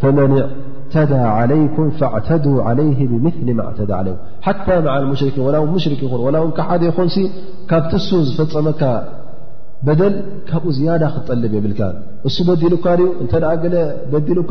ፈመን 0.00 0.32
ዕተዳ 0.42 1.12
عለይኩም 1.38 1.88
ፈዕተዱ 2.00 2.44
عለይ 2.68 2.88
ብምثሊ 3.12 3.48
ማ 3.58 3.60
እዕተዳ 3.70 3.92
ለይ 4.06 4.14
ሓታ 4.46 4.66
መዓ 4.86 4.94
ሙሽርክ 5.12 5.36
ላ 5.54 5.56
ን 5.64 5.68
ሙሽርክ 5.74 6.00
ይን 6.06 6.24
ላ 6.34 6.38
ውን 6.44 6.52
ብ 6.58 6.66
ሓደ 6.68 6.82
ይኮን 6.90 7.08
ካብቲ 7.70 7.92
እሱ 8.00 8.10
ዝፈፀመካ 8.28 8.82
በደል 9.86 10.14
ካብኡ 10.48 10.70
ዝያዳ 10.78 11.02
ክትጠልብ 11.14 11.52
የብልካ 11.58 11.80
እሱ 12.28 12.36
በዲሉካ 12.48 12.86
ዩ 13.02 13.06
እንተ 13.22 13.32
ደኣ 13.44 13.54
ለ 13.74 13.76
በዲሉካ 14.12 14.50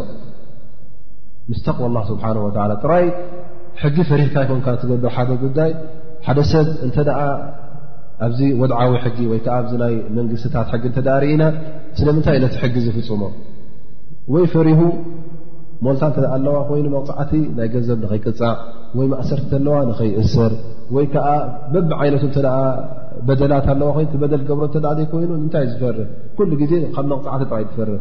ስ 1.56 1.60
ተق 1.66 1.80
ጥራይ 2.82 3.04
ጊ 3.96 4.06
ፈሪካ 4.10 4.36
ኮን 4.50 4.60
ትገብር 4.82 5.00
ደ 5.02 5.32
ጉዳይ 5.44 5.70
ሓደ 6.26 6.38
ሰብ 6.52 6.66
እተ 6.88 6.98
ኣብዚ 8.24 8.38
ወድዓዊ 8.60 8.92
ጊ 9.16 9.24
ወይዓ 9.32 9.46
ኣ 9.54 9.86
ይ 9.94 9.96
መንግስታት 10.18 10.70
ጊ 10.82 10.86
ርኢና 11.22 11.42
ስለምንታይ 11.98 12.36
እ 12.38 12.42
ነቲ 12.44 12.56
ጊ 12.74 12.84
ዝፍፅሞ 12.86 13.22
ይ 14.34 14.44
ፈሪ 14.52 14.68
ሞልታ 15.84 16.04
እተ 16.10 16.16
ኣለዋ 16.34 16.54
ይኑ 16.78 16.86
መቕፃዕቲ 16.94 17.32
ናይ 17.56 17.68
ገንዘብ 17.74 17.96
ንኸይቅፃዕ 18.04 18.52
ወይ 18.98 19.06
ማእሰርቲ 19.12 19.50
ኣለዋ 19.60 19.74
ንኸይእስር 19.90 20.52
ወይከዓ 20.96 21.26
በብ 21.72 21.90
ዓይነቶ 22.02 22.24
ተ 22.34 22.38
በደላት 23.28 23.66
ኣለዋ 23.74 23.90
ይበደል 24.04 24.42
ገሮ 24.48 24.60
ዘኮይኑ 25.00 25.30
ታይ 25.54 25.66
ዝፈርህ 25.72 26.08
ሉ 26.50 26.58
ግዜ 26.62 26.72
ካብ 26.94 27.04
መቕፃዕቲ 27.12 27.50
ራ 27.54 27.60
ዝፈርህ 27.72 28.00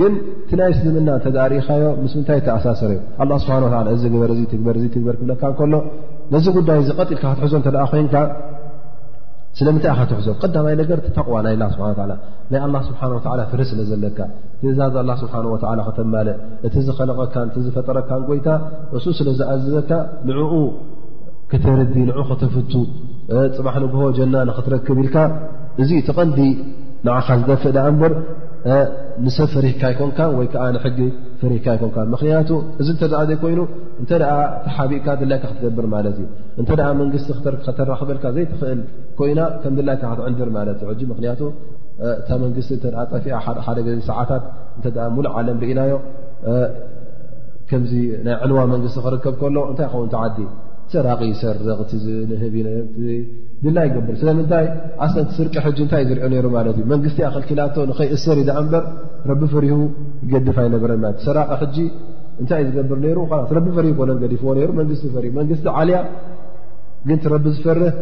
ግን 0.00 0.12
ቲ 0.50 0.58
ናይ 0.60 0.72
ስልምና 0.78 1.08
እተ 1.20 1.26
ርኢኻዮ 1.52 1.86
ምስምንታይ 2.02 2.38
ተኣሳሰር 2.46 2.92
እዩ 3.24 3.38
ስብሓ 3.42 3.56
እዚ 3.94 4.02
ግበር 4.12 4.30
ትግበር 4.52 4.76
ትግበር 4.94 5.14
ክብለካ 5.20 5.42
ከሎ 5.58 5.72
ነዚ 6.34 6.46
ጉዳይ 6.58 6.78
ቀጢልካ 6.98 7.24
ክትሕዞ 7.40 7.54
ኮይ 7.92 8.04
ስለምንታይ 9.58 10.00
ትሕዞ 10.10 10.28
ቀዳማይ 10.44 10.74
ነገርቲታቕዋ 10.82 11.38
ናይ 11.46 11.56
ብሓ 11.80 11.88
ናይ 12.52 12.60
ኣ 12.66 12.70
ስብሓ 12.90 13.00
ፍ 13.52 13.64
ስለ 13.72 13.80
ዘለካ 13.90 14.18
ትእዛዝ 14.62 14.96
ኣላ 15.02 15.10
ስብሓን 15.20 15.46
ወላ 15.52 15.80
ክተማለ 15.86 16.28
እቲ 16.66 16.74
ዝኸለቀካ 16.88 17.34
እቲዝፈጠረካን 17.48 18.20
ጎይታ 18.28 18.48
ንሱ 18.92 19.06
ስለ 19.18 19.28
ዝኣዘዘካ 19.38 19.90
ንዕኡ 20.28 20.52
ክተርዲ 21.52 21.94
ንዑ 22.10 22.18
ክተፍቱ 22.28 22.72
ፅባሕ 23.56 23.74
ንግሆቦ 23.84 24.06
ጀና 24.18 24.34
ንኽትረክብ 24.50 24.98
ኢልካ 25.04 25.16
እዚ 25.82 25.90
ተቐንዲ 26.08 26.38
ንዓኻ 27.06 27.26
ዝደፍእ 27.40 27.72
ል 27.76 27.84
እንበር 27.90 28.12
ንሰብ 29.24 29.48
ፍሪሕካ 29.56 29.82
ይኮንካ 29.94 30.18
ወይ 30.38 30.46
ከዓ 30.54 30.64
ንሕጊ 30.78 30.98
ፍሪሕካ 31.42 31.66
ይኮንካ 31.76 31.96
ምክንያቱ 32.14 32.50
እዚ 32.80 32.88
ንተዛኣ 32.96 33.20
ዘይ 33.30 33.38
ኮይኑ 33.42 33.60
እንተ 34.00 34.10
ኣ 34.34 34.38
ተሓቢእካ 34.66 35.06
ድላይካ 35.22 35.44
ክትገብር 35.52 35.86
ማለት 35.96 36.14
እዩ 36.22 36.26
እንተ 36.60 36.70
መንግስቲ 37.02 37.28
ከተራክበልካ 37.68 38.24
ዘይትኽእል 38.38 38.82
ኮይና 39.20 39.40
ከም 39.64 39.74
ድላይካ 39.80 40.04
ክትዕንድር 40.12 40.50
ማለት 40.58 40.78
እዩ 40.94 41.02
ምክንያቱ 41.14 41.40
እታ 42.08 42.28
መቲ 42.42 42.56
ጠፊ 42.88 43.64
ደ 43.86 43.88
ዜ 43.94 43.98
ሰዓታት 44.10 44.42
ሙሉእ 45.16 45.32
ዓለ 45.38 45.46
ኢናዮ 45.72 45.92
ዚ 47.90 47.94
ናይ 48.26 48.34
ዕልዋ 48.44 48.60
መንቲ 48.70 48.86
ክርከብ 49.04 49.42
ሎ 49.56 49.58
እታይ 49.72 50.30
ዲ 50.36 50.40
ሰራ 50.92 51.08
ር 51.56 51.60
ድላ 53.64 53.78
ገር 53.94 54.08
ለምታይ 54.28 54.66
ኣቲ 55.04 55.36
ርቂ 55.46 55.54
ታይእ 55.92 56.06
ዝኦ 56.76 56.86
መቲክላ 56.92 57.60
እሰር 58.16 58.38
በር 58.72 59.32
ቢ 59.40 59.50
ፈሪሁ 59.52 59.76
ገድፍ 60.32 60.56
ይበረሰራቂ 60.68 61.50
ታይ 62.50 62.60
እ 62.62 62.66
ዝገብር 62.68 62.98
ሩ 63.18 63.20
ዎመ 64.00 64.18
ልያ 64.60 66.00
ግቢ 67.08 67.22
ዝፈርህ 67.56 67.94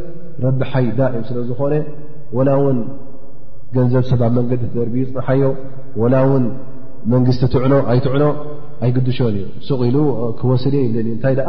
ቢ 0.58 0.62
ሓይዳ 0.72 1.00
ዝኾ 1.50 1.60
ገንዘብ 3.76 4.04
ሰባብ 4.10 4.30
መንገዲደርቢፅንሓዮ 4.38 5.42
ወላ 6.02 6.14
ውን 6.30 6.44
መንግስቲ 7.12 7.42
ትዕኖ 7.54 7.74
ኣይትዕኖ 7.92 8.24
ኣይግዱሾን 8.84 9.26
እዩ 9.38 9.44
ሱ 9.66 9.76
ኢሉ 9.88 9.96
ክወስድየ 10.38 10.80
የብ 10.86 10.96
እእንታይ 11.00 11.34
ደኣ 11.38 11.48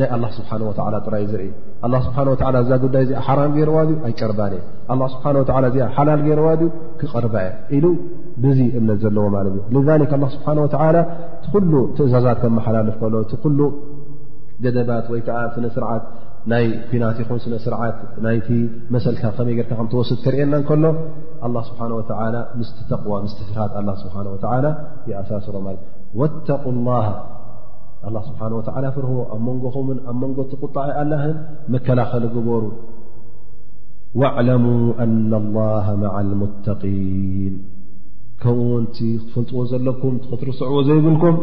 ናይ 0.00 0.08
ኣላ 0.14 0.24
ስብሓ 0.36 0.50
ወላ 0.86 0.96
ጥራይ 1.06 1.24
ዝርኢ 1.32 1.48
ኣላ 1.86 1.94
ስብሓ 2.06 2.16
ወ 2.30 2.36
እዛ 2.64 2.70
ጉዳይ 2.84 3.02
እዚ 3.06 3.12
ሓራም 3.26 3.52
ገይረዋ 3.56 3.76
ኣይቀርባኒ 4.08 4.54
እየ 4.60 4.94
ኣ 4.94 5.08
ስብሓ 5.14 5.24
ወ 5.38 5.42
እዚ 5.72 5.78
ሓላል 5.96 6.20
ገይርዋዩ 6.26 6.62
ክቐርባ 7.00 7.34
እየ 7.46 7.52
ኢሉ 7.78 7.86
ብዙ 8.44 8.58
እምነት 8.78 8.98
ዘለዎ 9.04 9.26
ማለት 9.36 9.54
እዩ 9.62 9.84
ሊክ 10.02 10.12
ኣላ 10.18 10.24
ስብሓ 10.36 10.48
ወላ 10.64 10.98
እቲ 11.38 11.46
ኩሉ 11.54 11.72
ትእዛዛት 11.98 12.40
ከመሓላልፍ 12.44 12.96
ከሎ 13.02 13.14
እቲ 13.26 13.34
ኩሉ 13.44 13.60
ገደባት 14.64 15.06
ወይከዓ 15.12 15.38
ስነ 15.54 15.66
ስርዓት 15.76 16.04
ናይ 16.50 16.64
ኪናቲ 16.90 17.18
ኹንስነ 17.26 17.56
ስርዓት 17.64 17.98
ናይቲ 18.24 18.48
መሰልካ 18.94 19.22
ከመይ 19.36 19.54
ጌርካ 19.58 19.72
ከምትወስድ 19.78 20.18
ከርኤየና 20.24 20.54
ከሎ 20.68 20.84
ኣ 21.46 21.48
ስብሓه 21.68 21.84
ወ 21.96 21.98
ምስቲ 22.56 22.78
ተقዋ 22.92 23.12
ምስቲ 23.26 23.38
ፍርሃት 23.48 23.74
ኣ 23.80 23.82
ስብሓه 24.02 24.26
ወ 24.32 24.36
ይኣሳስሮ 25.10 25.54
ማለ 25.66 25.76
ወተق 26.20 26.64
ላ 26.88 26.90
ኣ 28.08 28.22
ስብሓንه 28.30 28.54
ወላ 28.60 28.86
ፍርህዎ 28.96 29.18
ኣብ 29.34 29.40
መንጎ 29.48 29.64
ኹምን 29.76 29.98
ኣብ 30.12 30.16
መንጎ 30.22 30.38
ቲ 30.52 30.58
ቁጣዒ 30.62 30.86
ኣላህን 31.02 31.36
መከላኸሊ 31.74 32.24
ግበሩ 32.36 32.62
وዕለሙ 34.20 34.64
ኣن 35.04 35.30
الላه 35.42 35.86
ማع 36.04 36.14
الሙተقን 36.26 37.54
ከምኡውንቲ 38.42 38.96
ክትፈልጥዎ 39.22 39.58
ዘለኩም 39.72 40.14
ትኽትርስዕዎ 40.22 40.78
ዘይብልኩም 40.88 41.34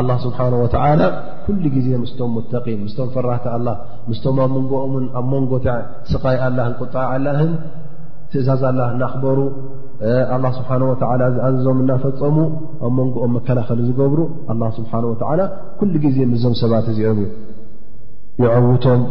ኣላ 0.00 0.10
ስብሓን 0.26 0.54
ወዓላ 0.62 1.02
ኩሉ 1.46 1.62
ግዜ 1.76 1.88
ምስቶም 2.02 2.30
ሙተቂም 2.36 2.78
ምስቶም 2.86 3.08
ፈራህቲ 3.14 3.46
ኣላ 3.56 3.68
ምስቶም 4.10 4.36
ኣብ 4.44 4.52
መንጎኦምን 4.58 5.04
ኣብ 5.20 5.26
መንጎ 5.32 5.52
ስቃይ 6.12 6.38
ኣላህን 6.46 6.74
ቁጣኣላህን 6.82 7.52
ትእዛዝ 8.32 8.62
ኣላ 8.70 8.80
ናኽበሩ 9.02 9.38
ላ 10.44 10.46
ስብሓን 10.58 10.82
ወ 10.90 10.94
ዝኣዘዞም 11.36 11.78
እናፈፀሙ 11.84 12.36
ኣብ 12.86 12.92
መንጎኦም 12.98 13.32
መከላኸሊ 13.38 13.80
ዝገብሩ 13.90 14.20
ኣላ 14.52 14.62
ስብሓን 14.78 15.04
ወዓላ 15.12 15.40
ኩሉ 15.80 15.92
ጊዜ 16.06 16.16
ምዞም 16.32 16.54
ሰባት 16.62 16.88
እዚኦም 16.92 17.20
እዩ 17.26 17.28
ይዐውቶም 18.42 19.02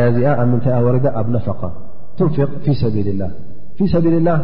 ያ 0.00 0.04
እዚኣ 0.12 0.28
ኣብ 0.42 0.48
ምንታይ 0.52 0.76
ወረዳ 0.86 1.06
ኣብ 1.20 1.26
ነፋق 1.34 1.60
ትንፊቅ 2.18 2.48
ፊ 2.64 2.74
ሰ 2.80 2.90
ፊ 3.78 3.86
ሰቢል 3.92 4.14
ላህ 4.28 4.38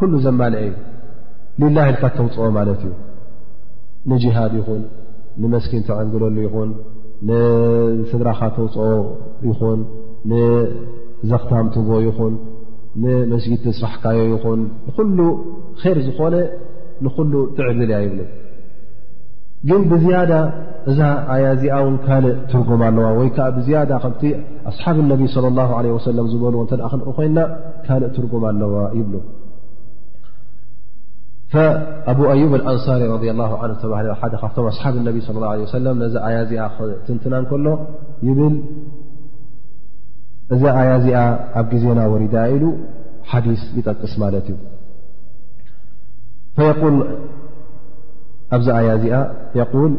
ኩሉ 0.00 0.12
ዘማልአዩ 0.24 0.72
ልላ 1.60 1.78
ኢልካ 1.90 2.02
ተውፅኦ 2.18 2.44
ማለት 2.58 2.80
እዩ 2.86 2.92
ንጅሃድ 4.10 4.52
ይኹን 4.60 4.82
ንመስኪን 5.42 5.82
ተዕንግለሉ 5.88 6.36
ይኹን 6.46 6.70
ንስድራኻ 7.28 8.40
ተውፅኦ 8.56 8.86
ይኹን 9.48 9.80
ንዘኽታም 10.32 11.66
ቲቦ 11.76 11.90
ይኹን 12.08 12.34
ንመስጊድ 13.02 13.64
ስራሕካዮ 13.80 14.20
ይኹን 14.34 14.60
ኩሉ 14.98 15.18
ይር 15.82 15.98
ዝኾነ 16.08 16.34
ንኩሉ 17.04 17.32
ትዕድልያ 17.56 17.96
ይብሉ 18.04 18.20
ግን 19.68 19.82
ብዝያዳ 19.90 20.32
እዛ 20.90 21.00
ኣያዚኣ 21.34 21.76
ውን 21.84 21.96
ካልእ 22.06 22.34
ትርጉም 22.50 22.80
ኣለዋ 22.88 23.06
ወይ 23.18 23.28
ከዓ 23.36 23.46
ብዝያዳ 23.56 23.92
ከ 24.02 24.06
ኣስሓብ 24.70 24.98
ነቢ 25.12 25.22
ለ 26.16 26.18
ዝበልዎ 26.32 26.60
እተ 26.66 26.72
ክልቕ 26.92 27.06
ኮይና 27.18 27.38
ካልእ 27.86 28.10
ትርጉም 28.18 28.44
ኣለዋ 28.50 28.84
ይብሉ 28.98 29.14
ኣብ 32.12 32.18
አዩብ 32.32 32.52
ኣንሳሪ 32.72 33.02
ረ 33.12 33.14
ህ 34.20 34.22
ካብቶም 34.42 34.66
ኣሓብ 34.72 34.94
ነብ 35.06 35.16
ነዛ 36.02 36.14
ኣያዚኣ 36.28 36.62
ትንትና 37.06 37.34
ከሎ 37.50 37.66
ይብል 38.28 38.56
እዛ 40.54 40.62
ኣያዚኣ 40.80 41.18
ኣብ 41.60 41.66
ግዜና 41.72 42.00
ወሪዳ 42.14 42.34
ኢሉ 42.54 42.64
ሓዲ 43.30 43.46
ይጠቅስ 43.78 44.12
ማለት 44.22 44.46
እዩ 44.52 44.56
أيايقول 48.52 49.92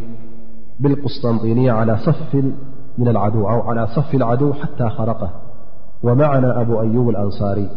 بالقطنطينية 0.79 1.83
لىأوعلى 2.99 3.87
صف 3.87 4.15
العدو 4.15 4.53
حتى 4.53 4.89
خرقه 4.89 5.29
ومعنا 6.03 6.61
أبو 6.61 6.81
أيوب 6.81 7.09
الأنصاري 7.09 7.69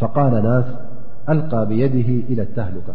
فقال 0.00 0.44
ناس 0.44 0.64
ألقى 1.28 1.66
بيده 1.66 2.26
إلى 2.32 2.42
التهلكة 2.42 2.94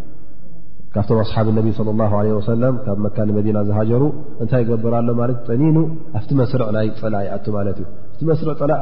ካብቶም 0.95 1.19
ኣሓብ 1.23 1.47
ነቢ 1.57 1.67
ካ 2.85 2.95
መካ 3.03 3.17
መዲና 3.37 3.57
ዝሃጀሩ 3.67 4.01
እንታይ 4.43 4.61
ይገብርሎ 4.63 5.19
ጠኒኑ 5.49 5.77
ኣብቲ 6.19 6.31
መስርዕ 6.39 6.67
ናይ 6.75 6.87
ፀላ 7.01 7.15
ላ 8.69 8.77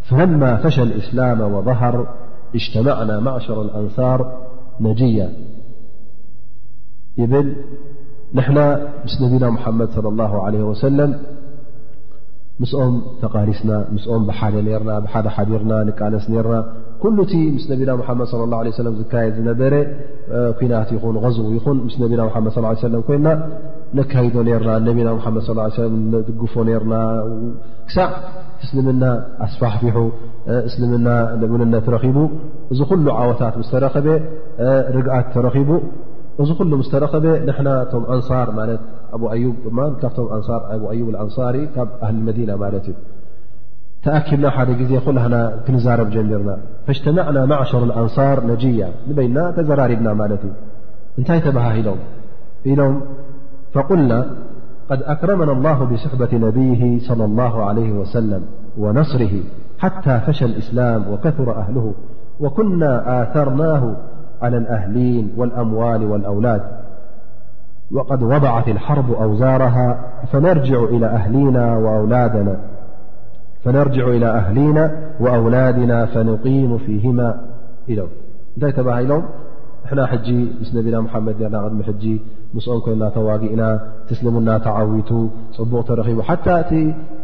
فلما 0.10 0.56
فشل 0.58 0.92
إسلام 0.92 1.42
وظهر 1.42 2.08
اجتمعنا 2.56 3.20
معشر 3.20 3.62
الأنصار 3.62 4.38
نجيا 4.82 5.34
يبل 7.18 7.56
نحنا 8.34 8.88
مس 9.06 9.22
نبينا 9.22 9.50
محمد 9.50 9.90
صلى 9.90 10.08
الله 10.10 10.44
عليه 10.46 10.64
وسلم 10.64 11.20
مسأم 12.60 13.02
ثقالسنا 13.22 13.88
مسأم 13.92 14.26
بحال 14.28 14.66
نيرنا 14.66 15.00
بحذ 15.00 15.28
حذيرنا 15.28 15.84
نقالس 15.84 16.30
نيرنا 16.30 16.74
ኩሉ 17.02 17.18
እቲ 17.26 17.34
ምስ 17.58 17.66
ነቢና 17.72 17.92
ሓመድ 18.08 18.28
صለ 18.32 18.42
ላه 18.52 18.60
ለ 18.68 18.72
ሰለም 18.80 18.96
ዝካየድ 19.02 19.34
ዝነበረ 19.40 19.74
ኩናት 20.60 20.90
ይኹን 20.96 21.16
غዝቡ 21.24 21.46
ይኹን 21.58 21.78
ምስ 21.88 21.96
ነቢና 22.04 22.22
ሓመድ 22.34 22.52
ص 22.56 22.82
ሰም 22.86 22.94
ኮይና 23.10 23.28
ነካይዶ 23.98 24.36
ነርና 24.48 24.72
ነቢና 24.88 25.10
መድ 25.18 25.38
صى 25.50 25.86
ድግፎ 26.28 26.54
ነርና 26.70 26.94
ክሳዕ 27.90 28.10
እስልምና 28.64 29.04
ኣስፋሕፊሑ 29.46 29.98
እስልምና 30.70 31.08
ንእውልነ 31.42 31.76
ረኺቡ 31.96 32.18
እዚ 32.74 32.80
ኩሉ 32.90 33.06
ዓወታት 33.20 33.56
ስ 33.68 33.72
ተረኸበ 33.74 34.08
ርግኣት 34.96 35.30
ተረኺቡ 35.36 35.70
እዚ 36.44 36.50
ኩሉ 36.62 36.72
ስ 36.88 36.92
ተረኸበ 36.96 37.26
ንና 37.50 37.68
ቶም 37.94 38.04
ኣንሳር 38.16 38.50
ማ 38.58 38.68
ኣ 39.14 40.02
ካኣ 40.02 40.18
ኣ 40.38 41.22
ኣንሳር 41.24 41.56
ካብ 41.78 41.90
ኣህሊ 42.08 42.18
መዲና 42.28 42.52
ማለት 42.66 42.86
እዩ 42.92 42.96
تأكبنز 44.04 44.94
قلنا 44.94 45.52
زرب 45.72 46.10
جنرنا 46.10 46.58
فاجتمعنا 46.88 47.46
معشر 47.46 47.84
الأنصار 47.84 48.48
نجيا 48.48 48.90
من 49.08 49.16
بينا 49.16 49.52
تزراربنا 49.52 50.14
مالت 50.14 50.40
انتهيتبه 51.20 51.86
فقلنا 53.74 54.20
قد 54.90 55.04
أكرمنا 55.04 55.52
الله 55.52 55.84
بصحبة 55.84 56.30
نبيه 56.34 57.00
صلى 57.00 57.26
الله 57.26 57.64
عليه 57.64 57.92
وسلم 57.92 58.42
ونصره 58.78 59.32
حتى 59.80 60.20
فشى 60.28 60.46
الإسلام 60.46 61.08
وكثر 61.14 61.56
أهله 61.58 61.94
وكنا 62.40 63.24
آثرناه 63.24 63.96
على 64.42 64.58
الأهلين 64.58 65.34
والأموال 65.38 66.06
والأولاد 66.06 66.62
وقد 67.92 68.24
وضعت 68.24 68.68
الحرب 68.68 69.12
أوزارها 69.12 70.00
فنرجع 70.32 70.84
إلى 70.84 71.06
أهلينا 71.06 71.78
وأولادنا 71.78 72.60
فنርጅع 73.64 74.06
إلى 74.18 74.28
ኣህሊና 74.40 74.78
وኣውላድና 75.24 75.92
فنقሙ 76.14 76.70
ፊهማ 76.88 77.20
ኢሎም 77.92 78.12
እንታይ 78.56 78.72
ተባሂሎም 78.80 79.24
ንና 79.92 80.02
ጂ 80.26 80.30
ምስ 80.62 80.70
ነብና 80.76 80.96
ድ 81.38 81.48
ና 81.54 81.60
ቅድሚ 81.68 81.80
ሕ 81.88 82.12
ምስኦም 82.56 82.80
ኮይና 82.86 83.04
ተዋጊእና 83.16 83.62
ትስልምና 84.08 84.50
ተዓዊቱ 84.66 85.10
ፅቡቕ 85.58 85.82
ተረኺቡ 85.90 86.20
ሓታ 86.30 86.46
እቲ 86.64 86.72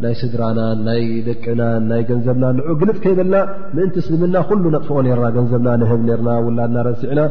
ናይ 0.03 0.13
ስድራና 0.21 0.59
ናይ 0.87 1.01
ደቅና 1.27 1.61
ናይ 1.89 2.01
ገንዘብና 2.09 2.45
ን 2.57 2.77
ግልፅ 2.81 2.97
ከይበልና 3.03 3.35
ምእንቲ 3.75 3.97
ስልምና 4.07 4.35
ኩሉ 4.49 4.63
ነጥፍኦ 4.77 4.97
ና 5.07 5.27
ገንዘብና 5.37 5.69
ንህብ 5.83 6.01
ና 6.27 6.37
ውላድና 6.47 6.77
ረሲዕና 6.89 7.21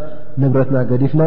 ንብረትና 0.45 0.77
ገዲፍና 0.93 1.23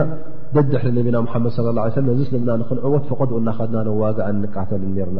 ደድሕ 0.56 0.84
ነብና 0.98 1.18
ድ 1.34 1.48
ص 1.56 1.58
ه 1.90 2.08
ለ 2.08 2.18
ዚ 2.22 2.30
ስልምና 2.32 2.52
ክንዕወት 2.72 3.06
ፍቐዱኡ 3.12 3.38
እናኸድና 3.44 3.80
ንዋጋ 3.90 4.18
ቃተሉ 4.56 4.84
ርና 5.10 5.20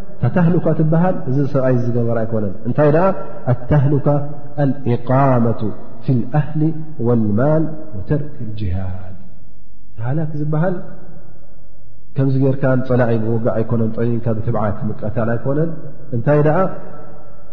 ታታህልካ 0.21 0.67
ትበሃል 0.79 1.15
እዚ 1.29 1.37
ሰብኣይ 1.53 1.75
ዝገበር 1.83 2.17
ኣይኮነን 2.23 2.53
እንታይ 2.67 2.89
ደኣ 2.95 3.05
ኣታህልካ 3.53 4.07
ኣልእቃመቱ 4.63 5.61
ፊ 6.05 6.13
ልኣህሊ 6.19 6.61
ወልማል 7.07 7.63
ወተርኪ 7.95 8.37
ጅሃድ 8.59 9.15
ተሃላክ 9.97 10.31
ዝበሃል 10.41 10.75
ከምዚ 12.15 12.35
ጌርካን 12.43 12.79
ፀላእይ 12.89 13.17
ወጋዕ 13.33 13.53
ኣይኮነን 13.59 13.89
ጠሊንካ 13.97 14.25
ብትብዓት 14.37 14.79
መቀታል 14.89 15.29
ኣይኮነን 15.35 15.71
እንታይ 16.17 16.39
ደኣ 16.47 16.57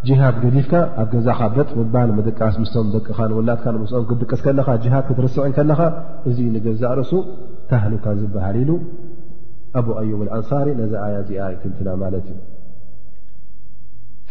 ጅሃድ 0.07 0.35
ገዲፍካ 0.43 0.73
ኣብ 1.01 1.07
ገዛኻ 1.13 1.39
በጥ 1.55 1.69
ምባል 1.79 2.09
ምድቃስ 2.19 2.55
ምስቶም 2.63 2.89
ደቅኻ 2.95 3.17
ንወላትካን 3.31 3.77
ምስኦም 3.83 4.05
ክድቀስ 4.11 4.41
ከለካ 4.45 4.67
ሃድ 4.75 4.85
ክትርስዕን 5.07 5.55
ከለካ 5.57 5.81
እዚ 6.31 6.37
ንገዛ 6.53 6.83
ርእሱ 6.99 7.11
ታህልካ 7.71 8.05
ዝበሃል 8.21 8.57
ኢሉ 8.63 8.71
ኣብ 9.81 9.87
ኣዩብ 10.03 10.21
ልኣንሳሪ 10.29 10.67
ነዚ 10.81 10.93
ኣያ 11.07 11.17
እዚኣ 11.23 11.47
ይክልትና 11.55 11.89
ማለት 12.03 12.25
እዩ 12.31 12.37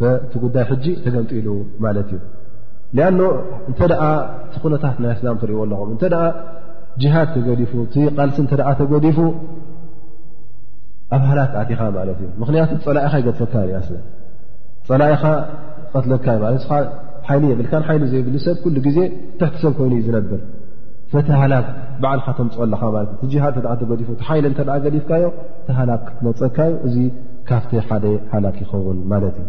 እቲ 0.07 0.35
ጉዳይ 0.45 0.65
ሕጂ 0.71 0.85
ተገምጢሉ 1.05 1.49
ማለት 1.85 2.11
እዩ 2.17 3.07
ኣ 3.07 3.47
እንተ 3.71 3.81
ደ 3.93 3.95
ቲ 4.53 4.57
ኩነታት 4.63 4.97
ናይ 5.03 5.11
ኣስላም 5.15 5.37
ትሪእዎ 5.43 5.61
ኣለኹም 5.67 5.89
እንተ 5.95 6.05
ጅሃድ 7.03 7.29
ተገዲፉ 7.37 7.73
ቲ 7.95 8.05
ቓልሲ 8.19 8.39
እተ 8.47 8.53
ተገዲፉ 8.81 9.19
ኣብ 11.17 11.23
ሃላክ 11.31 11.53
ኣቲኻ 11.63 11.81
ማለት 11.99 12.19
እዩ 12.23 12.31
ምክንያቱ 12.43 12.71
ፀላኢካ 12.87 13.15
ይገፈካ 13.23 13.55
ፀላኢኻ 14.89 15.23
ቐትለካት 15.93 16.65
ሓይሊ 17.29 17.45
የብልካ 17.53 17.73
ሓይሊ 17.89 18.03
ዘይብሉ 18.13 18.35
ሰብ 18.47 18.57
ኩሉ 18.65 18.77
ግዜ 18.87 18.99
ትሕቲ 19.39 19.55
ሰብ 19.65 19.73
ኮይኑ 19.79 19.93
ዩ 19.99 20.03
ዝነብር 20.07 20.41
ፈቲ 21.13 21.29
ሃላክ 21.43 21.67
ባዓልካ 22.03 22.27
ተምፅልኻ 22.39 22.83
ቲሃድ 23.35 23.57
ተዲ 23.91 24.01
ሓይ 24.29 24.41
እተ 24.53 24.61
ገዲፍካዮ 24.87 25.27
ቲሃላክ 25.69 26.05
ትመፀካዩ 26.19 26.73
እዚ 26.89 26.97
ካብቲ 27.51 27.73
ሓደ 27.89 28.05
ሃላክ 28.35 28.57
ይኸውን 28.65 28.99
ማለት 29.13 29.37
እዩ 29.43 29.49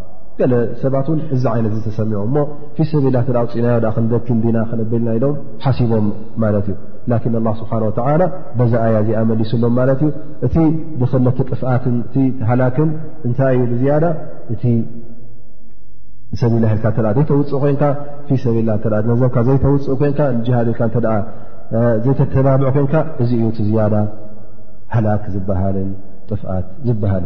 ሰባት 0.83 1.07
ን 1.15 1.19
እዚ 1.35 1.43
ዓይነት 1.51 1.73
ዝተሰሚዑሞ 1.77 2.35
ፊ 2.75 2.85
ሰልላ 2.91 3.17
ውፅእናዮ 3.45 3.89
ክደቲና 3.95 4.57
ክነበልና 4.69 5.09
ኢሎም 5.17 5.35
ሓሲቦም 5.63 6.05
ማለት 6.43 6.65
እዩ 6.71 6.77
ላን 7.11 7.55
ስብሓ 7.59 7.71
በዛ 8.57 8.73
ኣያ 8.87 8.97
ዚኣመሊሱሎም 9.07 9.73
ማለት 9.79 9.99
እዩ 10.07 10.11
እቲ 10.47 10.55
ብክለቲ 11.01 11.37
ጥፍት 11.49 11.85
እ 12.21 12.25
ሃላክን 12.49 12.89
እንታይ 13.29 13.55
እዩ 13.59 13.65
ብዝያዳ 13.73 14.05
እቲ 14.55 14.63
ሰብላ 16.41 16.65
ዘይተውፅእ 17.17 17.77
ኮይ 18.29 18.37
ሰ 18.43 18.47
ዘብካ 19.21 19.37
ዘይተውፅእ 19.49 19.95
ኮይ 20.01 20.13
ዘይተተባብዑ 22.05 22.67
ኮይካ 22.77 22.95
እዚ 23.23 23.31
እዩ 23.41 23.47
ቲ 23.57 23.67
ዝያዳ 23.69 23.95
ሃላክ 24.95 25.23
ዝጥፍት 25.35 26.43
ዝበሃል 26.87 27.25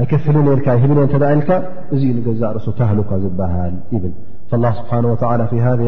ኣይፍل 0.00 0.36
ካ 0.64 0.68
ብ 0.82 0.90
ልካ 1.38 1.50
እዚ 1.94 2.02
ገዛእ 2.26 2.50
ርእሱ 2.56 2.66
ተካ 2.80 3.12
ዝሃል 3.24 3.72
فلل 4.50 4.74
ስه 5.50 5.66
ذ 5.80 5.82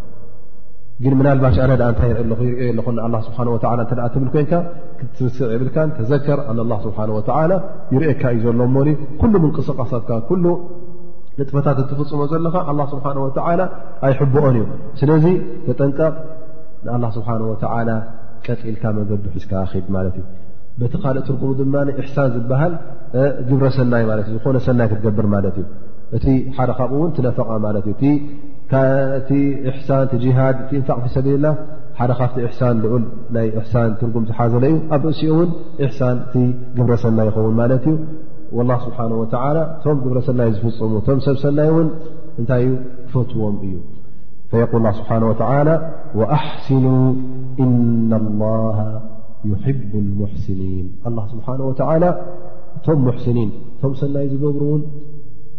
ግን 1.03 1.13
ምናልባሽ 1.19 1.55
ኣነ 1.63 1.73
ዳኣ 1.81 1.87
እንታይ 1.91 2.09
ኢ 2.11 2.15
ኣለኹ 2.23 2.39
ይሪኦ 2.47 2.63
የለኹ 2.69 2.87
ኣላ 3.05 3.15
ስብሓ 3.27 3.37
እተ 3.57 3.93
ትብል 4.13 4.27
ኮይንካ 4.33 4.53
ክትርስቕ 4.99 5.37
የብልካ 5.53 5.77
ተዘከር 5.97 6.39
ኣ 6.51 6.53
ላ 6.71 6.75
ስብሓ 6.85 6.97
ወዓላ 7.17 7.53
ይርእካ 7.95 8.23
እዩ 8.37 8.41
ዘሎ 8.47 8.59
ሞኒ 8.75 8.89
ኩሉ 9.21 9.33
ምንቅስቃሳትካ 9.45 10.11
ኩሉ 10.29 10.45
ንጥፈታት 11.39 11.77
እትፍፅሞ 11.83 12.21
ዘለካ 12.33 12.55
ኣላ 12.71 12.79
ስብሓን 12.93 13.17
ወዓላ 13.25 13.61
ኣይሕብኦን 14.07 14.57
እዩ 14.61 14.65
ስለዚ 15.01 15.25
ተጠንቀቕ 15.67 16.15
ንኣላ 16.85 17.05
ስብሓን 17.17 17.41
ወዓላ 17.49 17.89
ቀጢልካ 18.45 18.83
መገዱ 18.99 19.21
ሒዝካ 19.35 19.51
ኣኺድ 19.65 19.87
ማለት 19.97 20.15
እዩ 20.21 20.27
በቲ 20.81 20.93
ካልእ 21.03 21.23
ትርጉሙ 21.27 21.49
ድማ 21.61 21.73
እሕሳን 22.01 22.29
ዝበሃል 22.35 22.73
ግብረ 23.47 23.65
ሰናይ 23.77 24.03
ማለት 24.11 24.27
እዩ 24.29 24.35
ዝኾነ 24.39 24.57
ሰናይ 24.67 24.87
ክትገብር 24.91 25.25
ማለት 25.33 25.55
እዩ 25.61 25.65
እቲ 26.17 26.25
ሓደ 26.55 26.71
ካብኡ 26.79 27.01
ነ 27.07 27.11
ድ 27.17 27.25
ንፋቅ 27.25 27.83
ፊሰ 31.03 31.17
ደ 31.43 31.47
ካብቲ 32.19 32.41
ሳን 32.57 32.75
ልዑል 32.83 33.03
ይ 33.47 33.51
ሳ 33.71 33.81
ትርጉም 34.01 34.23
ዝሓዘለ 34.29 34.63
እዩ 34.71 34.77
ኣብ 34.95 35.03
ርእሲኡ 35.07 35.37
ሳ 35.97 36.09
ግብረ 36.77 36.91
ሰና 37.03 37.19
ይኸን 37.27 37.71
እዩ 38.51 38.59
ل 38.69 38.71
ስه 38.83 39.63
ቶም 39.83 39.97
ግብረ 40.03 40.19
ሰናይ 40.27 40.49
ዝፍፅሙ 40.55 40.93
ቶ 41.07 41.15
ሰብ 41.25 41.37
ሰናይ 41.43 41.69
ን 41.85 41.89
እታይ 42.41 42.65
ፈትዎም 43.13 43.55
እዩ 43.65 43.73
ል 44.53 45.69
ه 45.69 45.71
وأحስن 46.19 46.85
إن 47.63 48.11
الله 48.21 48.77
يب 49.45 49.51
الحኒን 49.57 50.07
ه 51.91 52.11
ቶም 52.85 52.99
ኒ 53.35 53.39
ቶም 53.79 53.91
ሰናይ 54.01 54.25
ዝገብሩ 54.31 54.61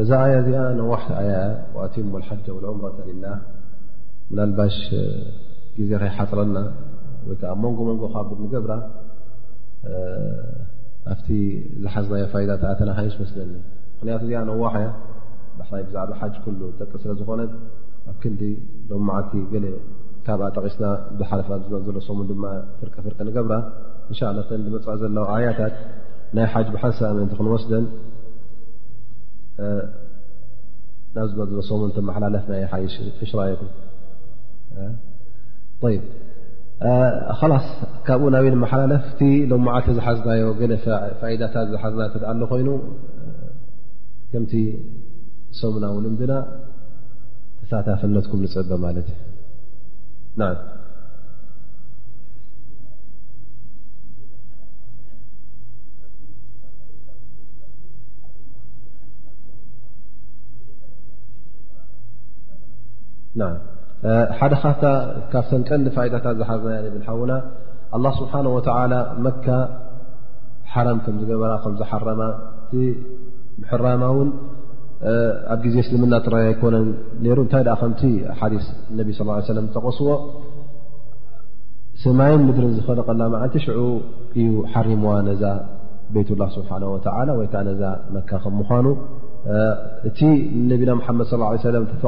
እዛ 0.00 0.10
ኣያ 0.24 0.34
እዚኣ 0.42 0.60
ነዋሕ 0.80 1.02
ኣያ 1.22 1.32
ኣቲሙ 1.84 2.10
ሓጃ 2.28 2.46
ወልዑምረ 2.56 2.86
ላ 2.94 3.00
ምና 3.18 3.24
ልባሽ 4.36 4.76
ግዜ 5.78 5.90
ከይሓፅረና 6.02 6.56
ወይከዓ 7.28 7.52
መንጎ 7.62 7.78
መንጎ 7.88 8.02
ካፍ 8.14 8.28
ንገብራ 8.44 8.72
ኣብቲ 11.14 11.28
ዝሓዝናዮ 11.82 12.24
ፋይዳትኣተና 12.32 12.90
ሃይሽ 12.98 13.14
መስለኒ 13.22 13.52
ምክንያቱ 13.96 14.20
እዚኣ 14.26 14.40
ነዋሓእያ 14.50 14.88
ባሕላይ 15.58 15.82
ብዛዕባ 15.88 16.10
ሓጅ 16.20 16.34
ኩሉ 16.44 16.60
ጥቂ 16.78 16.90
ስለ 17.02 17.10
ዝኾነት 17.20 17.52
ኣብ 18.10 18.16
ክንዲ 18.22 18.42
ሎም 18.90 19.02
ማዓልቲ 19.08 19.32
ገ 19.52 19.72
ካብኣ 20.26 20.44
ጠቂስና 20.56 20.84
ሓለፍ 21.30 21.48
ዝ 21.68 21.82
ዘሎሰሙ 21.86 22.18
ድማ 22.30 22.44
ፍርቀ 22.78 22.94
ፍርቂ 23.04 23.18
ንገብራ 23.28 23.52
እንሻ 24.10 24.20
ላ 24.36 24.42
መፅእ 24.74 24.96
ዘለ 25.00 25.16
ኣያታት 25.34 25.76
ናይ 26.36 26.46
ሓጅ 26.52 26.68
ብሓንሰቲ 26.74 27.30
ክንወስደን 27.38 27.84
ናብ 31.16 31.50
ሰሙመሓላለፍ 31.70 32.44
ናይ 32.52 32.62
ሓይ 32.72 32.84
ሽራኹም 33.30 33.68
ስ 35.82 37.74
ካብኡ 38.06 38.26
ናብ 38.34 38.46
መሓላለፍ 38.64 39.04
ቲ 39.18 39.30
ሎ 39.50 39.58
ዓልተ 39.74 39.88
ዝሓዝናዮ 39.98 40.48
ፋኢዳታት 41.20 41.66
ዝሓዝና 41.74 42.02
ኣሉ 42.32 42.40
ኮይኑ 42.52 42.68
ከምቲ 44.30 44.52
ሰሙና 45.60 45.84
ውንምብና 45.96 46.32
ተሳታፈነትኩም 47.60 48.40
ዝፅበ 48.52 48.70
ማለት 48.86 49.06
ዩ 50.40 50.44
ሓደ 64.38 64.52
ካብታ 64.62 64.84
ካብሰን 65.32 65.62
ቀንዲ 65.68 65.88
ፋኢዳታት 65.96 66.36
ዝሓዝናያብል 66.40 67.02
ሓዉና 67.08 67.32
ኣላ 67.96 68.06
ስብሓና 68.18 68.46
ወላ 68.56 68.94
መካ 69.26 69.46
ሓራም 70.72 70.98
ከም 71.04 71.14
ዝገበራ 71.22 71.52
ከምዝሓረማ 71.64 72.22
እቲ 72.64 72.72
ሕራማ 73.70 74.02
እውን 74.12 74.28
ኣብ 75.54 75.60
ግዜ 75.64 75.76
እስልምና 75.84 76.14
ጥረይ 76.26 76.44
ኣይኮነን 76.50 76.88
ይሩ 77.28 77.38
እንታይ 77.46 77.62
ኣ 77.74 77.76
ከምቲ 77.80 78.02
ሓዲስ 78.38 78.66
ነቢ 78.98 79.08
ስ 79.18 79.26
ሰለም 79.50 79.66
ዝጠቐስዎ 79.70 80.08
ሰማይን 82.04 82.42
ምድሪን 82.48 82.72
ዝኽነቀላ 82.78 83.20
ማዓልቲ 83.34 83.56
ሽዑ 83.66 83.80
እዩ 84.40 84.48
ሓሪምዋ 84.72 85.12
ነዛ 85.28 85.42
ቤት 86.14 86.28
ላ 86.40 86.46
ስብሓ 86.56 86.70
ወላ 86.94 87.28
ወይከዓ 87.40 87.62
ነዛ 87.70 87.82
መካ 88.16 88.30
ከም 88.42 88.54
ምኳኑ 88.60 88.86
እቲ 90.08 90.20
ነና 90.68 90.90
መድ 91.18 91.26
صى 91.30 91.34
ه 91.42 91.44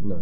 ዝና 0.00 0.12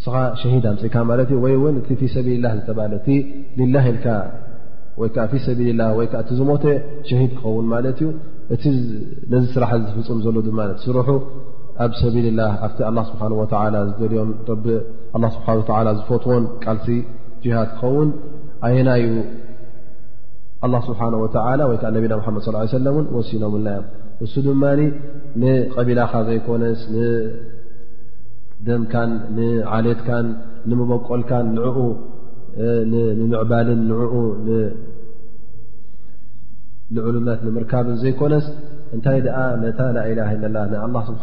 እስኻ 0.00 0.14
ሸሂድ 0.40 0.64
ኣምፅእ 0.70 0.90
ካ 0.92 0.96
ማለት 1.08 1.28
ዩ 1.34 1.38
ወይ 1.44 1.54
እውን 1.56 1.74
እቲ 1.80 1.88
ፊ 2.00 2.06
ሰቢልላ 2.12 2.46
ዝተብሃል 2.58 2.92
እቲ 2.98 3.06
ልላ 3.60 3.74
ኢልካ 3.90 4.06
ወይከዓ 5.00 5.24
ፊ 5.32 5.40
ሰቢልላ 5.46 5.82
ወይዓ 5.98 6.12
እቲ 6.22 6.30
ዝሞተ 6.38 6.64
ሸሂድ 7.08 7.32
ክኸውን 7.38 7.66
ማለት 7.72 7.98
እዩ 8.04 8.08
እቲ 8.54 8.62
ነዚ 9.32 9.42
ስራሕ 9.56 9.72
ዝፍፁም 9.82 10.18
ዘሎ 10.26 10.36
ድማ 10.46 10.60
ስሩሑ 10.84 11.08
ኣብ 11.84 11.92
ሰቢልላ 12.00 12.40
ኣብቲ 12.66 12.78
ስብሓ 13.10 13.22
ዝደልዮም 13.90 14.30
ስብሓ 15.66 15.76
ዝፈትዎን 15.98 16.46
ቃልሲ 16.64 16.88
ጅሃድ 17.44 17.70
ክኸውን 17.76 18.08
ኣየናዩ 18.68 19.04
ስብሓ 20.88 21.00
ወይዓ 21.24 21.44
ነና 22.00 22.32
መድ 22.38 22.48
ለ 22.86 22.88
እን 23.02 23.06
ወሲኖምልናዮ 23.18 23.80
ንሱ 24.22 24.32
ድማ 24.48 24.62
ንቐቢላኻ 25.40 26.12
ዘይኮነ 26.28 26.62
ደምካን 28.66 29.10
ንዓሌትካን 29.36 30.26
ንምበቆልካን 30.70 31.46
ንኡ 31.56 31.76
ንምዕባልን 33.20 33.80
ንኡ 33.90 34.12
ልዑሉነት 36.96 37.40
ንምርካብን 37.46 37.96
ዘይኮነስ 38.02 38.46
እንታይ 38.96 39.18
ኣ 39.40 39.42
ነታ 39.62 39.78
ላላ 39.96 40.42
ላ 40.72 40.80
ኣ 40.84 41.02
ስብሓ 41.08 41.22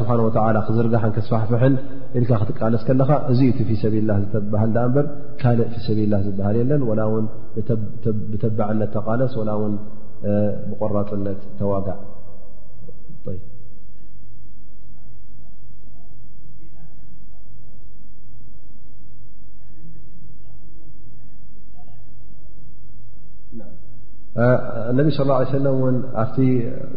ስብሓ 0.00 0.42
ክስፋፍን 0.66 0.66
ስብሓ 0.68 0.68
ክዝርጋሕን 0.68 1.12
ክስፋሕፍሕን 1.16 1.74
ኢልካ 2.18 2.32
ክትቃለስ 2.48 2.82
ከለኻ 2.88 3.10
እዚ 3.32 3.40
ፊ 3.68 3.78
ሰቢልላ 3.84 4.10
ተበሃል 4.34 4.74
ኣ 4.84 4.86
በር 4.96 5.06
ካልእ 5.44 5.66
ፊ 5.74 5.84
ሰብልላ 5.88 6.14
ዝበሃል 6.26 6.56
የለን 6.62 6.82
ላ 7.00 7.04
ውን 7.14 7.26
ብተባዕነት 8.34 8.90
ተቃለስ 8.98 9.34
ወላ 9.40 9.50
ውን 9.62 9.74
ብቆራፅነት 10.70 11.40
ተዋጋዕ 11.60 11.98
ነቢ 24.98 25.06
ስ 25.16 25.22
ሰለ 25.52 25.66
ን 25.94 25.96
ኣብቲ 26.22 26.36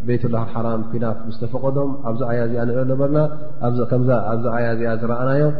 ቤት 0.08 0.24
ላሃሓራም 0.34 0.82
ኩናት 0.90 1.20
ዝተፈቀዶም 1.34 1.92
ኣብዛ 2.10 2.22
ዓያ 2.32 2.42
እዚኣ 2.48 2.64
ን 2.70 2.84
ነበርና 2.92 3.20
ኣብዛ 3.68 4.10
ዓያ 4.58 4.66
እዚኣ 4.76 4.92
ዝረኣናዮም 5.02 5.54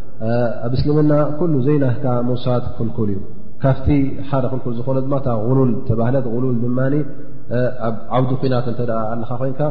ኣብ 0.65 0.73
እስሊምና 0.77 1.13
ኩሉ 1.37 1.53
ዘይናትካ 1.67 2.05
መሳት 2.29 2.65
ክልኩል 2.77 3.09
እዩ 3.13 3.19
ካፍቲ 3.63 3.87
ሓደ 4.29 4.43
ክልኩል 4.51 4.73
ዝኾኑ 4.79 4.97
ድማ 5.05 5.15
ሉል 5.57 5.71
ተባህለት 5.87 6.25
ሉል 6.43 6.55
ድማ 6.65 6.79
ኣብ 7.87 7.95
ዓውዲ 8.17 8.31
ኩናት 8.41 8.67
እተ 8.71 8.79
ኣለካ 9.13 9.31
ኮንካ 9.41 9.61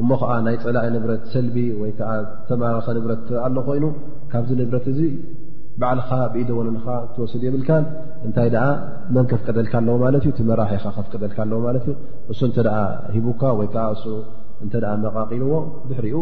እሞ 0.00 0.08
ከዓ 0.20 0.30
ናይ 0.46 0.56
ፀላእ 0.64 0.84
ንብረት 0.96 1.22
ሰልቢ 1.32 1.56
ወይ 1.80 1.90
ከዓ 1.98 2.10
ተማርኻ 2.48 2.86
ንብረት 2.98 3.28
ኣሎ 3.46 3.56
ኮይኑ 3.68 3.84
ካብዚ 4.32 4.50
ንብረት 4.60 4.86
እዙ 4.92 5.00
ባዕልኻ 5.82 6.10
ብኢደወንካ 6.32 6.86
ትወስድ 7.14 7.42
የብልካ 7.46 7.70
እንታይ 8.26 8.48
ኣ 8.64 8.68
መን 9.16 9.26
ከፍቀደልካ 9.32 9.74
ኣለዎ 9.82 9.96
ማለት 10.06 10.24
ዩ 10.28 10.32
ቲ 10.38 10.48
መራሒካ 10.50 10.84
ከፍቀደልካ 10.98 11.38
ኣለዎ 11.46 11.60
ማለት 11.68 11.84
እዩ 11.90 11.96
እሱ 12.34 12.40
እንተ 12.50 12.58
ሂቡካ 13.14 13.42
ወይከዓ 13.60 13.86
እሱ 13.96 14.04
እተ 14.66 14.74
መቓቂንዎ 15.04 15.52
ብሕርኡ 15.90 16.16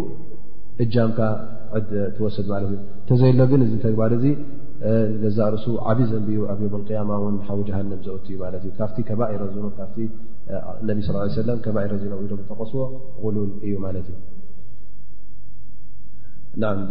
እጃምካ 0.84 1.16
ትወስድ 2.16 2.46
ማለት 2.52 2.70
እ 2.74 2.76
እተዘይ 3.00 3.32
ሎ 3.38 3.42
ግን 3.50 3.60
እዚ 3.66 3.72
ተግባር 3.86 4.10
እዚ 4.18 4.24
ዘዛርሱ 5.22 5.64
ዓብ 5.90 5.98
ዘንብኡ 6.10 6.38
ኣብ 6.52 6.60
ም 6.74 6.76
ያማ 6.96 7.10
ን 7.34 7.36
ሓዊ 7.48 7.58
ጃሃንም 7.68 8.00
ዘት 8.06 8.24
እዩ 8.30 8.36
ማእ 8.42 8.58
ካብቲ 8.78 8.96
ከባኢ 9.08 9.32
ረዝኑ 9.42 9.64
ካ 9.78 9.80
ነቢ 10.88 10.98
ስ 11.34 11.36
ለም 11.48 11.58
ከባኢ 11.66 11.86
ረዝኖ 11.92 12.12
ዝተቆስዎ 12.30 12.80
غሉል 13.24 13.50
እዩ 13.66 13.74
ማለት 13.86 14.06
እዩድ 16.60 16.88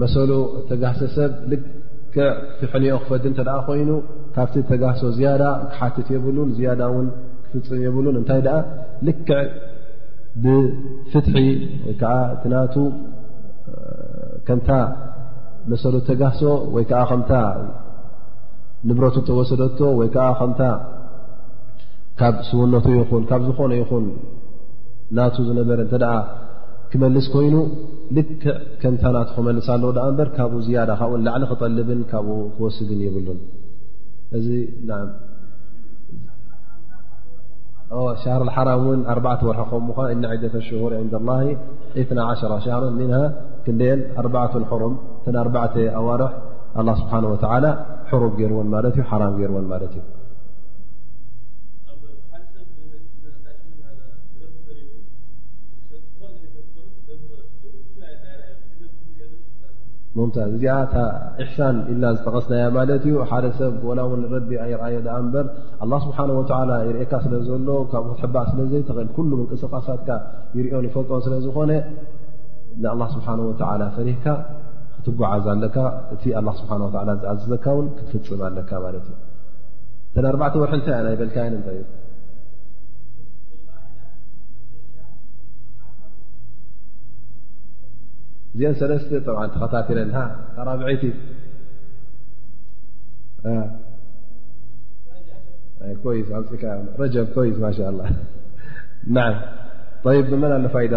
መሰሉ 0.00 0.30
ተጋሶ 0.70 1.00
ሰብ 1.14 1.32
ልክዕ 1.52 2.26
ትሕኒኦ 2.60 2.96
ክፈዲ 3.04 3.24
እተደኣ 3.32 3.56
ኮይኑ 3.68 3.90
ካብቲ 4.34 4.54
ተጋሶ 4.70 5.00
ዝያዳ 5.16 5.42
ክሓትት 5.72 6.08
የብሉን 6.14 6.50
ዝያዳ 6.58 6.82
ውን 6.94 7.06
ክፍፅም 7.50 7.80
የብሉን 7.86 8.16
እንታይ 8.20 8.40
ደኣ 8.46 8.56
ልክዕ 9.06 9.40
ብፍትሒ 10.44 11.36
ወይ 11.86 11.94
ከዓ 12.00 12.14
ቲናቱ 12.42 12.74
ከምታ 14.46 14.70
መሰሉ 15.70 15.94
ተጋሶ 16.08 16.40
ወይከዓ 16.74 17.00
ከምታ 17.10 17.32
ንብረቱ 18.88 19.16
ተወሰደቶ 19.28 19.78
ወይ 20.00 20.08
ከዓ 20.14 20.26
ከምታ 20.40 20.62
ካብ 22.20 22.36
ስውነቱ 22.50 22.86
ይኹን 22.98 23.24
ካብ 23.30 23.40
ዝኾነ 23.48 23.72
ይኹን 23.82 24.04
ናቱ 25.16 25.36
ዝነበረ 25.48 25.78
እተደኣ 25.88 26.14
ክመስ 26.92 27.26
ኮይኑ 27.34 27.54
ል 28.16 28.20
ከታና 28.82 29.16
ክመ 29.32 29.48
ካብ 30.36 30.52
ላዕ 31.26 31.38
ክጠልብ 31.50 31.88
ብ 31.88 32.02
ክስድን 32.58 33.00
ይብሉን 33.06 33.40
ኣ 37.98 38.00
ር 38.06 38.14
ه 38.14 38.18
ሻ 38.22 38.36
ም 38.46 39.02
ዋር 45.36 46.24
ه 48.86 49.04
ح 49.10 49.14
ን 49.64 50.17
ሙምታዝ 60.18 60.52
እዚኣ 60.56 60.74
ታ 60.92 60.96
እሕሳን 61.42 61.76
ኢና 61.92 62.04
ዝጠቀስናያ 62.16 62.64
ማለት 62.76 63.02
እዩ 63.08 63.16
ሓደ 63.30 63.44
ሰብ 63.58 63.74
ወላ 63.88 64.00
ውን 64.10 64.22
ረቢ 64.34 64.50
ይርኣዮ 64.72 64.96
ዳኣ 65.06 65.16
እምበር 65.24 65.46
ኣላ 65.84 65.92
ስብሓን 66.04 66.30
ወተዓላ 66.38 66.70
ይርእካ 66.88 67.12
ስለ 67.24 67.34
ዘሎ 67.48 67.68
ካብኡትሕባእ 67.92 68.46
ስለዘይተኽእል 68.52 69.10
ኩሉ 69.18 69.30
ምንቅስፃሳትካ 69.40 70.08
ይርኦን 70.58 70.84
ይፈልጦን 70.88 71.22
ስለ 71.26 71.34
ዝኾነ 71.44 71.70
ንኣላ 72.82 73.02
ስብሓን 73.14 73.40
ወተዓላ 73.50 73.82
ፈሪህካ 73.98 74.24
ክትጓዓዝ 74.96 75.46
ኣለካ 75.54 75.76
እቲ 76.14 76.24
ኣላ 76.40 76.48
ስብሓ 76.60 76.72
ወላ 76.86 77.10
ዝኣዘዘካ 77.22 77.64
ውን 77.78 77.86
ክትፍፅም 77.98 78.40
ኣለካ 78.48 78.70
ማለት 78.86 79.06
እዩ 79.12 79.16
ተንኣርባዕተ 80.14 80.54
ወርሕእንተይ 80.64 80.94
ያ 80.96 81.00
ናይበልካይ 81.08 81.46
እንታይ 81.54 81.78
እዩ 81.80 81.84
ሰለተ 88.80 89.02
ط 89.26 89.28
ተخታትለ 89.54 89.98
ካራብعቲ 90.54 91.02
ኮ 96.02 96.14
ه 96.14 96.32
ع 96.32 96.72
መ 100.64 100.68
ፋئد 100.72 100.94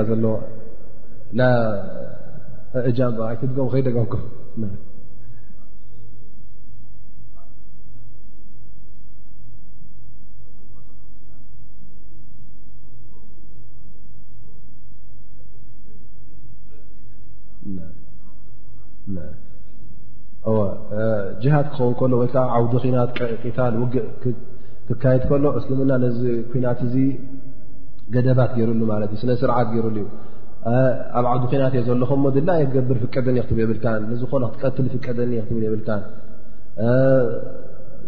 ዘዎ 2.97 3.21
እ 3.31 3.31
ይትጎም 3.77 4.07
ከ 4.11 4.15
ደም 4.59 4.71
ጅሃድ 21.43 21.67
ክኸውን 21.73 21.93
ከሎ 21.99 22.13
ወይከዓ 22.21 22.43
ዓውዲ 22.55 22.73
ናት 22.95 23.11
ቂታል 23.43 23.73
ውግዕ 23.81 24.05
ክካየድ 24.87 25.23
ከሎ 25.29 25.45
እስልምና 25.59 25.91
ነዚ 26.03 26.21
ኩናት 26.51 26.79
እዚ 26.87 26.95
ገደባት 28.15 28.51
ገይሩሉ 28.57 28.81
ማለት 28.93 29.09
እዩ 29.13 29.19
ስነ 29.23 29.31
ስርዓት 29.41 29.67
ገይሩሉ 29.73 29.97
ዩ 30.03 30.07
ኣብ 31.19 31.25
ዓውዲ 31.31 31.43
ኺናት 31.51 31.73
እየ 31.75 31.81
ዘለኹም 31.87 32.19
ሞ 32.23 32.31
ድላይ 32.37 32.59
ክገብር 32.69 32.97
ፍቀደኒ 33.03 33.37
ክትብል 33.43 33.61
የብልካ 33.63 33.85
ንዝኾነ 34.09 34.43
ክትቀትል 34.53 34.87
ፍቀደኒ 34.95 35.33
ክትብል 35.45 35.63
የብልካ 35.67 35.89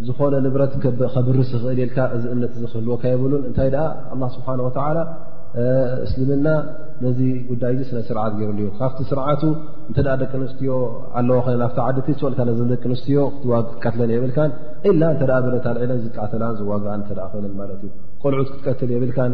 ዝኾነ 0.08 0.34
ንብረት 0.46 0.74
ከብርስ 1.14 1.50
ዝኽእል 1.56 1.80
የልካ 1.84 1.98
እዚ 2.18 2.24
እምነት 2.34 2.54
ክህልወካ 2.74 3.04
የብሉን 3.14 3.44
እንታይ 3.50 3.70
ደኣ 3.76 4.22
ስብሓንወላ 4.36 4.88
እስልምና 6.06 6.48
ነዚ 7.04 7.20
ጉዳይ 7.50 7.72
እዚ 7.76 7.82
ስነ 7.90 8.00
ስርዓት 8.10 8.34
ገይርሉ 8.40 8.58
እዩ 8.64 8.70
ካብቲ 8.80 9.00
ስርዓቱ 9.10 9.42
እንተደ 9.90 10.08
ደቂ 10.22 10.32
ኣንስትዮ 10.40 10.72
ኣለዋ 11.20 11.38
ኸ 11.46 11.52
ኣብቲ 11.62 11.78
ዓዲእቲ 11.88 12.10
ስልካ 12.22 12.40
ነዚ 12.50 12.60
ደቂ 12.72 12.84
ኣንስትዮ 12.90 13.20
ዋክትቀትለን 13.52 14.12
የብልካን 14.16 14.52
ኢላ 14.92 15.02
እንተ 15.16 15.24
በለት 15.46 15.66
ኣልዒለን 15.72 16.00
ዝቃተላን 16.06 16.56
ዝዋግኣን 16.62 17.04
እ 17.08 17.16
ኮይን 17.34 17.54
ማለት 17.62 17.82
እዩ 17.88 17.92
ቆልዑት 18.24 18.50
ክትቀትል 18.54 18.92
የብልካን 18.96 19.34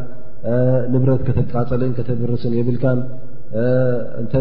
ንብረት 0.94 1.22
ከተቃፀልን 1.30 1.92
ከተብርስን 2.00 2.54
የብልካን 2.60 3.00
እተ 4.24 4.34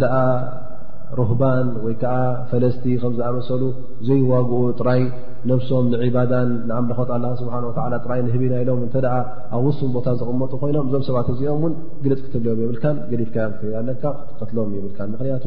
ሩህባን 1.18 1.68
ወይ 1.84 1.94
ከዓ 2.02 2.14
ፈለስቲ 2.50 2.84
ከም 3.02 3.12
ዝኣመሰሉ 3.18 3.62
ዘይዋግኡ 4.08 4.52
ጥራይ 4.80 5.00
ነብሶም 5.50 5.86
ንዒባዳን 5.92 6.48
ንኣምልኾት 6.68 7.10
ኣላ 7.16 7.24
ስብሓን 7.40 7.64
ወዓላ 7.68 7.94
ጥራይ 8.04 8.20
ንህብና 8.26 8.54
ኢሎም 8.64 8.80
እንተ 8.86 8.94
ደኣ 9.06 9.14
ኣብ 9.56 9.62
ውሱም 9.68 9.90
ቦታ 9.96 10.06
ዝቕመጡ 10.20 10.52
ኮይኖም 10.62 10.86
እዞም 10.90 11.04
ሰባት 11.08 11.28
እዚኦም 11.34 11.60
እውን 11.62 11.74
ግልፅ 12.04 12.20
ክትልዮም 12.26 12.60
የብልካን 12.64 12.96
ገሊትካዮ 13.12 13.50
ክትለካ 13.62 14.04
ክትከትሎም 14.24 14.72
የብልካን 14.78 15.08
ምክንያቱ 15.16 15.44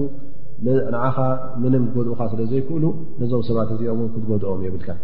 ንዓኻ 0.96 1.18
ምንም 1.64 1.86
ትገድኡካ 1.94 2.22
ስለ 2.34 2.42
ዘይክእሉ 2.54 2.84
ነዞም 3.22 3.46
ሰባት 3.52 3.72
እዚኦም 3.76 4.02
ን 4.08 4.12
ክትጎድኦም 4.16 4.60
የብልካን 4.68 4.98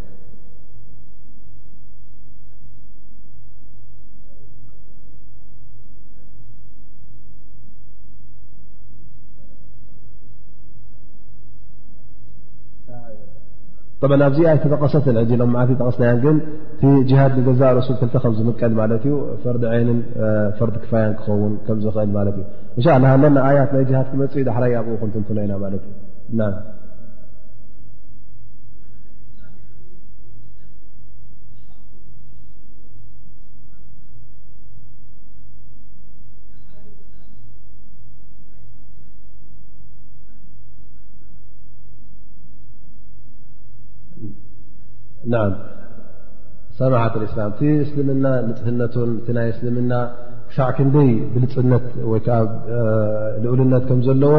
ብ 14.02 14.10
ኣብዚ 14.26 14.40
ኣይቲጠቀሰትን 14.50 15.16
ም 15.46 15.50
ማዓት 15.54 15.70
ጠቀስናያ 15.82 16.12
ግን 16.24 16.36
ቲ 16.80 16.92
ጅሃድ 17.10 17.34
ንገዛ 17.40 17.62
ርሱ 17.78 17.88
ክልተ 18.00 18.16
ከም 18.24 18.34
ዝምቀል 18.40 18.74
ማለት 18.82 19.04
ዩ 19.10 19.14
ፈርዲ 19.44 19.64
ዓይንን 19.72 20.00
ፈርዲ 20.60 20.76
ክፋያን 20.84 21.14
ክኸውን 21.20 21.54
ከምዝኽእል 21.68 22.12
ማለት 22.20 22.36
እዩ 22.42 22.46
እንሻላ 22.78 23.06
ለና 23.26 23.38
ኣያት 23.50 23.72
ናይ 23.78 23.86
ሃድ 24.00 24.06
ክመፅኡ 24.14 24.44
ዳሕራይ 24.50 24.76
ኣብኡ 24.82 24.94
ክንትንትኖ 25.04 25.38
ኢና 25.46 25.54
ማለት 25.66 25.84
እዩ 26.34 26.40
ናዓ 45.34 45.46
ሰማሓት 46.80 47.14
እስላም 47.28 47.50
እቲ 47.54 47.62
እስልምና 47.86 48.26
ልፅህነቱን 48.48 49.12
እቲ 49.20 49.28
ናይ 49.38 49.48
እስልምና 49.54 49.94
ክሳዕ 50.50 50.68
ክንደይ 50.78 51.10
ብልፅህነት 51.34 51.86
ወይከዓ 52.12 52.38
ልኡልነት 53.44 53.84
ከምዘለዎ 53.90 54.36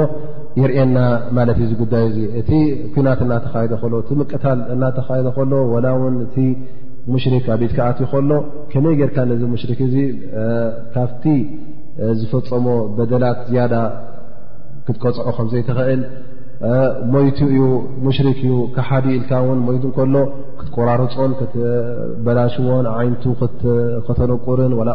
የርእና 0.61 0.99
ማለት 1.39 1.59
ዩ 1.63 1.67
ዝጉዳዩ 1.73 2.05
እዙ 2.11 2.19
እቲ 2.41 2.53
ኩናት 2.95 3.21
እናተኻይ 3.27 3.67
ሎ 3.95 3.95
እቲ 4.03 4.11
ምቅታል 4.21 4.61
እናተኻይ 4.75 5.23
ከሎ 5.39 5.53
ወላ 5.75 5.87
እውን 5.99 6.17
እቲ 6.27 6.37
ሙሽሪክ 7.15 7.45
ኣብትክኣት 7.57 7.99
ዩከሎ 8.05 8.31
ከመይ 8.73 8.95
ጌርካ 9.01 9.17
ነዚ 9.31 9.43
ሙሽርክ 9.53 9.79
እዚ 9.89 9.97
ካብቲ 10.95 11.25
ዝፈፀሞ 12.21 12.67
በደላት 12.97 13.39
ዝያዳ 13.51 13.75
ክትቆፅዖ 14.87 15.29
ከምዘይትኽእል 15.39 16.03
ሞይቱ 17.13 17.39
እዩ 17.51 17.59
ሙሽሪክ 18.07 18.39
እዩ 18.47 18.55
ካብሓዲ 18.77 19.07
ኢልካ 19.17 19.31
እውን 19.43 19.59
ሞይቱ 19.67 19.85
ከሎ 19.97 20.15
ክትቆራርፆን 20.59 21.33
ክትበላሽዎን 21.41 22.87
ዓይነቱ 22.97 23.25
ክተለቁርን 24.07 24.73
ላ 24.89 24.93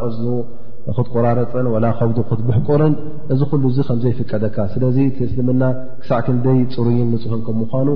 እ 0.90 0.92
ክትቆራርፅን 0.98 1.68
ወላ 1.74 1.86
ከብዱ 2.00 2.18
ክትብሕቁርን 2.30 2.94
እዚ 3.34 3.42
ኩሉ 3.52 3.64
እዚ 3.74 3.78
ከምዘይፍቀደካ 3.90 4.56
ስለዚ 4.74 4.98
እስልምና 5.26 5.64
ክሳዕ 6.02 6.20
ክንደይ 6.28 6.60
ፅሩይን 6.76 7.10
ንፅህን 7.14 7.44
ከም 7.48 7.58
ምኳኑ 7.64 7.90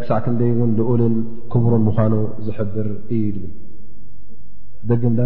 ክሳዕ 0.00 0.18
ክንደይ 0.26 0.50
እውን 0.56 0.72
ልኡልን 0.78 1.14
ክቡሩን 1.54 1.84
ምኳኑ 1.90 2.14
ዝሕብር 2.46 2.88
እዩ 3.18 3.34
ደግምዳ 4.90 5.20